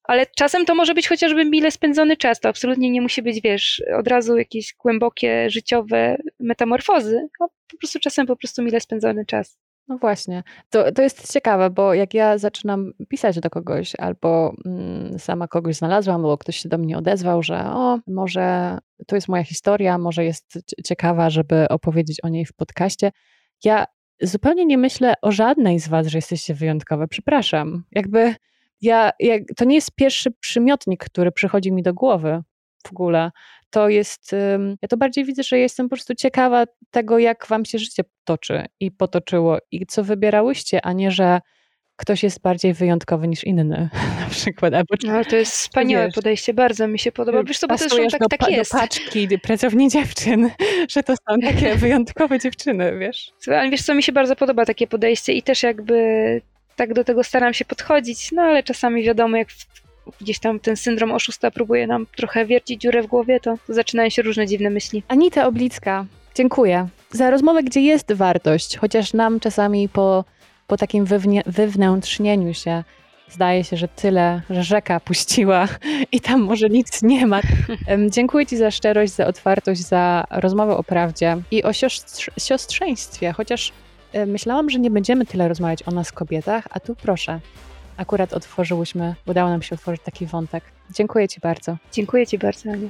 Ale 0.04 0.26
czasem 0.26 0.66
to 0.66 0.76
może 0.76 0.94
być 0.94 1.08
chociażby 1.08 1.46
mile 1.46 1.72
spędzony 1.72 2.18
czas. 2.18 2.40
To 2.40 2.50
absolutnie 2.50 2.90
nie 2.90 3.02
musi 3.02 3.22
być, 3.22 3.42
wiesz, 3.42 3.84
od 4.00 4.08
razu 4.08 4.38
jakieś 4.38 4.76
głębokie, 4.80 5.50
życiowe 5.50 6.18
metamorfozy, 6.40 7.28
a 7.40 7.48
po 7.48 7.78
prostu 7.80 8.00
czasem 8.00 8.28
po 8.28 8.36
prostu 8.36 8.64
mile 8.64 8.80
spędzony 8.80 9.26
czas. 9.26 9.58
No 9.88 9.98
właśnie. 9.98 10.44
To, 10.70 10.92
to 10.92 11.02
jest 11.02 11.34
ciekawe, 11.34 11.70
bo 11.70 11.94
jak 11.94 12.14
ja 12.14 12.38
zaczynam 12.38 12.92
pisać 13.10 13.40
do 13.40 13.50
kogoś, 13.50 13.96
albo 13.96 14.56
mm, 14.66 15.20
sama 15.20 15.48
kogoś 15.48 15.76
znalazłam, 15.76 16.16
albo 16.16 16.38
ktoś 16.38 16.58
się 16.58 16.70
do 16.70 16.78
mnie 16.78 16.98
odezwał, 16.98 17.44
że 17.44 17.66
o, 17.66 18.00
może 18.08 18.78
to 19.08 19.16
jest 19.16 19.28
moja 19.28 19.44
historia, 19.44 19.98
może 19.98 20.26
jest 20.26 20.60
ciekawa, 20.86 21.30
żeby 21.30 21.68
opowiedzieć 21.70 22.24
o 22.24 22.30
niej 22.30 22.46
w 22.46 22.54
podcaście. 22.54 23.12
Ja 23.64 23.86
zupełnie 24.22 24.66
nie 24.66 24.78
myślę 24.78 25.14
o 25.22 25.32
żadnej 25.32 25.80
z 25.80 25.88
was, 25.88 26.08
że 26.08 26.18
jesteście 26.18 26.54
wyjątkowe. 26.54 27.08
Przepraszam. 27.08 27.84
Jakby 27.92 28.36
ja, 28.84 29.12
jak, 29.20 29.44
to 29.58 29.66
nie 29.66 29.76
jest 29.76 29.92
pierwszy 29.96 30.32
przymiotnik, 30.32 31.06
który 31.06 31.32
przychodzi 31.32 31.72
mi 31.72 31.84
do 31.84 31.94
głowy. 31.94 32.42
w 32.88 32.92
ogóle. 32.92 33.32
To 33.70 33.90
jest, 33.90 34.36
ja 34.82 34.88
to 34.88 34.98
bardziej 34.98 35.26
widzę, 35.26 35.44
że 35.44 35.58
jestem 35.58 35.86
po 35.90 35.96
prostu 35.96 36.16
ciekawa 36.16 36.64
tego, 36.92 37.20
jak 37.20 37.48
wam 37.48 37.66
się 37.66 37.80
życie 37.80 38.04
toczy 38.24 38.66
i 38.80 38.92
potoczyło 38.92 39.58
i 39.72 39.86
co 39.86 40.04
wybierałyście, 40.04 40.86
a 40.86 40.94
nie, 40.94 41.12
że 41.12 41.40
ktoś 41.96 42.24
jest 42.24 42.42
bardziej 42.42 42.74
wyjątkowy 42.74 43.28
niż 43.28 43.44
inny 43.44 43.90
na 44.24 44.28
przykład. 44.30 44.74
Albo, 44.74 44.96
no, 45.04 45.26
to 45.26 45.36
jest 45.36 45.52
wspaniałe 45.52 46.06
wiesz, 46.06 46.16
podejście, 46.16 46.54
bardzo 46.54 46.88
mi 46.88 47.00
się 47.00 47.12
podoba. 47.12 47.44
Wiesz 47.44 47.60
co, 47.60 47.68
bo 47.68 47.78
też 47.78 47.92
tak, 48.12 48.22
do, 48.22 48.28
tak 48.28 48.50
jest. 48.50 48.74
do 48.74 48.80
paczki 48.80 49.40
pracowni 49.40 49.90
dziewczyn, 49.90 50.50
że 50.94 51.04
to 51.04 51.14
są 51.16 51.40
takie 51.42 51.76
wyjątkowe 51.86 52.40
dziewczyny, 52.40 52.98
wiesz. 53.00 53.32
Ale 53.48 53.70
wiesz 53.70 53.82
co, 53.82 53.96
mi 53.96 54.04
się 54.04 54.12
bardzo 54.12 54.36
podoba 54.36 54.66
takie 54.66 54.88
podejście 54.88 55.34
i 55.34 55.44
też 55.44 55.64
jakby 55.64 56.42
tak 56.76 56.94
do 56.94 57.04
tego 57.04 57.24
staram 57.24 57.54
się 57.54 57.66
podchodzić, 57.66 58.32
no 58.32 58.42
ale 58.42 58.64
czasami 58.64 59.04
wiadomo, 59.04 59.38
jak 59.38 59.48
gdzieś 60.22 60.40
tam 60.40 60.60
ten 60.60 60.76
syndrom 60.76 61.12
oszusta 61.12 61.52
próbuje 61.52 61.88
nam 61.88 62.06
trochę 62.16 62.46
wiercić 62.46 62.82
dziurę 62.82 63.04
w 63.04 63.08
głowie, 63.08 63.40
to, 63.40 63.56
zaczynają 63.70 64.10
się 64.10 64.22
różne 64.22 64.48
dziwne 64.48 64.70
myśli. 64.70 65.04
Anita 65.08 65.48
Oblicka, 65.48 66.06
dziękuję 66.36 66.88
za 67.12 67.30
rozmowę, 67.30 67.64
gdzie 67.64 67.82
jest 67.82 68.14
wartość, 68.14 68.78
chociaż 68.78 69.14
nam 69.14 69.40
czasami 69.40 69.90
po, 69.90 70.26
po 70.68 70.78
takim 70.78 71.06
wywnie, 71.06 71.44
wywnętrznieniu 71.46 72.54
się 72.54 72.84
zdaje 73.30 73.64
się, 73.64 73.78
że 73.78 73.88
tyle, 73.88 74.42
że 74.50 74.64
rzeka 74.64 75.00
puściła 75.00 75.68
i 76.12 76.22
tam 76.22 76.42
może 76.42 76.70
nic 76.70 77.02
nie 77.02 77.28
ma. 77.28 77.42
Dziękuję 78.10 78.46
Ci 78.46 78.58
za 78.58 78.72
szczerość, 78.72 79.14
za 79.14 79.28
otwartość, 79.28 79.82
za 79.82 80.24
rozmowę 80.30 80.78
o 80.78 80.84
prawdzie 80.84 81.38
i 81.52 81.64
o 81.64 81.74
siostrz 81.74 82.30
siostrzeństwie, 82.38 83.32
chociaż 83.32 83.72
myślałam, 84.28 84.70
że 84.70 84.80
nie 84.80 84.92
będziemy 84.92 85.26
tyle 85.26 85.48
rozmawiać 85.48 85.88
o 85.88 85.92
nas 85.92 86.12
kobietach, 86.12 86.68
a 86.70 86.80
tu 86.80 86.96
proszę, 86.96 87.40
akurat 87.98 88.34
otworzyłyśmy, 88.34 89.16
udało 89.26 89.50
nam 89.50 89.62
się 89.62 89.76
otworzyć 89.76 90.02
taki 90.02 90.26
wątek. 90.26 90.64
Dziękuję 90.92 91.28
Ci 91.28 91.40
bardzo. 91.40 91.78
Dziękuję 91.92 92.28
Ci 92.28 92.38
bardzo, 92.38 92.70
Aniu. 92.72 92.90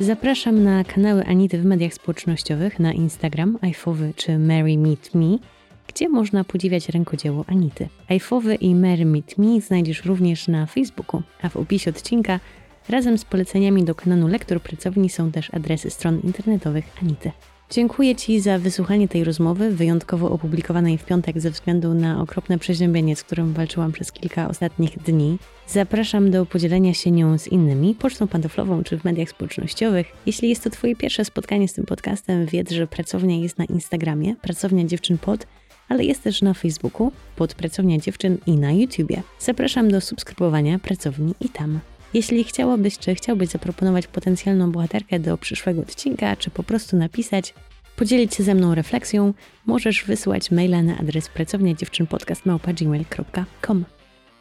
Zapraszam 0.00 0.64
na 0.64 0.84
kanały 0.84 1.24
Anity 1.24 1.58
w 1.58 1.64
mediach 1.64 1.94
społecznościowych 1.94 2.78
na 2.78 2.92
Instagram, 2.92 3.58
iPhowy 3.60 4.12
czy 4.16 4.38
Mary 4.38 4.78
Meet 4.78 5.14
Me, 5.14 5.38
gdzie 5.86 6.08
można 6.08 6.44
podziwiać 6.44 6.88
rękodzieło 6.88 7.44
Anity. 7.48 7.88
iPhowy 8.08 8.54
i 8.54 8.74
Mary 8.74 9.04
Meet 9.04 9.38
Me 9.38 9.60
znajdziesz 9.60 10.04
również 10.04 10.48
na 10.48 10.66
Facebooku, 10.66 11.22
a 11.42 11.48
w 11.48 11.56
opisie 11.56 11.90
odcinka 11.90 12.40
razem 12.88 13.18
z 13.18 13.24
poleceniami 13.24 13.84
do 13.84 13.94
kanonu 13.94 14.28
Lektor 14.28 14.60
Pracowni 14.60 15.08
są 15.10 15.32
też 15.32 15.54
adresy 15.54 15.90
stron 15.90 16.20
internetowych 16.20 16.84
Anity. 17.02 17.30
Dziękuję 17.70 18.16
Ci 18.16 18.40
za 18.40 18.58
wysłuchanie 18.58 19.08
tej 19.08 19.24
rozmowy, 19.24 19.70
wyjątkowo 19.70 20.30
opublikowanej 20.30 20.98
w 20.98 21.04
piątek 21.04 21.40
ze 21.40 21.50
względu 21.50 21.94
na 21.94 22.22
okropne 22.22 22.58
przeziębienie, 22.58 23.16
z 23.16 23.22
którym 23.22 23.52
walczyłam 23.52 23.92
przez 23.92 24.12
kilka 24.12 24.48
ostatnich 24.48 24.98
dni. 24.98 25.38
Zapraszam 25.68 26.30
do 26.30 26.46
podzielenia 26.46 26.94
się 26.94 27.10
nią 27.10 27.38
z 27.38 27.48
innymi, 27.48 27.94
pocztą 27.94 28.28
pantoflową 28.28 28.82
czy 28.82 28.98
w 28.98 29.04
mediach 29.04 29.28
społecznościowych. 29.28 30.06
Jeśli 30.26 30.48
jest 30.48 30.64
to 30.64 30.70
Twoje 30.70 30.96
pierwsze 30.96 31.24
spotkanie 31.24 31.68
z 31.68 31.72
tym 31.72 31.84
podcastem, 31.84 32.46
wiedz, 32.46 32.70
że 32.70 32.86
pracownia 32.86 33.36
jest 33.36 33.58
na 33.58 33.64
Instagramie, 33.64 34.36
pracownia 34.36 34.84
dziewczyn 34.84 35.18
pod, 35.18 35.46
ale 35.88 36.04
jest 36.04 36.22
też 36.22 36.42
na 36.42 36.54
Facebooku, 36.54 37.12
pod 37.36 37.54
Pracownia 37.54 37.98
Dziewczyn 37.98 38.38
i 38.46 38.56
na 38.56 38.72
YouTubie. 38.72 39.22
Zapraszam 39.38 39.90
do 39.90 40.00
subskrybowania 40.00 40.78
pracowni 40.78 41.34
i 41.40 41.48
tam. 41.48 41.80
Jeśli 42.14 42.44
chciałabyś, 42.44 42.98
czy 42.98 43.14
chciałbyś 43.14 43.48
zaproponować 43.48 44.06
potencjalną 44.06 44.72
bohaterkę 44.72 45.18
do 45.18 45.38
przyszłego 45.38 45.82
odcinka, 45.82 46.36
czy 46.36 46.50
po 46.50 46.62
prostu 46.62 46.96
napisać, 46.96 47.54
podzielić 47.96 48.34
się 48.34 48.42
ze 48.42 48.54
mną 48.54 48.74
refleksją, 48.74 49.34
możesz 49.66 50.04
wysłać 50.04 50.50
maila 50.50 50.82
na 50.82 50.98
adres 50.98 51.28
pracownia 51.28 51.74
dziewczynpodcast.gmail.com. 51.74 53.84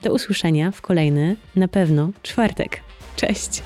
Do 0.01 0.13
usłyszenia 0.13 0.71
w 0.71 0.81
kolejny, 0.81 1.35
na 1.55 1.67
pewno, 1.67 2.09
czwartek. 2.23 2.81
Cześć! 3.15 3.61